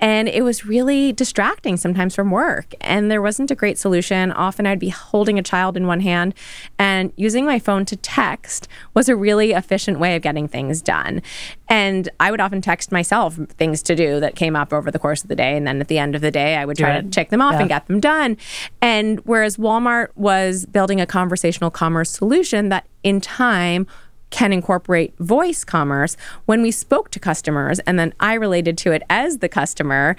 And 0.00 0.28
it 0.28 0.42
was 0.42 0.66
really 0.66 1.12
distracting 1.12 1.76
sometimes 1.76 2.14
from 2.14 2.30
work. 2.30 2.74
And 2.80 3.10
there 3.10 3.22
wasn't 3.22 3.50
a 3.50 3.54
great 3.54 3.78
solution. 3.78 4.32
Often 4.32 4.66
I'd 4.66 4.78
be 4.78 4.90
holding 4.90 5.38
a 5.38 5.42
child 5.42 5.76
in 5.76 5.86
one 5.86 6.00
hand 6.00 6.34
and 6.78 7.12
using 7.16 7.44
my 7.44 7.58
phone 7.58 7.84
to 7.86 7.96
text 7.96 8.68
was 8.94 9.08
a 9.08 9.16
really 9.16 9.52
efficient 9.52 9.98
way 9.98 10.16
of 10.16 10.22
getting 10.22 10.48
things 10.48 10.82
done. 10.82 11.22
And 11.68 12.08
I 12.20 12.30
would 12.30 12.40
often 12.40 12.60
text 12.60 12.92
myself 12.92 13.36
things 13.56 13.82
to 13.84 13.96
do 13.96 14.20
that 14.20 14.36
came 14.36 14.54
up 14.54 14.72
over 14.72 14.90
the 14.90 14.98
course 14.98 15.22
of 15.22 15.28
the 15.28 15.36
day. 15.36 15.56
And 15.56 15.66
then 15.66 15.80
at 15.80 15.88
the 15.88 15.98
end 15.98 16.14
of 16.14 16.20
the 16.20 16.30
day, 16.30 16.56
I 16.56 16.64
would 16.64 16.76
try 16.76 17.00
to 17.00 17.08
check 17.08 17.30
them 17.30 17.42
off 17.42 17.54
yeah. 17.54 17.60
and 17.60 17.68
get 17.68 17.86
them 17.86 18.00
done. 18.00 18.36
And 18.80 19.20
whereas 19.20 19.56
Walmart 19.56 20.08
was 20.14 20.66
building 20.66 21.00
a 21.00 21.06
conversational 21.06 21.70
commerce 21.70 22.10
solution 22.10 22.68
that 22.68 22.86
in 23.02 23.20
time 23.20 23.86
can 24.30 24.52
incorporate 24.52 25.16
voice 25.18 25.64
commerce 25.64 26.16
when 26.46 26.62
we 26.62 26.70
spoke 26.70 27.10
to 27.10 27.20
customers 27.20 27.78
and 27.80 27.98
then 27.98 28.12
I 28.20 28.34
related 28.34 28.76
to 28.78 28.92
it 28.92 29.02
as 29.08 29.38
the 29.38 29.48
customer 29.48 30.16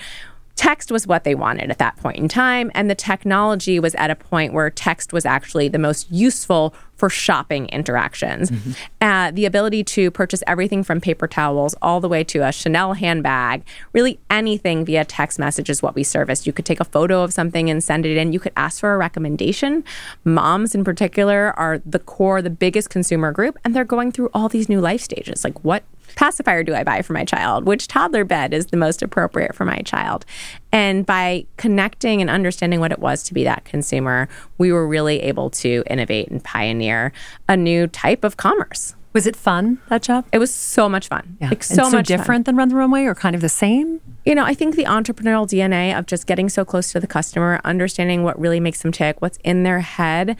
text 0.58 0.92
was 0.92 1.08
what 1.08 1.24
they 1.24 1.36
wanted 1.36 1.72
at 1.72 1.78
that 1.78 1.96
point 1.98 2.18
in 2.18 2.28
time. 2.28 2.70
And 2.74 2.90
the 2.90 2.96
technology 2.96 3.80
was 3.80 3.96
at 3.96 4.12
a 4.12 4.16
point 4.16 4.52
where 4.52 4.70
text 4.70 5.14
was 5.14 5.26
actually 5.26 5.70
the 5.70 5.80
most 5.80 6.12
useful 6.12 6.74
for 6.96 7.10
shopping 7.10 7.68
interactions. 7.68 8.50
Mm-hmm. 8.50 8.72
Uh, 9.00 9.32
the 9.32 9.46
ability 9.46 9.84
to 9.84 10.10
purchase 10.10 10.42
everything 10.48 10.84
from 10.84 11.00
paper 11.00 11.28
towels 11.28 11.76
all 11.80 12.02
the 12.02 12.10
way 12.10 12.24
to 12.24 12.40
a 12.40 12.52
Chanel 12.52 12.94
handbag, 12.94 13.64
really 13.94 14.20
anything 14.32 14.84
via 14.84 15.06
text 15.06 15.38
message 15.38 15.70
is 15.70 15.84
what 15.84 15.94
we 15.94 16.04
service. 16.04 16.48
You 16.48 16.54
could 16.54 16.66
take 16.66 16.80
a 16.80 16.86
photo 16.86 17.22
of 17.22 17.32
something 17.32 17.70
and 17.70 17.84
send 17.84 18.08
it 18.08 18.18
in. 18.18 18.34
You 18.34 18.40
could 18.40 18.54
ask 18.58 18.80
for 18.80 18.96
a 18.96 18.98
recommendation. 18.98 19.84
Moms, 20.24 20.74
in 20.74 20.84
particular, 20.84 21.54
are 21.56 21.80
the 21.86 22.00
core, 22.00 22.42
the 22.42 22.50
biggest 22.50 22.90
consumer 22.90 23.32
group, 23.32 23.60
and 23.64 23.76
they're 23.76 23.86
going 23.86 24.12
through 24.12 24.32
all 24.34 24.50
these 24.50 24.68
new 24.68 24.82
life 24.82 25.02
stages. 25.02 25.44
Like, 25.44 25.64
what 25.64 25.84
pacifier 26.16 26.64
do 26.64 26.74
I 26.74 26.84
buy 26.84 27.02
for 27.02 27.14
my 27.14 27.26
child? 27.26 27.66
Which 27.66 27.88
toddler 27.88 28.24
bed 28.24 28.54
is 28.54 28.68
the 28.68 28.78
most 28.78 29.02
appropriate 29.02 29.56
for 29.56 29.66
my 29.66 29.80
child? 29.80 30.26
And 30.72 31.06
by 31.06 31.46
connecting 31.58 32.22
and 32.22 32.30
understanding 32.30 32.80
what 32.80 32.92
it 32.92 33.00
was 33.00 33.24
to 33.24 33.34
be 33.34 33.44
that 33.44 33.66
consumer, 33.66 34.28
we 34.58 34.72
were 34.72 34.88
really 34.88 35.22
able 35.22 35.50
to 35.52 35.84
innovate 35.88 36.30
and 36.30 36.44
pioneer 36.44 37.12
a 37.48 37.58
new 37.58 37.88
type 37.88 38.24
of 38.24 38.38
commerce. 38.38 38.96
Was 39.14 39.26
it 39.26 39.36
fun 39.36 39.80
that 39.90 40.04
job? 40.04 40.26
It 40.32 40.38
was 40.38 40.54
so 40.54 40.88
much 40.88 41.08
fun. 41.08 41.38
Yeah. 41.42 41.50
Like 41.50 41.64
so, 41.64 41.86
so 41.86 41.90
much 41.90 42.06
different 42.08 42.46
fun. 42.46 42.54
than 42.54 42.56
Run 42.56 42.70
the 42.70 42.76
Runway, 42.76 43.06
or 43.06 43.16
kind 43.16 43.36
of 43.36 43.42
the 43.42 43.50
same. 43.50 44.00
You 44.26 44.36
know, 44.36 44.44
I 44.44 44.54
think 44.54 44.76
the 44.76 44.84
entrepreneurial 44.84 45.48
DNA 45.48 45.98
of 45.98 46.06
just 46.06 46.28
getting 46.28 46.50
so 46.50 46.64
close 46.64 46.92
to 46.92 47.00
the 47.00 47.08
customer, 47.08 47.60
understanding 47.64 48.22
what 48.22 48.40
really 48.40 48.60
makes 48.60 48.84
them 48.84 48.92
tick, 48.92 49.20
what's 49.20 49.40
in 49.44 49.64
their 49.64 49.80
head, 49.80 50.38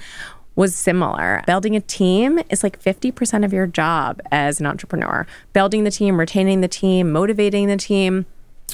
was 0.58 0.76
similar. 0.76 1.44
Building 1.48 1.76
a 1.76 1.80
team 1.80 2.40
is 2.50 2.64
like 2.64 2.82
50% 2.82 3.46
of 3.46 3.54
your 3.54 3.68
job 3.68 4.20
as 4.32 4.60
an 4.60 4.66
entrepreneur. 4.66 5.26
Building 5.54 5.86
the 5.86 5.92
team, 5.92 6.20
retaining 6.20 6.60
the 6.60 6.68
team, 6.68 7.12
motivating 7.12 7.68
the 7.68 7.78
team 7.78 8.26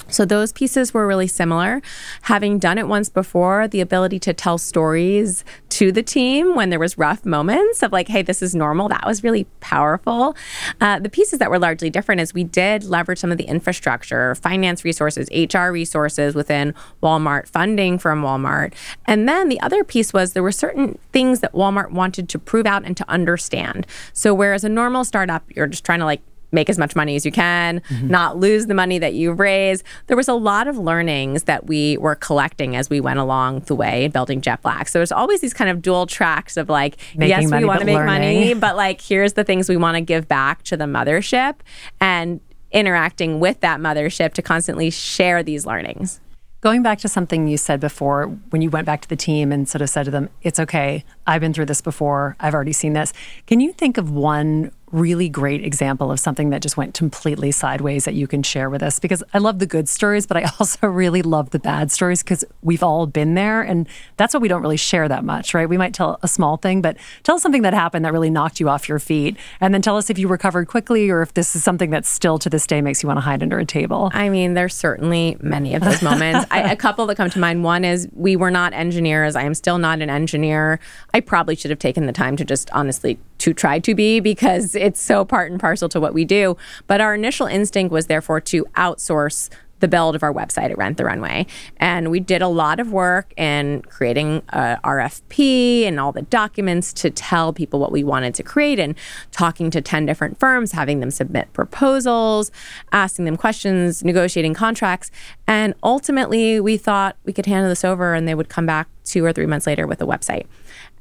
So 0.08 0.26
those 0.26 0.52
pieces 0.52 0.94
were 0.94 1.08
really 1.08 1.28
similar. 1.28 1.82
Having 2.24 2.60
done 2.60 2.78
it 2.78 2.88
once 2.88 3.10
before, 3.10 3.68
the 3.68 3.82
ability 3.82 4.20
to 4.20 4.34
tell 4.34 4.58
stories 4.58 5.44
to 5.70 5.92
the 5.92 6.04
team 6.04 6.56
when 6.56 6.70
there 6.70 6.80
was 6.80 6.98
rough 6.98 7.26
moments 7.26 7.82
of 7.84 7.92
like, 7.92 8.08
hey, 8.08 8.22
this 8.22 8.42
is 8.42 8.54
normal, 8.54 8.90
that 8.90 9.06
was 9.06 9.24
really 9.24 9.46
powerful. 9.60 10.36
Uh, 10.82 11.00
the 11.00 11.10
pieces 11.10 11.40
that 11.40 11.50
were 11.50 11.60
largely 11.60 11.90
different 11.90 12.22
is 12.22 12.34
we 12.34 12.44
did 12.44 12.84
leverage 12.84 13.20
some 13.20 13.32
of 13.32 13.38
the 13.38 13.46
infrastructure, 13.46 14.36
finance 14.36 14.84
resources, 14.84 15.28
HR 15.32 15.70
resources 15.70 16.36
within 16.36 16.74
Walmart, 17.02 17.48
funding 17.48 17.98
from 17.98 18.22
Walmart. 18.22 18.74
And 19.06 19.28
then 19.28 19.50
the 19.50 19.60
other 19.62 19.84
piece 19.84 20.12
was 20.14 20.34
there 20.34 20.44
were 20.44 20.52
certain 20.52 20.98
things 21.12 21.40
that 21.40 21.54
Walmart 21.54 21.92
wanted 21.92 22.30
to 22.30 22.40
prove 22.40 22.66
out 22.66 22.84
and 22.84 22.98
to 22.98 23.10
understand. 23.10 23.88
So 24.12 24.34
whereas 24.34 24.64
a 24.64 24.70
normal 24.70 25.06
startup, 25.06 25.44
you're 25.56 25.68
just 25.68 25.86
trying 25.86 26.00
to 26.00 26.06
like 26.06 26.22
make 26.54 26.70
as 26.70 26.78
much 26.78 26.96
money 26.96 27.16
as 27.16 27.26
you 27.26 27.32
can, 27.32 27.82
mm-hmm. 27.82 28.08
not 28.08 28.38
lose 28.38 28.68
the 28.68 28.74
money 28.74 29.00
that 29.00 29.14
you 29.14 29.34
raise. 29.34 29.84
There 30.08 30.18
was 30.18 30.28
a 30.28 30.34
lot 30.34 30.68
of 30.68 30.78
learnings 30.78 31.44
that 31.44 31.68
we 31.68 31.98
were 31.98 32.16
collecting 32.16 32.76
as 32.76 32.90
we 32.90 33.02
went 33.02 33.20
along 33.20 33.62
the 33.62 33.76
way 33.76 34.08
building 34.08 34.42
Jet 34.42 34.62
Black. 34.62 34.88
So 34.88 35.00
there's 35.00 35.12
always 35.12 35.42
these 35.42 35.54
kind 35.54 35.70
of 35.70 35.82
dual 35.82 36.06
tracks 36.06 36.58
of 36.58 36.70
like, 36.70 36.98
Making 37.16 37.42
yes, 37.42 37.50
money, 37.50 37.64
we 37.64 37.68
want 37.68 37.80
to 37.80 37.86
make 37.86 37.96
learning. 37.96 38.40
money, 38.40 38.54
but 38.60 38.76
like, 38.76 39.02
here's 39.02 39.34
the 39.34 39.44
things 39.44 39.68
we 39.68 39.78
want 39.78 39.96
to 39.96 40.02
give 40.02 40.28
back 40.28 40.64
to 40.64 40.78
the 40.78 40.86
mothership 40.86 41.56
and 42.00 42.40
interacting 42.72 43.40
with 43.40 43.60
that 43.62 43.80
mothership 43.80 44.34
to 44.34 44.42
constantly 44.42 44.90
share 44.90 45.44
these 45.44 45.66
learnings. 45.66 46.20
Going 46.62 46.82
back 46.82 47.00
to 47.00 47.10
something 47.10 47.48
you 47.48 47.58
said 47.58 47.80
before, 47.82 48.28
when 48.50 48.62
you 48.62 48.70
went 48.70 48.86
back 48.86 49.02
to 49.02 49.10
the 49.10 49.18
team 49.18 49.52
and 49.52 49.68
sort 49.68 49.82
of 49.82 49.90
said 49.90 50.06
to 50.06 50.12
them, 50.12 50.30
It's 50.42 50.60
okay, 50.60 51.04
I've 51.28 51.42
been 51.42 51.54
through 51.54 51.66
this 51.66 51.82
before, 51.82 52.36
I've 52.40 52.54
already 52.54 52.72
seen 52.74 52.94
this. 52.94 53.12
Can 53.48 53.60
you 53.60 53.74
think 53.74 53.98
of 53.98 54.10
one 54.10 54.72
really 54.94 55.28
great 55.28 55.66
example 55.66 56.12
of 56.12 56.20
something 56.20 56.52
that 56.52 56.62
just 56.62 56.78
went 56.78 56.94
completely 56.94 57.52
sideways 57.52 58.06
that 58.06 58.14
you 58.14 58.28
can 58.28 58.44
share 58.44 58.70
with 58.70 58.82
us? 58.82 59.00
Because 59.00 59.24
I 59.34 59.40
love 59.40 59.60
the 59.60 59.66
good 59.66 59.90
stories, 59.90 60.26
but 60.26 60.38
I 60.38 60.44
also 60.60 60.88
really 60.88 61.22
love 61.22 61.50
the 61.50 61.60
bad 61.60 61.92
stories 61.92 62.24
because 62.24 62.46
we've 62.62 62.84
all 62.84 63.08
been 63.08 63.34
there. 63.34 63.62
And 63.62 63.88
that's 64.18 64.34
what 64.34 64.42
we 64.42 64.48
don't 64.48 64.62
really 64.62 64.78
share 64.78 65.08
that 65.10 65.26
much, 65.26 65.54
right? 65.54 65.68
We 65.68 65.78
might 65.78 65.94
tell 65.94 66.20
a 66.22 66.28
small 66.28 66.58
thing, 66.58 66.82
but 66.82 66.98
tell 67.24 67.36
us 67.36 67.42
something 67.42 67.64
that 67.64 67.74
happened 67.74 68.06
that 68.06 68.14
really 68.14 68.30
knocked 68.30 68.60
you 68.60 68.70
off 68.70 68.88
your 68.88 69.00
feet. 69.00 69.36
And 69.60 69.74
then 69.74 69.82
tell 69.82 69.98
us 69.98 70.10
if 70.10 70.18
you 70.18 70.28
recovered 70.28 70.68
quickly 70.68 71.10
or 71.10 71.22
if 71.22 71.34
this 71.34 71.56
is 71.56 71.64
something 71.64 71.90
that 71.90 72.06
still 72.06 72.38
to 72.40 72.50
this 72.50 72.68
day 72.68 72.82
makes 72.82 73.04
you 73.04 73.08
want 73.08 73.18
to 73.18 73.22
hide 73.22 73.42
under 73.42 73.60
a 73.60 73.66
table. 73.66 74.12
I 74.14 74.30
mean, 74.30 74.54
there's 74.54 74.76
certainly 74.76 75.38
many 75.42 75.74
of 75.76 75.84
those 75.84 76.02
moments. 76.02 76.46
I, 76.52 76.72
a 76.72 76.76
couple 76.76 77.06
that 77.08 77.16
come 77.16 77.30
to 77.32 77.40
mind. 77.40 77.64
One 77.64 77.84
is 77.84 78.08
we 78.14 78.36
were 78.36 78.52
not 78.52 78.74
engineers. 78.74 79.36
I 79.36 79.44
am 79.44 79.54
still 79.54 79.78
not 79.78 80.02
an 80.02 80.10
engineer. 80.10 80.80
I 81.14 81.20
probably 81.20 81.56
should 81.56 81.72
have 81.72 81.80
taken 81.80 82.06
the 82.06 82.14
time 82.14 82.38
to 82.38 82.46
just 82.46 82.70
honestly 82.72 83.18
to 83.44 83.54
try 83.54 83.78
to 83.78 83.94
be 83.94 84.22
because 84.22 84.74
it's 84.74 85.02
so 85.02 85.26
part 85.26 85.52
and 85.52 85.60
parcel 85.60 85.90
to 85.90 86.00
what 86.00 86.14
we 86.14 86.24
do. 86.24 86.56
But 86.88 87.02
our 87.02 87.14
initial 87.14 87.46
instinct 87.46 87.92
was 87.92 88.08
therefore 88.08 88.40
to 88.40 88.64
outsource 88.78 89.50
the 89.82 89.90
build 89.90 90.16
of 90.16 90.24
our 90.24 90.34
website 90.34 90.72
at 90.72 90.78
Rent 90.78 90.96
the 90.96 91.04
Runway. 91.04 91.46
And 91.76 92.10
we 92.10 92.22
did 92.22 92.42
a 92.42 92.48
lot 92.48 92.80
of 92.80 92.94
work 92.94 93.34
in 93.36 93.82
creating 93.82 94.42
a 94.48 94.80
RFP 94.82 95.84
and 95.84 96.00
all 96.00 96.14
the 96.14 96.22
documents 96.22 96.94
to 96.94 97.10
tell 97.10 97.52
people 97.52 97.82
what 97.82 97.92
we 97.92 98.02
wanted 98.02 98.34
to 98.36 98.44
create 98.44 98.80
and 98.80 98.96
talking 99.34 99.70
to 99.72 99.82
10 99.82 100.06
different 100.06 100.40
firms, 100.40 100.72
having 100.72 101.02
them 101.02 101.12
submit 101.12 101.52
proposals, 101.52 102.50
asking 102.94 103.26
them 103.26 103.36
questions, 103.36 104.06
negotiating 104.06 104.54
contracts. 104.54 105.12
And 105.48 105.74
ultimately, 105.84 106.62
we 106.62 106.78
thought 106.78 107.18
we 107.26 107.34
could 107.34 107.46
hand 107.46 107.70
this 107.70 107.84
over 107.84 108.14
and 108.14 108.26
they 108.26 108.36
would 108.36 108.48
come 108.48 108.66
back 108.66 108.88
two 109.04 109.26
or 109.26 109.34
three 109.34 109.48
months 109.48 109.68
later 109.68 109.86
with 109.86 110.02
a 110.02 110.06
website. 110.06 110.46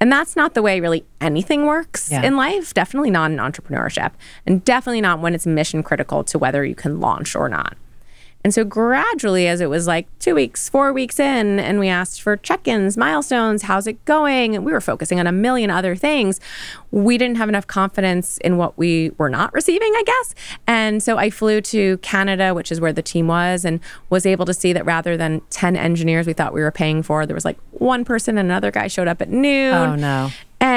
And 0.03 0.11
that's 0.11 0.35
not 0.35 0.55
the 0.55 0.63
way 0.63 0.81
really 0.81 1.05
anything 1.21 1.65
works 1.65 2.11
yeah. 2.11 2.25
in 2.25 2.37
life, 2.37 2.75
definitely 2.75 3.13
not 3.13 3.31
in 3.31 3.37
entrepreneurship, 3.37 4.11
and 4.45 4.65
definitely 4.65 5.01
not 5.01 5.21
when 5.21 5.33
it's 5.33 5.47
mission 5.47 5.85
critical 5.85 6.25
to 6.25 6.41
whether 6.41 6.65
you 6.65 6.75
can 6.75 6.99
launch 6.99 7.37
or 7.37 7.49
not. 7.49 7.77
And 8.45 8.53
so 8.53 8.65
gradually, 8.65 9.47
as 9.47 9.61
it 9.61 9.71
was 9.71 9.87
like 9.87 10.07
two 10.19 10.35
weeks, 10.35 10.69
four 10.69 10.93
weeks 10.93 11.21
in, 11.21 11.61
and 11.61 11.79
we 11.79 11.89
asked 11.89 12.21
for 12.21 12.37
check 12.37 12.67
ins, 12.67 12.97
milestones, 12.97 13.63
how's 13.63 13.87
it 13.87 14.05
going? 14.05 14.57
And 14.57 14.65
we 14.65 14.73
were 14.73 14.81
focusing 14.81 15.21
on 15.21 15.27
a 15.27 15.33
million 15.33 15.71
other 15.71 15.95
things. 15.95 16.41
We 16.91 17.19
didn't 17.19 17.37
have 17.37 17.49
enough 17.49 17.67
confidence 17.67 18.39
in 18.39 18.57
what 18.57 18.77
we 18.77 19.11
were 19.17 19.31
not 19.31 19.53
receiving, 19.53 19.93
I 19.95 20.03
guess. 20.05 20.35
And 20.67 21.03
so 21.03 21.19
I 21.19 21.31
flew 21.31 21.61
to 21.61 21.99
Canada, 21.99 22.53
which 22.53 22.73
is 22.73 22.81
where 22.81 22.93
the 22.93 23.03
team 23.03 23.29
was, 23.29 23.65
and 23.65 23.79
was 24.11 24.27
able 24.27 24.45
to 24.47 24.55
see 24.55 24.73
that 24.73 24.85
rather 24.85 25.17
than 25.17 25.43
10 25.51 25.77
engineers 25.77 26.27
we 26.27 26.33
thought 26.33 26.53
we 26.53 26.63
were 26.63 26.73
paying 26.73 27.03
for, 27.03 27.27
there 27.27 27.35
was 27.35 27.45
like 27.45 27.59
one 27.71 28.05
person 28.05 28.39
and 28.39 28.49
another 28.49 28.71
guy 28.71 28.89
showed 28.89 29.09
up 29.09 29.23
at 29.23 29.31
noon. 29.31 29.75
Oh, 29.75 29.95
no. 29.95 30.31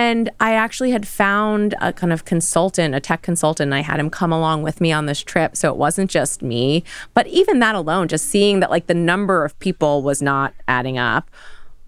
And 0.05 0.29
I 0.39 0.53
actually 0.53 0.91
had 0.91 1.07
found 1.07 1.73
a 1.81 1.91
kind 1.91 2.13
of 2.13 2.25
consultant, 2.25 2.93
a 2.93 2.99
tech 2.99 3.23
consultant, 3.23 3.69
and 3.69 3.73
I 3.73 3.79
had 3.79 3.99
him 3.99 4.11
come 4.11 4.31
along 4.31 4.61
with 4.61 4.79
me 4.79 4.91
on 4.91 5.07
this 5.07 5.19
trip. 5.19 5.57
So 5.57 5.71
it 5.71 5.77
wasn't 5.77 6.11
just 6.11 6.43
me. 6.43 6.83
But 7.15 7.25
even 7.25 7.57
that 7.59 7.73
alone, 7.73 8.07
just 8.07 8.27
seeing 8.27 8.59
that 8.59 8.69
like 8.69 8.85
the 8.85 8.93
number 8.93 9.43
of 9.43 9.57
people 9.57 10.03
was 10.03 10.21
not 10.21 10.53
adding 10.67 10.99
up 10.99 11.31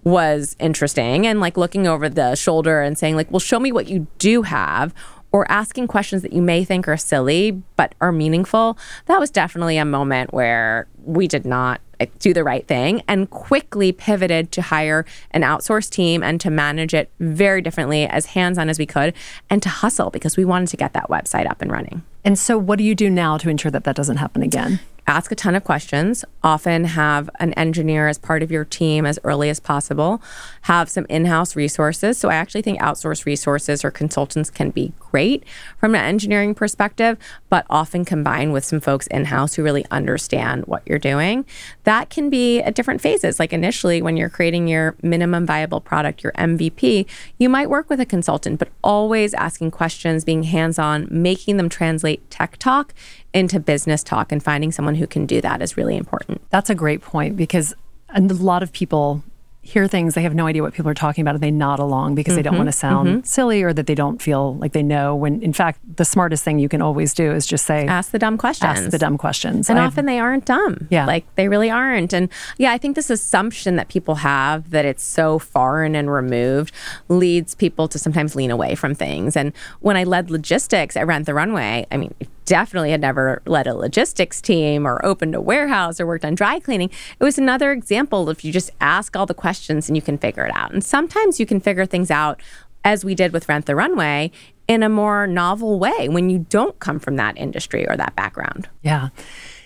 was 0.04 0.56
interesting. 0.58 1.28
And 1.28 1.40
like 1.40 1.58
looking 1.58 1.86
over 1.86 2.10
the 2.10 2.34
shoulder 2.34 2.82
and 2.82 2.98
saying, 2.98 3.16
like, 3.16 3.30
well, 3.30 3.40
show 3.40 3.60
me 3.60 3.72
what 3.72 3.88
you 3.88 4.08
do 4.18 4.42
have 4.42 4.96
or 5.32 5.50
asking 5.52 5.86
questions 5.86 6.24
that 6.24 6.34
you 6.34 6.42
may 6.42 6.64
think 6.64 6.88
are 6.88 6.98
silly 6.98 7.52
but 7.76 7.94
are 8.02 8.12
meaningful, 8.12 8.80
that 9.06 9.20
was 9.20 9.30
definitely 9.30 9.78
a 9.78 9.86
moment 9.86 10.34
where 10.34 10.88
we 11.06 11.28
did 11.28 11.46
not 11.46 11.82
do 12.20 12.34
the 12.34 12.44
right 12.44 12.68
thing 12.68 13.02
and 13.08 13.30
quickly 13.30 13.92
pivoted 13.92 14.52
to 14.54 14.62
hire 14.62 15.06
an 15.32 15.42
outsourced 15.42 15.90
team 15.90 16.24
and 16.24 16.40
to 16.42 16.50
manage 16.50 16.94
it 16.94 17.10
very 17.20 17.62
differently, 17.62 18.06
as 18.06 18.28
hands 18.28 18.58
on 18.58 18.70
as 18.70 18.80
we 18.80 18.86
could, 18.86 19.14
and 19.50 19.62
to 19.64 19.70
hustle 19.70 20.10
because 20.10 20.38
we 20.38 20.46
wanted 20.46 20.70
to 20.70 20.78
get 20.78 20.94
that 20.94 21.10
website 21.10 21.50
up 21.50 21.62
and 21.62 21.72
running. 21.72 22.04
And 22.24 22.38
so, 22.38 22.58
what 22.58 22.78
do 22.78 22.84
you 22.84 22.96
do 22.96 23.10
now 23.10 23.38
to 23.38 23.50
ensure 23.50 23.72
that 23.72 23.84
that 23.86 23.96
doesn't 23.96 24.18
happen 24.18 24.44
again? 24.44 24.80
Ask 25.08 25.32
a 25.32 25.36
ton 25.36 25.56
of 25.56 25.64
questions, 25.64 26.26
often 26.44 26.84
have 26.84 27.30
an 27.40 27.54
engineer 27.54 28.10
as 28.10 28.18
part 28.18 28.44
of 28.44 28.52
your 28.52 28.66
team 28.66 29.06
as 29.06 29.18
early 29.24 29.50
as 29.50 29.60
possible, 29.60 30.22
have 30.64 30.90
some 30.90 31.06
in 31.08 31.26
house 31.26 31.56
resources. 31.56 32.18
So 32.18 32.30
I 32.30 32.36
actually 32.36 32.62
think 32.62 32.80
outsourced 32.82 33.26
resources 33.26 33.86
or 33.86 33.92
consultants 33.92 34.50
can 34.50 34.70
be 34.70 34.92
great 35.00 35.46
from 35.78 35.96
an 35.96 36.02
engineering 36.02 36.54
perspective, 36.54 37.18
but 37.50 37.66
often 37.70 38.04
combined 38.04 38.52
with 38.52 38.66
some 38.66 38.82
folks 38.82 39.08
in 39.08 39.26
house 39.26 39.56
who 39.56 39.64
really 39.64 39.86
understand 39.92 40.66
what 40.66 40.84
you're 40.86 41.00
doing. 41.00 41.46
That 41.86 42.10
can 42.10 42.30
be 42.30 42.62
at 42.62 42.76
different 42.76 43.00
phases. 43.00 43.40
Like 43.40 43.54
initially, 43.54 44.02
when 44.02 44.18
you're 44.18 44.30
creating 44.30 44.68
your 44.68 44.96
minimum 45.02 45.46
viable 45.46 45.80
product, 45.80 46.22
your 46.22 46.34
MVP, 46.34 47.06
you 47.38 47.48
might 47.48 47.70
work 47.70 47.90
with 47.90 48.02
a 48.02 48.06
consultant, 48.06 48.60
but 48.60 48.70
always 48.84 49.34
asking 49.34 49.72
questions, 49.72 50.26
being 50.26 50.44
hands 50.44 50.78
on, 50.78 51.08
making 51.10 51.56
them 51.56 51.70
translate 51.70 52.30
tech 52.30 52.58
talk 52.58 52.94
into 53.38 53.60
business 53.60 54.04
talk 54.04 54.32
and 54.32 54.44
finding 54.44 54.72
someone 54.72 54.96
who 54.96 55.08
can 55.08 55.26
do 55.26 55.42
that 55.42 55.62
is 55.62 55.78
really 55.78 55.96
important. 55.96 56.42
That's 56.50 56.70
a 56.70 56.76
great 56.76 57.02
point 57.02 57.38
because 57.38 57.74
a 58.10 58.22
lot 58.22 58.64
of 58.64 58.72
people 58.74 59.24
hear 59.68 59.86
things, 59.86 60.14
they 60.14 60.22
have 60.22 60.34
no 60.34 60.48
idea 60.48 60.64
what 60.64 60.74
people 60.74 60.90
are 60.90 60.94
talking 60.94 61.22
about, 61.22 61.36
and 61.36 61.44
they 61.44 61.52
nod 61.52 61.78
along 61.78 62.16
because 62.16 62.32
mm-hmm, 62.32 62.38
they 62.38 62.42
don't 62.42 62.54
mm-hmm. 62.54 62.60
want 62.60 62.68
to 62.70 62.72
sound 62.72 63.10
mm-hmm. 63.10 63.24
silly 63.26 63.62
or 63.62 63.74
that 63.74 63.86
they 63.86 63.96
don't 63.96 64.22
feel 64.22 64.56
like 64.56 64.72
they 64.72 64.82
know. 64.82 65.14
When 65.14 65.42
in 65.44 65.52
fact, 65.52 65.82
the 65.98 66.06
smartest 66.06 66.46
thing 66.46 66.58
you 66.58 66.70
can 66.70 66.82
always 66.82 67.14
do 67.14 67.34
is 67.34 67.46
just 67.46 67.66
say, 67.66 67.86
ask 67.86 68.12
the 68.12 68.20
dumb 68.20 68.38
questions. 68.38 68.80
Ask 68.80 68.90
the 68.92 68.98
dumb 68.98 69.18
questions. 69.18 69.70
And, 69.70 69.78
and 69.78 69.86
often 69.86 70.08
I've, 70.08 70.14
they 70.14 70.20
aren't 70.20 70.46
dumb. 70.46 70.88
Yeah. 70.90 71.06
Like 71.06 71.26
they 71.36 71.50
really 71.50 71.70
aren't. 71.70 72.14
And 72.14 72.30
yeah, 72.58 72.72
I 72.72 72.78
think 72.78 72.96
this 72.96 73.10
assumption 73.10 73.76
that 73.76 73.90
people 73.90 74.16
have 74.16 74.70
that 74.70 74.86
it's 74.86 75.04
so 75.04 75.38
foreign 75.38 75.96
and 75.96 76.10
removed 76.10 76.74
leads 77.10 77.54
people 77.54 77.90
to 77.90 78.00
sometimes 78.00 78.38
lean 78.38 78.52
away 78.52 78.74
from 78.74 78.96
things. 78.96 79.36
And 79.36 79.52
when 79.82 79.98
I 79.98 80.06
led 80.06 80.32
logistics 80.32 80.96
at 80.96 81.06
Rent 81.06 81.26
the 81.26 81.34
Runway, 81.34 81.86
I 81.92 81.98
mean, 81.98 82.16
definitely 82.48 82.90
had 82.90 83.02
never 83.02 83.42
led 83.46 83.68
a 83.68 83.76
logistics 83.76 84.42
team 84.42 84.88
or 84.88 85.06
opened 85.06 85.36
a 85.36 85.42
warehouse 85.42 86.00
or 86.00 86.08
worked 86.08 86.26
on 86.26 86.34
dry 86.34 86.60
cleaning. 86.60 86.90
It 87.20 87.24
was 87.24 87.38
another 87.38 87.72
example 87.72 88.30
of 88.30 88.44
you 88.44 88.52
just 88.52 88.72
ask 88.82 89.16
all 89.16 89.28
the 89.28 89.36
questions 89.36 89.88
and 89.88 89.96
you 89.96 90.02
can 90.02 90.18
figure 90.18 90.46
it 90.46 90.56
out. 90.56 90.72
And 90.72 90.84
sometimes 90.84 91.40
you 91.40 91.46
can 91.46 91.60
figure 91.60 91.86
things 91.86 92.10
out 92.10 92.42
as 92.84 93.06
we 93.06 93.14
did 93.14 93.34
with 93.34 93.48
Rent 93.48 93.66
the 93.66 93.76
Runway 93.76 94.32
in 94.68 94.82
a 94.82 94.90
more 94.90 95.28
novel 95.28 95.78
way 95.78 96.10
when 96.10 96.30
you 96.30 96.40
don't 96.50 96.80
come 96.80 97.00
from 97.00 97.18
that 97.18 97.38
industry 97.38 97.88
or 97.88 97.98
that 97.98 98.16
background. 98.16 98.70
Yeah. 98.82 99.10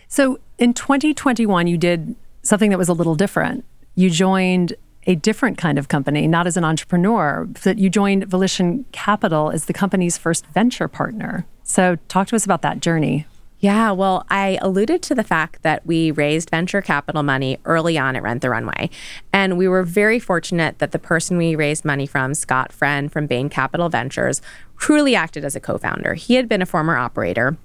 So 0.08 0.40
in 0.58 0.74
2021, 0.74 1.68
you 1.68 1.78
did 1.78 2.16
something 2.42 2.72
that 2.72 2.80
was 2.80 2.90
a 2.90 2.94
little 2.94 3.16
different. 3.16 3.64
You 3.96 4.10
joined 4.10 4.74
a 5.08 5.16
different 5.16 5.58
kind 5.58 5.78
of 5.78 5.88
company, 5.88 6.28
not 6.28 6.48
as 6.48 6.58
an 6.58 6.64
entrepreneur, 6.64 7.48
but 7.64 7.78
you 7.78 7.90
joined 7.90 8.26
Volition 8.26 8.86
Capital 8.92 9.52
as 9.52 9.66
the 9.66 9.74
company's 9.74 10.18
first 10.18 10.46
venture 10.48 10.88
partner. 10.88 11.46
So, 11.72 11.96
talk 12.10 12.28
to 12.28 12.36
us 12.36 12.44
about 12.44 12.64
that 12.64 12.82
journey. 12.82 13.26
Yeah, 13.62 13.92
well, 13.92 14.26
I 14.30 14.60
alluded 14.62 15.02
to 15.04 15.16
the 15.16 15.24
fact 15.24 15.64
that 15.64 15.86
we 15.86 16.12
raised 16.12 16.50
venture 16.50 16.82
capital 16.82 17.24
money 17.24 17.60
early 17.64 17.98
on 17.98 18.18
at 18.18 18.24
Rent 18.24 18.42
the 18.42 18.50
Runway. 18.50 18.90
And 19.32 19.58
we 19.58 19.70
were 19.70 19.84
very 19.84 20.20
fortunate 20.20 20.80
that 20.80 20.92
the 20.92 21.00
person 21.00 21.38
we 21.38 21.56
raised 21.56 21.86
money 21.86 22.06
from, 22.06 22.34
Scott 22.34 22.74
Friend 22.74 23.10
from 23.10 23.26
Bain 23.26 23.48
Capital 23.48 23.88
Ventures, 23.88 24.42
truly 24.80 25.16
acted 25.16 25.46
as 25.46 25.56
a 25.56 25.62
co 25.62 25.78
founder. 25.78 26.16
He 26.16 26.36
had 26.36 26.50
been 26.50 26.62
a 26.62 26.66
former 26.66 26.98
operator 26.98 27.56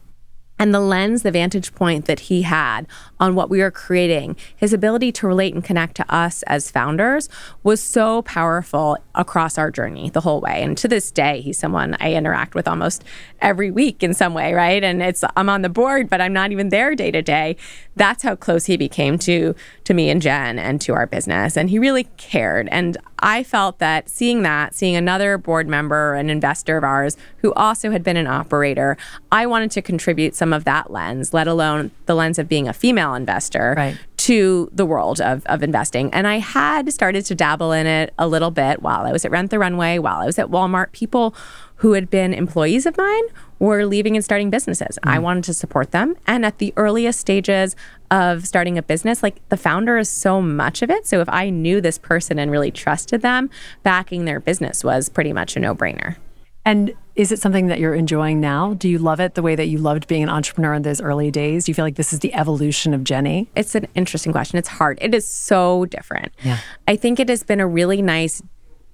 and 0.58 0.74
the 0.74 0.80
lens, 0.80 1.22
the 1.22 1.30
vantage 1.30 1.74
point 1.74 2.06
that 2.06 2.20
he 2.20 2.42
had 2.42 2.86
on 3.20 3.34
what 3.34 3.50
we 3.50 3.60
were 3.60 3.70
creating, 3.70 4.36
his 4.54 4.72
ability 4.72 5.12
to 5.12 5.26
relate 5.26 5.54
and 5.54 5.64
connect 5.64 5.96
to 5.96 6.14
us 6.14 6.42
as 6.44 6.70
founders 6.70 7.28
was 7.62 7.82
so 7.82 8.22
powerful 8.22 8.96
across 9.14 9.58
our 9.58 9.70
journey 9.70 10.10
the 10.10 10.20
whole 10.22 10.40
way. 10.40 10.62
And 10.62 10.76
to 10.78 10.88
this 10.88 11.10
day, 11.10 11.40
he's 11.40 11.58
someone 11.58 11.96
I 12.00 12.14
interact 12.14 12.54
with 12.54 12.68
almost 12.68 13.04
every 13.40 13.70
week 13.70 14.02
in 14.02 14.14
some 14.14 14.34
way, 14.34 14.54
right? 14.54 14.82
And 14.82 15.02
it's 15.02 15.24
I'm 15.36 15.48
on 15.48 15.62
the 15.62 15.68
board, 15.68 16.08
but 16.08 16.20
I'm 16.20 16.32
not 16.32 16.52
even 16.52 16.70
there 16.70 16.94
day 16.94 17.10
to 17.10 17.22
day. 17.22 17.56
That's 17.94 18.22
how 18.22 18.36
close 18.36 18.66
he 18.66 18.76
became 18.76 19.18
to 19.20 19.54
to 19.84 19.94
me 19.94 20.10
and 20.10 20.20
Jen 20.20 20.58
and 20.58 20.80
to 20.82 20.94
our 20.94 21.06
business. 21.06 21.56
And 21.56 21.70
he 21.70 21.78
really 21.78 22.04
cared. 22.16 22.68
And 22.70 22.96
I 23.20 23.42
felt 23.42 23.78
that 23.78 24.08
seeing 24.08 24.42
that, 24.42 24.74
seeing 24.74 24.96
another 24.96 25.38
board 25.38 25.68
member, 25.68 26.14
an 26.14 26.28
investor 26.28 26.76
of 26.76 26.84
ours 26.84 27.16
who 27.38 27.52
also 27.54 27.90
had 27.90 28.02
been 28.02 28.16
an 28.16 28.26
operator, 28.26 28.96
I 29.32 29.46
wanted 29.46 29.70
to 29.72 29.82
contribute 29.82 30.34
some 30.34 30.45
of 30.52 30.64
that 30.64 30.90
lens, 30.90 31.32
let 31.32 31.46
alone 31.46 31.90
the 32.06 32.14
lens 32.14 32.38
of 32.38 32.48
being 32.48 32.68
a 32.68 32.72
female 32.72 33.14
investor, 33.14 33.74
right. 33.76 33.98
to 34.18 34.70
the 34.72 34.86
world 34.86 35.20
of, 35.20 35.44
of 35.46 35.62
investing. 35.62 36.12
And 36.12 36.26
I 36.26 36.38
had 36.38 36.92
started 36.92 37.24
to 37.26 37.34
dabble 37.34 37.72
in 37.72 37.86
it 37.86 38.12
a 38.18 38.26
little 38.26 38.50
bit 38.50 38.82
while 38.82 39.06
I 39.06 39.12
was 39.12 39.24
at 39.24 39.30
Rent 39.30 39.50
the 39.50 39.58
Runway, 39.58 39.98
while 39.98 40.20
I 40.20 40.26
was 40.26 40.38
at 40.38 40.48
Walmart. 40.48 40.92
People 40.92 41.34
who 41.76 41.92
had 41.92 42.08
been 42.08 42.32
employees 42.32 42.86
of 42.86 42.96
mine 42.96 43.24
were 43.58 43.84
leaving 43.84 44.16
and 44.16 44.24
starting 44.24 44.50
businesses. 44.50 44.98
Mm. 45.04 45.12
I 45.12 45.18
wanted 45.18 45.44
to 45.44 45.54
support 45.54 45.90
them. 45.90 46.16
And 46.26 46.44
at 46.44 46.58
the 46.58 46.72
earliest 46.76 47.20
stages 47.20 47.76
of 48.10 48.46
starting 48.46 48.78
a 48.78 48.82
business, 48.82 49.22
like 49.22 49.46
the 49.48 49.56
founder 49.56 49.98
is 49.98 50.08
so 50.08 50.40
much 50.40 50.82
of 50.82 50.90
it. 50.90 51.06
So 51.06 51.20
if 51.20 51.28
I 51.28 51.50
knew 51.50 51.80
this 51.80 51.98
person 51.98 52.38
and 52.38 52.50
really 52.50 52.70
trusted 52.70 53.22
them, 53.22 53.50
backing 53.82 54.24
their 54.24 54.40
business 54.40 54.84
was 54.84 55.08
pretty 55.08 55.32
much 55.32 55.56
a 55.56 55.60
no 55.60 55.74
brainer. 55.74 56.16
And 56.64 56.94
is 57.16 57.32
it 57.32 57.40
something 57.40 57.68
that 57.68 57.80
you're 57.80 57.94
enjoying 57.94 58.40
now? 58.40 58.74
Do 58.74 58.88
you 58.88 58.98
love 58.98 59.20
it 59.20 59.34
the 59.34 59.42
way 59.42 59.54
that 59.56 59.66
you 59.66 59.78
loved 59.78 60.06
being 60.06 60.22
an 60.22 60.28
entrepreneur 60.28 60.74
in 60.74 60.82
those 60.82 61.00
early 61.00 61.30
days? 61.30 61.64
Do 61.64 61.70
you 61.70 61.74
feel 61.74 61.84
like 61.84 61.96
this 61.96 62.12
is 62.12 62.20
the 62.20 62.32
evolution 62.34 62.92
of 62.92 63.04
Jenny? 63.04 63.48
It's 63.56 63.74
an 63.74 63.88
interesting 63.94 64.32
question. 64.32 64.58
It's 64.58 64.68
hard. 64.68 64.98
It 65.00 65.14
is 65.14 65.26
so 65.26 65.86
different. 65.86 66.32
Yeah. 66.44 66.58
I 66.86 66.96
think 66.96 67.18
it 67.18 67.30
has 67.30 67.42
been 67.42 67.58
a 67.58 67.66
really 67.66 68.02
nice 68.02 68.42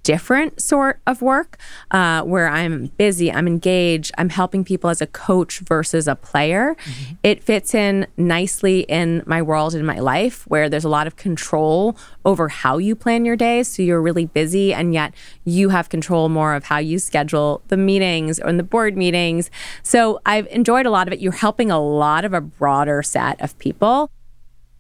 different 0.03 0.61
sort 0.61 1.01
of 1.07 1.23
work 1.23 1.59
uh, 1.91 2.23
where 2.23 2.49
I'm 2.49 2.87
busy, 2.97 3.31
I'm 3.31 3.47
engaged, 3.47 4.13
I'm 4.19 4.29
helping 4.29 4.65
people 4.65 4.91
as 4.91 5.01
a 5.01 5.07
coach 5.07 5.61
versus 5.61 6.09
a 6.09 6.17
player. 6.17 6.75
Mm-hmm. 6.75 7.15
It 7.23 7.43
fits 7.43 7.75
in 7.75 8.07
nicely 8.17 8.81
in 8.81 9.23
my 9.27 9.43
world, 9.43 9.75
in 9.75 9.85
my 9.85 9.99
life, 9.99 10.47
where 10.49 10.69
there's 10.69 10.85
a 10.85 10.89
lot 10.89 11.07
of 11.07 11.17
control 11.17 11.97
over 12.25 12.49
how 12.49 12.79
you 12.79 12.95
plan 12.95 13.25
your 13.25 13.37
days. 13.37 13.69
So 13.69 13.83
you're 13.83 14.03
really 14.03 14.27
busy, 14.27 14.75
and 14.75 14.93
yet 14.93 15.15
you 15.45 15.69
have 15.71 15.89
control 15.89 16.29
more 16.29 16.55
of 16.55 16.65
how 16.65 16.79
you 16.79 16.99
schedule 16.99 17.63
the 17.69 17.77
meetings 17.77 18.41
or 18.41 18.53
the 18.53 18.63
board 18.63 18.97
meetings. 18.97 19.51
So 19.83 20.21
I've 20.27 20.47
enjoyed 20.49 20.87
a 20.87 20.91
lot 20.91 21.07
of 21.07 21.13
it. 21.13 21.21
You're 21.21 21.33
helping 21.33 21.71
a 21.71 21.81
lot 21.81 22.25
of 22.25 22.33
a 22.33 22.41
broader 22.41 23.03
set 23.03 23.41
of 23.41 23.59
people 23.59 24.11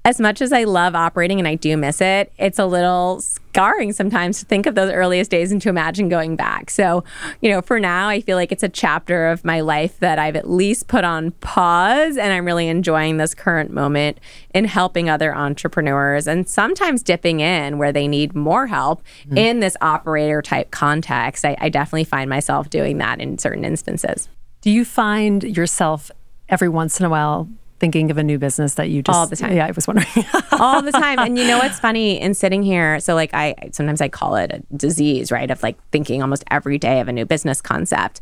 as 0.04 0.20
much 0.20 0.42
as 0.42 0.52
I 0.52 0.64
love 0.64 0.94
operating 0.94 1.38
and 1.38 1.46
I 1.46 1.54
do 1.54 1.76
miss 1.76 2.00
it, 2.00 2.32
it's 2.36 2.58
a 2.58 2.66
little 2.66 3.20
scarring 3.20 3.92
sometimes 3.92 4.40
to 4.40 4.46
think 4.46 4.66
of 4.66 4.74
those 4.74 4.90
earliest 4.90 5.30
days 5.30 5.52
and 5.52 5.62
to 5.62 5.68
imagine 5.68 6.08
going 6.08 6.34
back. 6.34 6.70
So, 6.70 7.04
you 7.40 7.50
know, 7.50 7.62
for 7.62 7.78
now, 7.78 8.08
I 8.08 8.20
feel 8.20 8.36
like 8.36 8.50
it's 8.50 8.64
a 8.64 8.68
chapter 8.68 9.28
of 9.28 9.44
my 9.44 9.60
life 9.60 10.00
that 10.00 10.18
I've 10.18 10.34
at 10.34 10.50
least 10.50 10.88
put 10.88 11.04
on 11.04 11.30
pause 11.32 12.16
and 12.16 12.32
I'm 12.32 12.44
really 12.44 12.66
enjoying 12.66 13.18
this 13.18 13.34
current 13.34 13.70
moment 13.70 14.18
in 14.52 14.64
helping 14.64 15.08
other 15.08 15.34
entrepreneurs 15.34 16.26
and 16.26 16.48
sometimes 16.48 17.02
dipping 17.02 17.38
in 17.38 17.78
where 17.78 17.92
they 17.92 18.08
need 18.08 18.34
more 18.34 18.66
help 18.66 19.02
mm-hmm. 19.24 19.38
in 19.38 19.60
this 19.60 19.76
operator 19.80 20.42
type 20.42 20.72
context. 20.72 21.44
I, 21.44 21.56
I 21.60 21.68
definitely 21.68 22.04
find 22.04 22.28
myself 22.28 22.70
doing 22.70 22.98
that 22.98 23.20
in 23.20 23.38
certain 23.38 23.64
instances. 23.64 24.28
Do 24.62 24.70
you 24.70 24.84
find 24.84 25.44
yourself 25.44 26.10
every 26.48 26.68
once 26.68 26.98
in 26.98 27.06
a 27.06 27.10
while 27.10 27.48
thinking 27.82 28.12
of 28.12 28.16
a 28.16 28.22
new 28.22 28.38
business 28.38 28.74
that 28.74 28.90
you 28.90 29.02
just 29.02 29.18
all 29.18 29.26
the 29.26 29.34
time. 29.34 29.56
Yeah, 29.56 29.66
I 29.66 29.72
was 29.72 29.88
wondering 29.88 30.06
all 30.52 30.80
the 30.82 30.92
time. 30.92 31.18
And 31.18 31.36
you 31.36 31.44
know 31.44 31.58
what's 31.58 31.80
funny 31.80 32.20
in 32.20 32.32
sitting 32.32 32.62
here? 32.62 33.00
So 33.00 33.16
like 33.16 33.34
I 33.34 33.56
sometimes 33.72 34.00
I 34.00 34.08
call 34.08 34.36
it 34.36 34.52
a 34.52 34.76
disease, 34.76 35.32
right? 35.32 35.50
Of 35.50 35.64
like 35.64 35.76
thinking 35.90 36.22
almost 36.22 36.44
every 36.48 36.78
day 36.78 37.00
of 37.00 37.08
a 37.08 37.12
new 37.12 37.26
business 37.26 37.60
concept, 37.60 38.20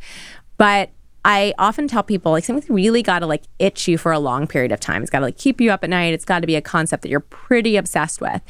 but 0.57 0.89
I 1.27 1.53
often 1.59 1.89
tell 1.89 2.03
people 2.03 2.33
like 2.33 2.45
something's 2.45 2.71
really 2.71 3.03
got 3.03 3.19
to 3.19 3.27
like 3.27 3.43
itch 3.59 3.87
you 3.87 3.99
for 3.99 4.13
a 4.13 4.19
long 4.19 4.47
period 4.47 4.73
of 4.73 4.81
time. 4.81 5.03
It's 5.03 5.11
got 5.11 5.19
to 5.19 5.27
like 5.27 5.37
keep 5.37 5.61
you 5.61 5.71
up 5.71 5.85
at 5.85 5.91
night. 5.91 6.15
It's 6.15 6.25
got 6.25 6.41
to 6.41 6.47
be 6.47 6.57
a 6.57 6.63
concept 6.63 7.03
that 7.03 7.11
you're 7.11 7.21
pretty 7.21 7.77
obsessed 7.77 8.23
with. 8.23 8.41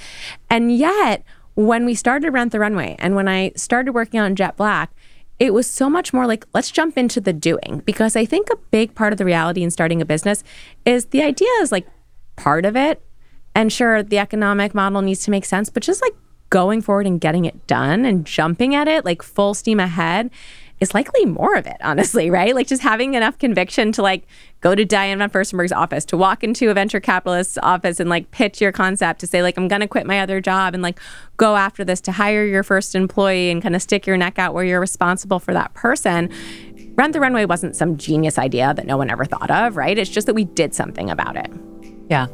And 0.49 0.77
yet, 0.77 1.25
when 1.57 1.85
we 1.85 1.97
started 1.97 2.31
Rent 2.31 2.53
the 2.53 2.61
Runway 2.61 2.95
and 3.01 3.17
when 3.17 3.27
I 3.27 3.51
started 3.57 3.95
working 3.95 4.21
on 4.21 4.37
Jet 4.37 4.57
Black, 4.57 4.93
it 5.41 5.55
was 5.55 5.69
so 5.69 5.89
much 5.89 6.13
more 6.13 6.27
like, 6.27 6.45
let's 6.53 6.71
jump 6.71 6.99
into 6.99 7.21
the 7.21 7.33
doing. 7.33 7.83
Because 7.87 8.15
I 8.15 8.27
think 8.27 8.51
a 8.51 8.57
big 8.71 8.95
part 8.95 9.13
of 9.13 9.19
the 9.19 9.25
reality 9.25 9.63
in 9.63 9.71
starting 9.71 10.01
a 10.01 10.05
business 10.05 10.45
is 10.85 11.07
the 11.07 11.23
idea 11.23 11.49
is 11.63 11.73
like 11.73 11.89
part 12.37 12.67
of 12.67 12.77
it. 12.77 13.03
And 13.55 13.73
sure, 13.73 14.03
the 14.03 14.19
economic 14.19 14.75
model 14.75 15.03
needs 15.03 15.25
to 15.25 15.31
make 15.31 15.45
sense, 15.45 15.71
but 15.71 15.83
just 15.83 16.03
like 16.03 16.15
going 16.51 16.83
forward 16.83 17.07
and 17.07 17.21
getting 17.21 17.47
it 17.47 17.67
done 17.67 18.05
and 18.05 18.27
jumping 18.27 18.75
at 18.75 18.87
it 18.87 19.05
like 19.05 19.23
full 19.23 19.55
steam 19.55 19.81
ahead 19.81 20.31
is 20.81 20.95
likely 20.95 21.27
more 21.27 21.55
of 21.57 21.67
it, 21.67 21.77
honestly, 21.83 22.31
right? 22.31 22.55
Like 22.55 22.67
just 22.67 22.83
having 22.83 23.15
enough 23.15 23.39
conviction 23.39 23.93
to 23.93 24.03
like 24.03 24.27
go 24.61 24.75
to 24.75 24.85
Diane 24.85 25.19
von 25.19 25.29
Furstenberg's 25.31 25.73
office, 25.73 26.05
to 26.07 26.17
walk 26.17 26.43
into 26.43 26.71
a 26.71 26.75
venture 26.75 27.01
capitalist's 27.01 27.59
office 27.63 28.01
and 28.01 28.09
like 28.09 28.31
pitch 28.31 28.61
your 28.61 28.73
concept, 28.73 29.21
to 29.21 29.27
say 29.27 29.43
like 29.43 29.57
I'm 29.57 29.69
gonna 29.69 29.87
quit 29.87 30.07
my 30.07 30.21
other 30.21 30.41
job 30.41 30.75
and 30.75 30.83
like 30.83 30.99
go 31.37 31.57
after 31.57 31.85
this, 31.85 32.01
to 32.03 32.13
hire 32.13 32.45
your 32.45 32.63
first 32.63 32.95
employee 32.95 33.51
and 33.51 33.63
kind 33.63 33.77
of 33.77 33.83
stick 33.83 34.07
your 34.07 34.17
neck 34.17 34.39
out 34.39 34.55
where 34.55 34.65
you're 34.65 34.81
responsible 34.81 35.39
for 35.39 35.53
that 35.53 35.75
person. 35.75 36.31
Rent 36.95 37.13
the 37.13 37.21
Runway 37.21 37.45
wasn't 37.45 37.77
some 37.77 37.97
genius 37.97 38.39
idea 38.39 38.75
that 38.75 38.87
no 38.87 38.97
one 38.97 39.11
ever 39.11 39.25
thought 39.25 39.51
of, 39.51 39.77
right? 39.77 39.97
It's 39.97 40.11
just 40.11 40.27
that 40.27 40.35
we 40.35 40.45
did 40.45 40.75
something 40.75 41.11
about 41.11 41.37
it. 41.37 41.51
Yeah. 42.09 42.27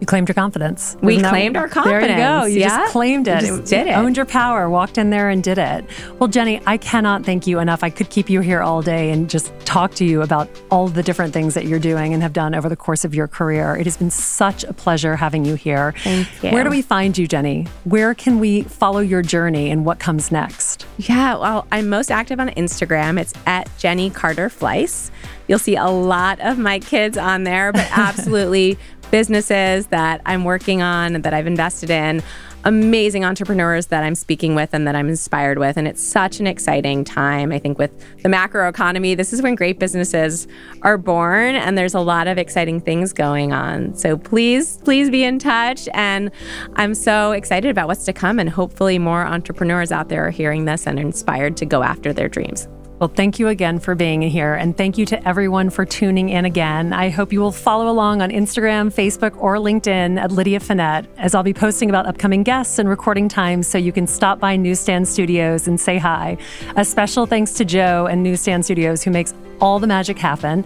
You 0.00 0.06
claimed 0.06 0.28
your 0.28 0.34
confidence. 0.34 0.96
We 1.02 1.16
Isn't 1.16 1.28
claimed 1.28 1.56
that, 1.56 1.60
our 1.60 1.68
confidence. 1.68 2.06
There 2.06 2.16
you 2.16 2.40
go. 2.40 2.46
You 2.46 2.60
yeah? 2.60 2.68
just 2.68 2.92
claimed 2.92 3.28
it. 3.28 3.42
You 3.42 3.58
just 3.58 3.70
did 3.70 3.86
it. 3.86 3.92
Owned 3.92 4.16
your 4.16 4.24
power, 4.24 4.70
walked 4.70 4.96
in 4.96 5.10
there 5.10 5.28
and 5.28 5.42
did 5.42 5.58
it. 5.58 5.84
Well, 6.18 6.28
Jenny, 6.28 6.62
I 6.66 6.78
cannot 6.78 7.26
thank 7.26 7.46
you 7.46 7.58
enough. 7.58 7.84
I 7.84 7.90
could 7.90 8.08
keep 8.08 8.30
you 8.30 8.40
here 8.40 8.62
all 8.62 8.80
day 8.80 9.10
and 9.10 9.28
just 9.28 9.52
talk 9.66 9.94
to 9.96 10.04
you 10.06 10.22
about 10.22 10.48
all 10.70 10.88
the 10.88 11.02
different 11.02 11.34
things 11.34 11.52
that 11.52 11.66
you're 11.66 11.78
doing 11.78 12.14
and 12.14 12.22
have 12.22 12.32
done 12.32 12.54
over 12.54 12.68
the 12.70 12.76
course 12.76 13.04
of 13.04 13.14
your 13.14 13.28
career. 13.28 13.76
It 13.76 13.84
has 13.84 13.98
been 13.98 14.10
such 14.10 14.64
a 14.64 14.72
pleasure 14.72 15.16
having 15.16 15.44
you 15.44 15.54
here. 15.54 15.92
Thank 15.98 16.42
you. 16.42 16.50
Where 16.50 16.64
do 16.64 16.70
we 16.70 16.80
find 16.80 17.16
you, 17.18 17.28
Jenny? 17.28 17.66
Where 17.84 18.14
can 18.14 18.40
we 18.40 18.62
follow 18.62 19.00
your 19.00 19.20
journey 19.20 19.70
and 19.70 19.84
what 19.84 19.98
comes 19.98 20.32
next? 20.32 20.86
Yeah, 20.96 21.36
well, 21.36 21.66
I'm 21.70 21.90
most 21.90 22.10
active 22.10 22.40
on 22.40 22.48
Instagram. 22.50 23.20
It's 23.20 23.34
at 23.44 23.68
Jenny 23.76 24.08
Carter 24.08 24.48
Fleiss. 24.48 25.10
You'll 25.46 25.58
see 25.58 25.76
a 25.76 25.88
lot 25.88 26.38
of 26.40 26.58
my 26.58 26.78
kids 26.78 27.18
on 27.18 27.44
there, 27.44 27.72
but 27.72 27.86
absolutely 27.90 28.78
businesses 29.10 29.88
that 29.88 30.20
I'm 30.26 30.44
working 30.44 30.82
on 30.82 31.22
that 31.22 31.34
I've 31.34 31.46
invested 31.46 31.90
in, 31.90 32.22
amazing 32.64 33.24
entrepreneurs 33.24 33.86
that 33.86 34.04
I'm 34.04 34.14
speaking 34.14 34.54
with 34.54 34.74
and 34.74 34.86
that 34.86 34.94
I'm 34.94 35.08
inspired 35.08 35.58
with. 35.58 35.76
And 35.76 35.88
it's 35.88 36.02
such 36.02 36.40
an 36.40 36.46
exciting 36.46 37.04
time. 37.04 37.52
I 37.52 37.58
think 37.58 37.78
with 37.78 37.90
the 38.22 38.28
macro 38.28 38.68
economy, 38.68 39.14
this 39.14 39.32
is 39.32 39.42
when 39.42 39.54
great 39.54 39.78
businesses 39.78 40.46
are 40.82 40.98
born 40.98 41.54
and 41.54 41.76
there's 41.78 41.94
a 41.94 42.00
lot 42.00 42.28
of 42.28 42.38
exciting 42.38 42.80
things 42.80 43.12
going 43.12 43.52
on. 43.52 43.94
So 43.94 44.16
please, 44.16 44.78
please 44.78 45.10
be 45.10 45.24
in 45.24 45.38
touch. 45.38 45.88
And 45.94 46.30
I'm 46.74 46.94
so 46.94 47.32
excited 47.32 47.70
about 47.70 47.88
what's 47.88 48.04
to 48.04 48.12
come. 48.12 48.38
And 48.38 48.50
hopefully, 48.50 48.98
more 48.98 49.26
entrepreneurs 49.26 49.90
out 49.92 50.08
there 50.08 50.26
are 50.26 50.30
hearing 50.30 50.66
this 50.66 50.86
and 50.86 50.98
inspired 50.98 51.56
to 51.58 51.66
go 51.66 51.82
after 51.82 52.12
their 52.12 52.28
dreams. 52.28 52.68
Well, 53.00 53.08
thank 53.08 53.38
you 53.38 53.48
again 53.48 53.78
for 53.78 53.94
being 53.94 54.20
here. 54.20 54.52
And 54.52 54.76
thank 54.76 54.98
you 54.98 55.06
to 55.06 55.26
everyone 55.26 55.70
for 55.70 55.86
tuning 55.86 56.28
in 56.28 56.44
again. 56.44 56.92
I 56.92 57.08
hope 57.08 57.32
you 57.32 57.40
will 57.40 57.50
follow 57.50 57.88
along 57.88 58.20
on 58.20 58.28
Instagram, 58.28 58.92
Facebook, 58.92 59.34
or 59.40 59.56
LinkedIn 59.56 60.20
at 60.20 60.30
Lydia 60.30 60.60
Fenet, 60.60 61.06
as 61.16 61.34
I'll 61.34 61.42
be 61.42 61.54
posting 61.54 61.88
about 61.88 62.04
upcoming 62.04 62.42
guests 62.42 62.78
and 62.78 62.90
recording 62.90 63.26
times 63.26 63.66
so 63.66 63.78
you 63.78 63.90
can 63.90 64.06
stop 64.06 64.38
by 64.38 64.54
Newsstand 64.54 65.08
Studios 65.08 65.66
and 65.66 65.80
say 65.80 65.96
hi. 65.96 66.36
A 66.76 66.84
special 66.84 67.24
thanks 67.24 67.52
to 67.52 67.64
Joe 67.64 68.04
and 68.04 68.22
Newsstand 68.22 68.66
Studios, 68.66 69.02
who 69.02 69.10
makes 69.10 69.32
all 69.62 69.78
the 69.78 69.86
magic 69.86 70.18
happen. 70.18 70.62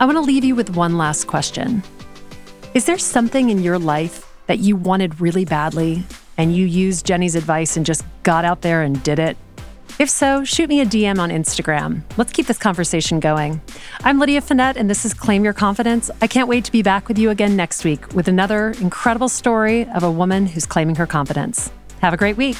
I 0.00 0.06
want 0.06 0.16
to 0.16 0.22
leave 0.22 0.46
you 0.46 0.54
with 0.54 0.76
one 0.76 0.96
last 0.96 1.26
question 1.26 1.82
Is 2.72 2.86
there 2.86 2.96
something 2.96 3.50
in 3.50 3.62
your 3.62 3.78
life 3.78 4.26
that 4.46 4.60
you 4.60 4.76
wanted 4.76 5.20
really 5.20 5.44
badly 5.44 6.04
and 6.38 6.56
you 6.56 6.64
used 6.64 7.04
Jenny's 7.04 7.34
advice 7.34 7.76
and 7.76 7.84
just 7.84 8.02
got 8.22 8.46
out 8.46 8.62
there 8.62 8.80
and 8.80 9.02
did 9.02 9.18
it? 9.18 9.36
If 9.98 10.10
so, 10.10 10.44
shoot 10.44 10.68
me 10.68 10.80
a 10.80 10.86
DM 10.86 11.18
on 11.18 11.30
Instagram. 11.30 12.02
Let's 12.16 12.32
keep 12.32 12.46
this 12.46 12.58
conversation 12.58 13.18
going. 13.18 13.62
I'm 14.04 14.18
Lydia 14.18 14.42
Fenet, 14.42 14.76
and 14.76 14.90
this 14.90 15.04
is 15.04 15.14
Claim 15.14 15.42
Your 15.42 15.54
Confidence. 15.54 16.10
I 16.20 16.26
can't 16.26 16.48
wait 16.48 16.64
to 16.66 16.72
be 16.72 16.82
back 16.82 17.08
with 17.08 17.18
you 17.18 17.30
again 17.30 17.56
next 17.56 17.84
week 17.84 18.14
with 18.14 18.28
another 18.28 18.74
incredible 18.80 19.28
story 19.28 19.88
of 19.88 20.02
a 20.02 20.10
woman 20.10 20.46
who's 20.46 20.66
claiming 20.66 20.96
her 20.96 21.06
confidence. 21.06 21.70
Have 22.02 22.12
a 22.12 22.18
great 22.18 22.36
week. 22.36 22.58